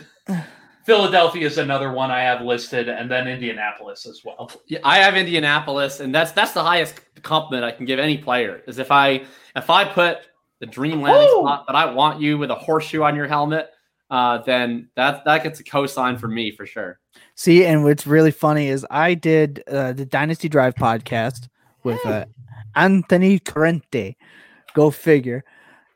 Philadelphia 0.88 1.46
is 1.46 1.58
another 1.58 1.92
one 1.92 2.10
I 2.10 2.22
have 2.22 2.40
listed, 2.40 2.88
and 2.88 3.10
then 3.10 3.28
Indianapolis 3.28 4.06
as 4.06 4.22
well. 4.24 4.50
Yeah, 4.68 4.78
I 4.84 4.96
have 5.00 5.18
Indianapolis, 5.18 6.00
and 6.00 6.14
that's 6.14 6.32
that's 6.32 6.52
the 6.52 6.64
highest 6.64 6.98
compliment 7.22 7.62
I 7.62 7.72
can 7.72 7.84
give 7.84 7.98
any 7.98 8.16
player. 8.16 8.62
Is 8.66 8.78
if 8.78 8.90
I 8.90 9.26
if 9.54 9.68
I 9.68 9.84
put 9.84 10.20
the 10.60 10.66
dream 10.66 11.02
landing 11.02 11.28
Woo! 11.30 11.42
spot, 11.42 11.64
but 11.66 11.76
I 11.76 11.92
want 11.92 12.22
you 12.22 12.38
with 12.38 12.50
a 12.50 12.54
horseshoe 12.54 13.02
on 13.02 13.16
your 13.16 13.26
helmet, 13.26 13.68
uh, 14.10 14.38
then 14.38 14.88
that 14.96 15.26
that 15.26 15.42
gets 15.42 15.60
a 15.60 15.64
cosign 15.64 16.18
for 16.18 16.26
me 16.26 16.52
for 16.52 16.64
sure. 16.64 17.00
See, 17.34 17.66
and 17.66 17.84
what's 17.84 18.06
really 18.06 18.30
funny 18.30 18.68
is 18.68 18.86
I 18.90 19.12
did 19.12 19.62
uh, 19.68 19.92
the 19.92 20.06
Dynasty 20.06 20.48
Drive 20.48 20.74
podcast 20.74 21.48
with 21.84 22.00
uh, 22.06 22.24
Anthony 22.74 23.40
Corrente. 23.40 24.16
Go 24.72 24.90
figure. 24.90 25.44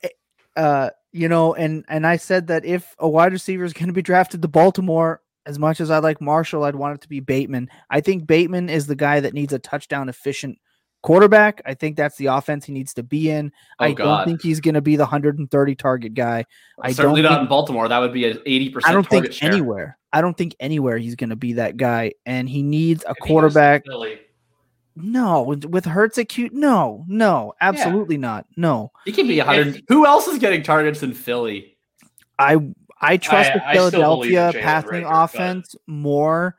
Eh, 0.03 0.09
uh, 0.55 0.91
you 1.13 1.29
know, 1.29 1.55
and 1.55 1.85
and 1.89 2.07
I 2.07 2.17
said 2.17 2.47
that 2.49 2.65
if 2.65 2.95
a 2.99 3.09
wide 3.09 3.33
receiver 3.33 3.65
is 3.65 3.73
going 3.73 3.87
to 3.89 3.93
be 3.93 4.03
drafted 4.03 4.43
to 4.43 4.49
Baltimore, 4.49 5.21
as 5.47 5.59
much 5.59 5.81
as 5.81 5.91
I 5.91 5.99
like 5.99 6.21
Marshall, 6.21 6.65
I'd 6.65 6.77
want 6.77 6.95
it 6.95 7.01
to 7.03 7.09
be 7.09 7.21
Bateman. 7.21 7.69
I 7.91 8.01
think 8.01 8.27
Bateman 8.27 8.69
is 8.69 8.87
the 8.87 8.97
guy 8.97 9.21
that 9.21 9.35
needs 9.35 9.53
a 9.53 9.59
touchdown 9.59 10.09
efficient 10.09 10.59
quarterback. 11.03 11.61
I 11.67 11.75
think 11.75 11.97
that's 11.97 12.17
the 12.17 12.27
offense 12.27 12.65
he 12.65 12.73
needs 12.73 12.95
to 12.95 13.03
be 13.03 13.29
in. 13.31 13.51
Oh, 13.81 13.85
I 13.87 13.93
God. 13.93 14.19
don't 14.19 14.25
think 14.27 14.43
he's 14.43 14.61
going 14.61 14.75
to 14.75 14.81
be 14.81 14.95
the 14.97 15.03
130 15.03 15.75
target 15.75 16.15
guy. 16.15 16.45
I 16.81 16.93
Certainly 16.93 17.23
don't 17.23 17.31
not 17.33 17.37
think- 17.39 17.43
in 17.47 17.49
Baltimore. 17.49 17.89
That 17.89 17.99
would 17.99 18.13
be 18.13 18.31
an 18.31 18.39
eighty 18.47 18.71
percent. 18.71 18.91
I 18.91 18.95
don't 18.95 19.09
think 19.09 19.33
share. 19.33 19.51
anywhere. 19.51 19.99
I 20.13 20.21
don't 20.21 20.37
think 20.37 20.55
anywhere 20.61 20.99
he's 20.99 21.15
going 21.17 21.31
to 21.31 21.37
be 21.37 21.55
that 21.55 21.77
guy. 21.77 22.13
And 22.27 22.49
he 22.49 22.63
needs 22.63 23.03
a 23.05 23.11
If 23.11 23.17
he 23.23 23.29
quarterback. 23.29 23.85
Philly, 23.87 24.21
No, 24.95 25.43
with, 25.43 25.65
with 25.65 25.85
Hurts 25.87 26.19
at 26.19 26.29
cute. 26.29 26.53
No, 26.53 27.05
no, 27.09 27.55
absolutely 27.61 28.19
not. 28.19 28.47
No, 28.57 28.93
He 29.05 29.13
can 29.13 29.27
be 29.27 29.39
a 29.39 29.45
hundred. 29.45 29.83
Who 29.89 30.07
else 30.07 30.27
is 30.29 30.39
getting 30.39 30.63
targets 30.63 31.03
in 31.03 31.15
Philly? 31.15 31.77
I 32.39 32.59
I 33.01 33.17
trust 33.17 33.51
I- 33.51 33.55
the 33.59 33.67
I 33.69 33.89
still 33.89 34.17
believe 34.17 34.33
in 34.33 34.53
Philadelphia 34.53 34.53
Jalen 34.61 34.63
passing 34.63 34.91
Reagor, 34.91 35.03
but- 35.11 35.25
offense 35.25 35.77
more 35.87 36.57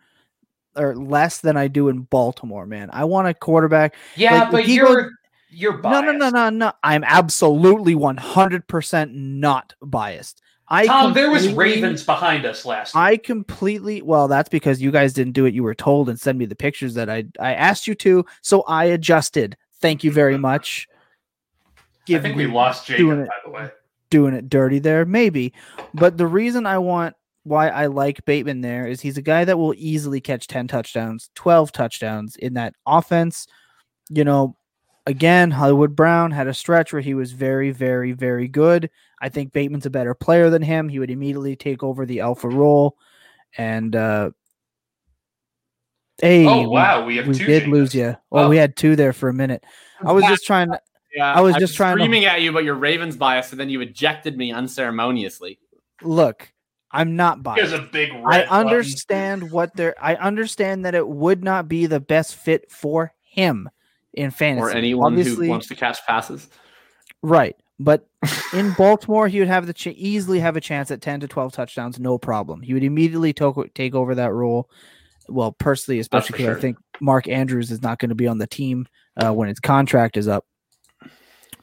or 0.75 0.95
less 0.95 1.39
than 1.41 1.55
I 1.55 1.67
do 1.67 1.89
in 1.89 2.01
Baltimore. 2.01 2.65
Man, 2.65 2.89
I 2.91 3.03
want 3.05 3.27
a 3.27 3.33
quarterback. 3.35 3.95
yeah, 4.15 4.41
Like, 4.43 4.51
but 4.51 4.67
you're 4.67 5.03
goes- 5.03 5.11
you're 5.49 5.73
biased. 5.73 6.05
No, 6.05 6.11
no, 6.13 6.17
no, 6.17 6.29
no, 6.31 6.49
no. 6.49 6.71
I'm 6.83 7.03
absolutely 7.03 7.93
100 7.93 8.67
percent 8.67 9.13
not 9.13 9.75
biased. 9.83 10.41
I 10.73 10.87
Tom, 10.87 11.13
there 11.13 11.29
was 11.29 11.53
Ravens 11.53 12.03
behind 12.03 12.45
us 12.47 12.65
last. 12.65 12.95
I 12.95 13.17
completely 13.17 14.01
well, 14.01 14.27
that's 14.27 14.49
because 14.49 14.81
you 14.81 14.89
guys 14.89 15.13
didn't 15.13 15.33
do 15.33 15.43
what 15.43 15.53
you 15.53 15.61
were 15.61 15.75
told 15.75 16.09
and 16.09 16.19
send 16.19 16.39
me 16.39 16.45
the 16.45 16.55
pictures 16.55 16.95
that 16.95 17.11
I 17.11 17.25
I 17.39 17.53
asked 17.53 17.87
you 17.87 17.93
to, 17.95 18.25
so 18.41 18.61
I 18.63 18.85
adjusted. 18.85 19.55
Thank 19.79 20.03
you 20.03 20.11
very 20.11 20.37
much. 20.37 20.87
I 22.09 22.17
think 22.17 22.35
we 22.35 22.47
lost 22.47 22.87
doing 22.87 23.19
it. 23.19 23.27
by 23.27 23.35
the 23.45 23.51
way. 23.51 23.69
doing 24.09 24.33
it 24.33 24.49
dirty 24.49 24.79
there, 24.79 25.05
maybe. 25.05 25.53
But 25.93 26.17
the 26.17 26.27
reason 26.27 26.65
I 26.65 26.79
want 26.79 27.15
why 27.43 27.69
I 27.69 27.85
like 27.85 28.25
Bateman 28.25 28.61
there 28.61 28.87
is 28.87 28.99
he's 28.99 29.17
a 29.17 29.21
guy 29.21 29.45
that 29.45 29.57
will 29.57 29.75
easily 29.77 30.21
catch 30.21 30.47
10 30.47 30.67
touchdowns, 30.67 31.29
12 31.35 31.71
touchdowns 31.71 32.35
in 32.37 32.55
that 32.55 32.73
offense. 32.87 33.47
You 34.09 34.23
know, 34.23 34.55
again, 35.05 35.51
Hollywood 35.51 35.95
Brown 35.95 36.31
had 36.31 36.47
a 36.47 36.53
stretch 36.53 36.93
where 36.93 37.01
he 37.01 37.13
was 37.13 37.31
very, 37.31 37.71
very, 37.71 38.13
very 38.13 38.47
good. 38.47 38.89
I 39.23 39.29
think 39.29 39.53
Bateman's 39.53 39.85
a 39.85 39.89
better 39.89 40.13
player 40.13 40.49
than 40.49 40.61
him. 40.61 40.89
He 40.89 40.99
would 40.99 41.09
immediately 41.09 41.55
take 41.55 41.81
over 41.81 42.05
the 42.05 42.19
alpha 42.19 42.49
role. 42.49 42.97
And 43.57 43.95
uh 43.95 44.31
hey, 46.21 46.45
Oh 46.45 46.67
wow, 46.69 47.05
we 47.05 47.17
have 47.17 47.27
we 47.27 47.33
two. 47.33 47.45
did 47.45 47.67
lose 47.67 47.95
you. 47.95 48.15
Oh, 48.31 48.43
Oh. 48.45 48.49
we 48.49 48.57
had 48.57 48.75
two 48.75 48.95
there 48.95 49.13
for 49.13 49.29
a 49.29 49.33
minute. 49.33 49.63
I 50.05 50.11
was 50.11 50.23
just 50.25 50.45
trying 50.45 50.69
to 50.71 50.79
Yeah, 51.15 51.33
I 51.33 51.41
was 51.41 51.53
I'm 51.55 51.59
just 51.61 51.75
trying 51.75 51.95
to- 51.97 52.01
screaming 52.03 52.25
at 52.25 52.41
you, 52.41 52.51
but 52.51 52.63
you're 52.65 52.75
Ravens 52.75 53.15
bias, 53.15 53.51
and 53.51 53.59
then 53.59 53.69
you 53.69 53.79
ejected 53.81 54.37
me 54.37 54.51
unceremoniously. 54.51 55.59
look. 56.01 56.49
I'm 56.95 57.15
not 57.15 57.41
biased. 57.41 57.73
a 57.73 57.79
big. 57.79 58.11
I 58.11 58.15
red 58.17 58.49
button. 58.49 58.67
understand 58.67 59.49
what 59.51 59.75
they're. 59.75 59.95
I 59.99 60.13
understand 60.13 60.85
that 60.85 60.93
it 60.93 61.07
would 61.07 61.43
not 61.43 61.67
be 61.67 61.87
the 61.87 61.99
best 61.99 62.35
fit 62.35 62.69
for 62.71 63.13
him 63.23 63.67
in 64.13 64.29
fantasy. 64.29 64.61
or 64.63 64.69
anyone 64.69 65.13
Obviously, 65.13 65.47
who 65.47 65.49
wants 65.51 65.65
to 65.69 65.75
catch 65.75 66.05
passes. 66.05 66.47
right? 67.23 67.55
But 67.79 68.07
in 68.53 68.73
Baltimore, 68.73 69.27
he 69.27 69.39
would 69.39 69.47
have 69.47 69.67
the 69.67 69.73
ch- 69.73 69.87
easily 69.87 70.39
have 70.39 70.55
a 70.55 70.61
chance 70.61 70.91
at 70.91 71.01
ten 71.01 71.19
to 71.19 71.27
twelve 71.27 71.53
touchdowns, 71.53 71.99
no 71.99 72.17
problem. 72.17 72.61
He 72.61 72.73
would 72.73 72.83
immediately 72.83 73.33
to- 73.33 73.69
take 73.73 73.95
over 73.95 74.15
that 74.15 74.33
role. 74.33 74.69
Well, 75.29 75.51
personally, 75.53 75.99
especially 75.99 76.37
because 76.37 76.57
I 76.57 76.59
think 76.59 76.77
Mark 76.99 77.27
Andrews 77.27 77.71
is 77.71 77.81
not 77.81 77.99
going 77.99 78.09
to 78.09 78.15
be 78.15 78.27
on 78.27 78.37
the 78.37 78.47
team 78.47 78.87
uh, 79.15 79.31
when 79.33 79.47
his 79.47 79.59
contract 79.59 80.17
is 80.17 80.27
up. 80.27 80.45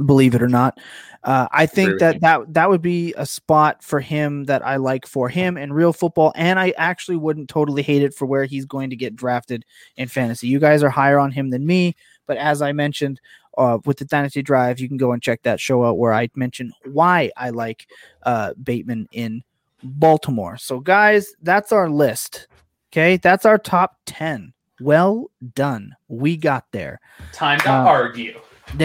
Believe 0.05 0.35
it 0.35 0.43
or 0.43 0.49
not, 0.49 0.79
uh, 1.25 1.47
I 1.53 1.67
think 1.67 1.99
that 2.01 2.15
you. 2.15 2.21
that 2.21 2.55
that 2.55 2.71
would 2.71 2.81
be 2.81 3.13
a 3.19 3.27
spot 3.27 3.85
for 3.85 4.01
him 4.01 4.45
that 4.45 4.67
I 4.67 4.77
like 4.77 5.05
for 5.05 5.29
him 5.29 5.59
in 5.59 5.75
real 5.75 5.93
football, 5.93 6.33
and 6.37 6.59
I 6.59 6.73
actually 6.79 7.19
wouldn't 7.19 7.51
totally 7.51 7.83
hate 7.83 8.03
it 8.03 8.15
for 8.15 8.25
where 8.25 8.47
he's 8.47 8.65
going 8.65 8.89
to 8.91 8.97
get 8.97 9.15
drafted 9.15 9.67
in 9.97 10.09
fantasy. 10.09 10.47
You 10.49 10.59
guys 10.59 10.83
are 10.83 10.89
higher 10.89 11.19
on 11.19 11.33
him 11.33 11.51
than 11.51 11.67
me, 11.67 11.97
but 12.27 12.39
as 12.39 12.63
I 12.63 12.73
mentioned 12.73 13.21
uh, 13.61 13.79
with 13.85 13.99
the 13.99 14.05
Dynasty 14.07 14.43
Drive, 14.43 14.81
you 14.81 14.89
can 14.89 14.97
go 14.97 15.13
and 15.13 15.23
check 15.23 15.43
that 15.43 15.61
show 15.61 15.85
out 15.85 15.99
where 15.99 16.15
I 16.15 16.29
mention 16.35 16.73
why 16.87 17.31
I 17.37 17.51
like 17.51 17.87
uh, 18.23 18.55
Bateman 18.63 19.09
in 19.13 19.43
Baltimore. 19.83 20.57
So, 20.57 20.81
guys, 20.81 21.35
that's 21.43 21.71
our 21.71 21.89
list. 21.91 22.49
Okay, 22.91 23.19
that's 23.19 23.45
our 23.45 23.59
top 23.59 23.97
ten. 24.07 24.53
Well 24.81 25.31
done, 25.55 25.95
we 26.09 26.37
got 26.37 26.65
there. 26.73 27.01
Time 27.33 27.61
to 27.61 27.71
Uh, 27.71 27.85
argue. 27.85 28.41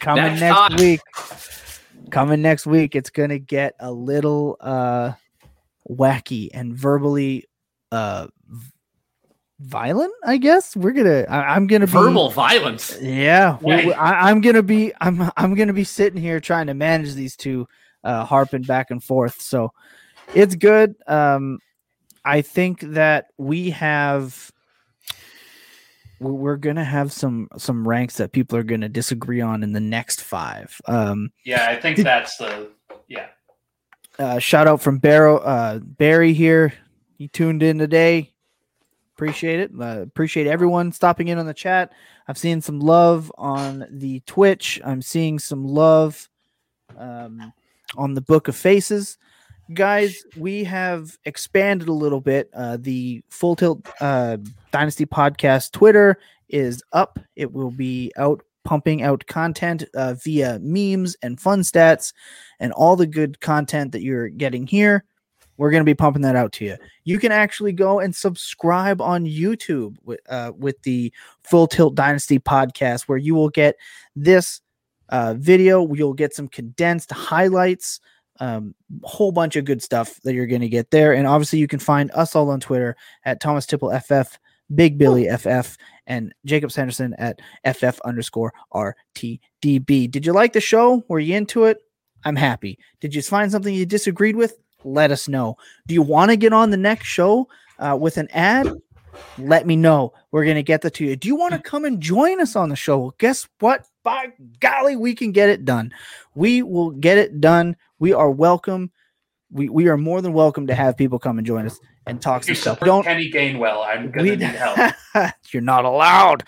coming 0.00 0.38
Next 0.38 0.40
next, 0.40 0.80
week. 0.80 1.00
Coming 2.10 2.40
next 2.42 2.66
week, 2.66 2.94
it's 2.94 3.10
gonna 3.10 3.38
get 3.38 3.74
a 3.80 3.90
little 3.90 4.56
uh 4.60 5.12
wacky 5.90 6.50
and 6.54 6.74
verbally 6.74 7.44
uh 7.92 8.28
violent. 9.60 10.12
I 10.24 10.36
guess 10.36 10.76
we're 10.76 10.92
gonna. 10.92 11.22
I, 11.28 11.54
I'm 11.54 11.66
gonna 11.66 11.86
be 11.86 11.92
Verbal 11.92 12.30
violence. 12.30 12.96
Yeah, 13.00 13.58
we- 13.62 13.92
I, 13.92 14.30
I'm 14.30 14.40
gonna 14.40 14.62
be. 14.62 14.92
I'm. 15.00 15.30
I'm 15.36 15.54
gonna 15.54 15.72
be 15.72 15.84
sitting 15.84 16.20
here 16.20 16.40
trying 16.40 16.66
to 16.68 16.74
manage 16.74 17.14
these 17.14 17.36
two, 17.36 17.66
uh, 18.04 18.24
harping 18.24 18.62
back 18.62 18.90
and 18.90 19.02
forth. 19.02 19.40
So 19.40 19.72
it's 20.34 20.54
good. 20.54 20.94
Um, 21.06 21.58
I 22.24 22.42
think 22.42 22.80
that 22.80 23.26
we 23.38 23.70
have. 23.70 24.50
we- 26.20 26.32
We're 26.32 26.56
gonna 26.56 26.84
have 26.84 27.12
some 27.12 27.48
some 27.56 27.86
ranks 27.86 28.16
that 28.16 28.32
people 28.32 28.58
are 28.58 28.62
gonna 28.64 28.88
disagree 28.88 29.40
on 29.40 29.62
in 29.62 29.72
the 29.72 29.80
next 29.80 30.22
five. 30.22 30.78
Um, 30.86 31.30
Yeah, 31.44 31.66
I 31.68 31.76
think 31.76 31.98
that's 31.98 32.36
the. 32.36 32.70
Yeah. 33.08 33.26
uh, 34.18 34.38
shout 34.38 34.66
out 34.66 34.80
from 34.80 34.98
Barrow 34.98 35.38
uh, 35.38 35.78
Barry 35.80 36.32
here. 36.32 36.72
He 37.18 37.28
tuned 37.28 37.62
in 37.62 37.78
today. 37.78 38.32
Appreciate 39.16 39.60
it. 39.60 39.70
Uh, 39.80 40.02
appreciate 40.02 40.46
everyone 40.46 40.92
stopping 40.92 41.28
in 41.28 41.38
on 41.38 41.46
the 41.46 41.54
chat. 41.54 41.90
I've 42.28 42.36
seen 42.36 42.60
some 42.60 42.80
love 42.80 43.32
on 43.38 43.86
the 43.90 44.20
Twitch. 44.26 44.78
I'm 44.84 45.00
seeing 45.00 45.38
some 45.38 45.66
love 45.66 46.28
um, 46.98 47.50
on 47.96 48.12
the 48.12 48.20
Book 48.20 48.48
of 48.48 48.56
Faces. 48.56 49.16
Guys, 49.72 50.22
we 50.36 50.64
have 50.64 51.16
expanded 51.24 51.88
a 51.88 51.94
little 51.94 52.20
bit. 52.20 52.50
Uh, 52.52 52.76
the 52.78 53.24
Full 53.30 53.56
Tilt 53.56 53.88
uh, 54.02 54.36
Dynasty 54.70 55.06
podcast 55.06 55.72
Twitter 55.72 56.18
is 56.50 56.82
up. 56.92 57.18
It 57.36 57.50
will 57.50 57.70
be 57.70 58.12
out 58.18 58.42
pumping 58.64 59.02
out 59.02 59.26
content 59.26 59.84
uh, 59.94 60.12
via 60.12 60.58
memes 60.60 61.16
and 61.22 61.40
fun 61.40 61.62
stats 61.62 62.12
and 62.60 62.70
all 62.74 62.96
the 62.96 63.06
good 63.06 63.40
content 63.40 63.92
that 63.92 64.02
you're 64.02 64.28
getting 64.28 64.66
here. 64.66 65.04
We're 65.56 65.70
going 65.70 65.80
to 65.80 65.84
be 65.84 65.94
pumping 65.94 66.22
that 66.22 66.36
out 66.36 66.52
to 66.52 66.64
you. 66.64 66.76
You 67.04 67.18
can 67.18 67.32
actually 67.32 67.72
go 67.72 68.00
and 68.00 68.14
subscribe 68.14 69.00
on 69.00 69.24
YouTube 69.24 69.96
with, 70.04 70.20
uh, 70.28 70.52
with 70.56 70.82
the 70.82 71.12
Full 71.44 71.66
Tilt 71.66 71.94
Dynasty 71.94 72.38
podcast, 72.38 73.02
where 73.02 73.18
you 73.18 73.34
will 73.34 73.48
get 73.48 73.76
this 74.14 74.60
uh, 75.08 75.34
video. 75.36 75.92
You'll 75.94 76.14
get 76.14 76.34
some 76.34 76.48
condensed 76.48 77.10
highlights, 77.10 78.00
um, 78.40 78.74
a 79.02 79.06
whole 79.06 79.32
bunch 79.32 79.56
of 79.56 79.64
good 79.64 79.82
stuff 79.82 80.20
that 80.22 80.34
you're 80.34 80.46
going 80.46 80.60
to 80.60 80.68
get 80.68 80.90
there. 80.90 81.12
And 81.12 81.26
obviously, 81.26 81.58
you 81.58 81.68
can 81.68 81.80
find 81.80 82.10
us 82.12 82.36
all 82.36 82.50
on 82.50 82.60
Twitter 82.60 82.96
at 83.24 83.40
Thomas 83.40 83.66
Tipple 83.66 83.98
FF, 83.98 84.38
Big 84.74 84.98
Billy 84.98 85.28
FF, 85.28 85.76
and 86.06 86.34
Jacob 86.44 86.72
Sanderson 86.72 87.14
at 87.18 87.40
FF 87.64 88.00
underscore 88.04 88.52
RTDB. 88.72 90.10
Did 90.10 90.26
you 90.26 90.32
like 90.32 90.52
the 90.52 90.60
show? 90.60 91.04
Were 91.08 91.18
you 91.18 91.36
into 91.36 91.64
it? 91.64 91.78
I'm 92.24 92.36
happy. 92.36 92.78
Did 93.00 93.14
you 93.14 93.22
find 93.22 93.50
something 93.50 93.72
you 93.72 93.86
disagreed 93.86 94.36
with? 94.36 94.58
Let 94.86 95.10
us 95.10 95.26
know. 95.28 95.56
Do 95.88 95.94
you 95.94 96.02
want 96.02 96.30
to 96.30 96.36
get 96.36 96.52
on 96.52 96.70
the 96.70 96.76
next 96.76 97.06
show 97.06 97.48
uh, 97.78 97.98
with 98.00 98.18
an 98.18 98.28
ad? 98.30 98.72
Let 99.38 99.66
me 99.66 99.76
know. 99.76 100.12
We're 100.30 100.44
going 100.44 100.56
to 100.56 100.62
get 100.62 100.82
that 100.82 100.94
to 100.94 101.04
you. 101.04 101.16
Do 101.16 101.26
you 101.26 101.36
want 101.36 101.54
to 101.54 101.58
come 101.58 101.84
and 101.84 102.00
join 102.00 102.40
us 102.40 102.54
on 102.54 102.68
the 102.68 102.76
show? 102.76 102.98
Well, 102.98 103.14
guess 103.18 103.48
what? 103.58 103.86
By 104.04 104.32
golly, 104.60 104.94
we 104.94 105.14
can 105.14 105.32
get 105.32 105.48
it 105.48 105.64
done. 105.64 105.92
We 106.34 106.62
will 106.62 106.90
get 106.90 107.18
it 107.18 107.40
done. 107.40 107.76
We 107.98 108.12
are 108.12 108.30
welcome. 108.30 108.92
We, 109.56 109.68
we 109.68 109.88
are 109.88 109.96
more 109.96 110.20
than 110.20 110.32
welcome 110.32 110.66
to 110.66 110.74
have 110.74 110.96
people 110.96 111.18
come 111.18 111.38
and 111.38 111.46
join 111.46 111.66
us 111.66 111.80
and 112.06 112.20
talk 112.20 112.42
If 112.42 112.48
you 112.48 112.54
some 112.54 112.76
stuff. 112.76 112.80
Don't 112.80 113.04
Kenny 113.04 113.30
Gainwell, 113.30 113.86
I'm 113.86 114.10
gonna 114.10 114.22
we, 114.22 114.30
need 114.36 114.42
help. 114.42 115.32
you're 115.50 115.62
not 115.62 115.84
allowed. 115.84 116.44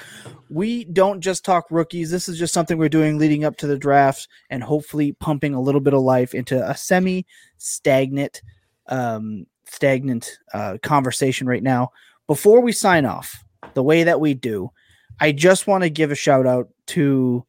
We 0.50 0.84
don't 0.84 1.20
just 1.20 1.44
talk 1.44 1.66
rookies. 1.70 2.10
This 2.10 2.28
is 2.28 2.38
just 2.38 2.52
something 2.52 2.76
we're 2.78 2.88
doing 2.88 3.18
leading 3.18 3.44
up 3.44 3.56
to 3.58 3.66
the 3.66 3.78
draft 3.78 4.28
and 4.50 4.62
hopefully 4.62 5.12
pumping 5.12 5.54
a 5.54 5.60
little 5.60 5.80
bit 5.80 5.94
of 5.94 6.02
life 6.02 6.34
into 6.34 6.62
a 6.68 6.76
semi 6.76 7.26
stagnant, 7.56 8.42
um, 8.86 9.46
stagnant 9.64 10.38
uh, 10.52 10.76
conversation 10.82 11.46
right 11.46 11.62
now. 11.62 11.90
Before 12.26 12.60
we 12.60 12.72
sign 12.72 13.06
off, 13.06 13.42
the 13.74 13.82
way 13.82 14.04
that 14.04 14.20
we 14.20 14.34
do, 14.34 14.70
I 15.18 15.32
just 15.32 15.66
want 15.66 15.82
to 15.82 15.90
give 15.90 16.10
a 16.10 16.14
shout 16.14 16.46
out 16.46 16.68
to 16.88 17.44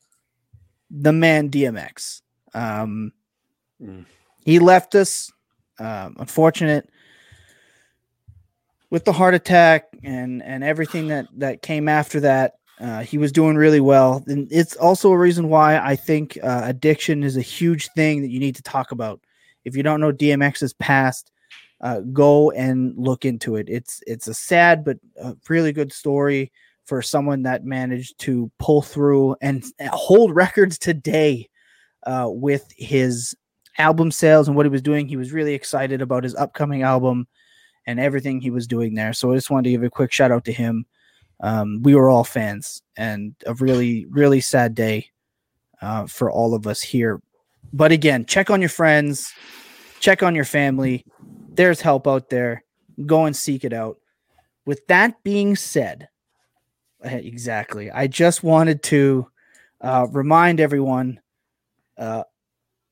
the 0.90 1.12
man 1.14 1.50
DMX. 1.50 2.22
Um, 2.54 3.12
Mm. 3.82 4.06
He 4.46 4.60
left 4.60 4.96
us. 4.96 5.32
Um, 5.80 6.16
unfortunate 6.20 6.90
with 8.90 9.06
the 9.06 9.14
heart 9.14 9.34
attack 9.34 9.86
and 10.04 10.44
and 10.44 10.64
everything 10.64 11.08
that 11.08 11.28
that 11.38 11.62
came 11.62 11.88
after 11.88 12.20
that 12.22 12.54
Uh, 12.80 13.02
he 13.04 13.18
was 13.18 13.32
doing 13.34 13.58
really 13.58 13.82
well, 13.82 14.24
and 14.28 14.48
it's 14.52 14.76
also 14.78 15.12
a 15.12 15.18
reason 15.18 15.50
why 15.50 15.78
I 15.78 15.98
think 15.98 16.38
uh, 16.42 16.62
addiction 16.64 17.24
is 17.24 17.36
a 17.36 17.42
huge 17.42 17.90
thing 17.94 18.22
that 18.22 18.30
you 18.32 18.40
need 18.40 18.56
to 18.56 18.64
talk 18.64 18.92
about. 18.94 19.20
If 19.66 19.76
you 19.76 19.84
don't 19.84 20.00
know 20.00 20.14
DMX's 20.14 20.74
past, 20.76 21.30
uh, 21.82 22.00
go 22.14 22.52
and 22.52 22.94
look 22.98 23.26
into 23.26 23.58
it. 23.58 23.68
It's 23.70 24.02
it's 24.08 24.28
a 24.30 24.34
sad 24.34 24.86
but 24.86 24.98
a 25.22 25.36
really 25.50 25.74
good 25.74 25.92
story 25.92 26.52
for 26.86 27.02
someone 27.02 27.44
that 27.44 27.66
managed 27.66 28.18
to 28.20 28.50
pull 28.60 28.82
through 28.82 29.36
and 29.42 29.64
hold 29.92 30.34
records 30.34 30.78
today 30.78 31.50
uh, 32.08 32.28
with 32.30 32.64
his 32.78 33.36
album 33.80 34.12
sales 34.12 34.48
and 34.48 34.56
what 34.56 34.66
he 34.66 34.70
was 34.70 34.82
doing. 34.82 35.08
He 35.08 35.18
was 35.18 35.34
really 35.34 35.54
excited 35.54 36.02
about 36.02 36.24
his 36.24 36.36
upcoming 36.36 36.84
album 36.84 37.28
and 37.88 38.00
everything 38.00 38.40
he 38.40 38.52
was 38.52 38.68
doing 38.68 38.94
there. 38.94 39.14
So 39.14 39.32
I 39.32 39.36
just 39.36 39.50
wanted 39.50 39.64
to 39.64 39.72
give 39.72 39.84
a 39.84 39.90
quick 39.90 40.12
shout 40.12 40.32
out 40.32 40.46
to 40.46 40.52
him. 40.52 40.86
Um, 41.40 41.82
we 41.82 41.96
were 41.96 42.10
all 42.10 42.26
fans, 42.26 42.84
and 42.98 43.34
a 43.46 43.54
really, 43.56 44.06
really 44.10 44.42
sad 44.42 44.76
day 44.76 45.10
uh, 45.82 46.06
for 46.06 46.30
all 46.30 46.54
of 46.54 46.68
us 46.68 46.82
here. 46.82 47.22
But 47.72 47.94
again, 47.94 48.26
check 48.26 48.50
on 48.50 48.62
your 48.62 48.70
friends, 48.70 49.34
check 50.02 50.22
on 50.22 50.36
your 50.36 50.46
family. 50.46 51.06
There's 51.54 51.80
help 51.80 52.08
out 52.08 52.30
there. 52.30 52.64
Go 53.06 53.26
and 53.26 53.36
seek 53.36 53.64
it 53.64 53.72
out. 53.72 53.98
With 54.66 54.86
that 54.88 55.24
being 55.24 55.56
said, 55.56 56.10
eh, 57.04 57.16
exactly, 57.16 57.90
I 57.90 58.08
just 58.08 58.44
wanted 58.44 58.84
to 58.84 59.30
uh, 59.80 60.08
remind 60.12 60.60
everyone 60.60 61.22
uh, 61.98 62.24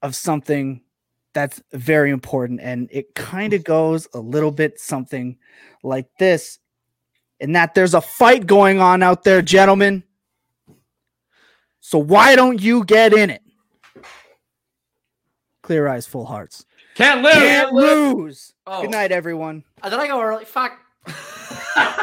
of 0.02 0.16
something 0.16 0.82
that's 1.34 1.62
very 1.72 2.12
important. 2.12 2.62
And 2.62 2.90
it 2.92 3.14
kind 3.16 3.54
of 3.54 3.64
goes 3.64 4.08
a 4.14 4.20
little 4.20 4.52
bit 4.52 4.80
something 4.80 5.38
like 5.84 6.08
this 6.20 6.60
in 7.40 7.52
that 7.54 7.76
there's 7.76 7.94
a 7.94 8.02
fight 8.02 8.48
going 8.48 8.80
on 8.80 9.04
out 9.04 9.24
there, 9.24 9.42
gentlemen. 9.42 10.04
So 11.80 12.00
why 12.00 12.36
don't 12.36 12.62
you 12.62 12.84
get 12.84 13.14
in 13.14 13.30
it? 13.30 13.42
Clear 15.62 15.88
eyes, 15.88 16.08
full 16.08 16.26
hearts. 16.26 16.66
Can't 16.96 17.22
lose. 17.22 17.34
Can't 17.34 17.74
lose. 17.74 18.54
Oh. 18.66 18.82
Good 18.82 18.92
night, 18.92 19.12
everyone. 19.12 19.64
Uh, 19.84 19.90
did 19.90 20.00
I 20.00 20.08
go 20.08 20.22
early? 20.22 20.46
Fuck. 20.46 20.80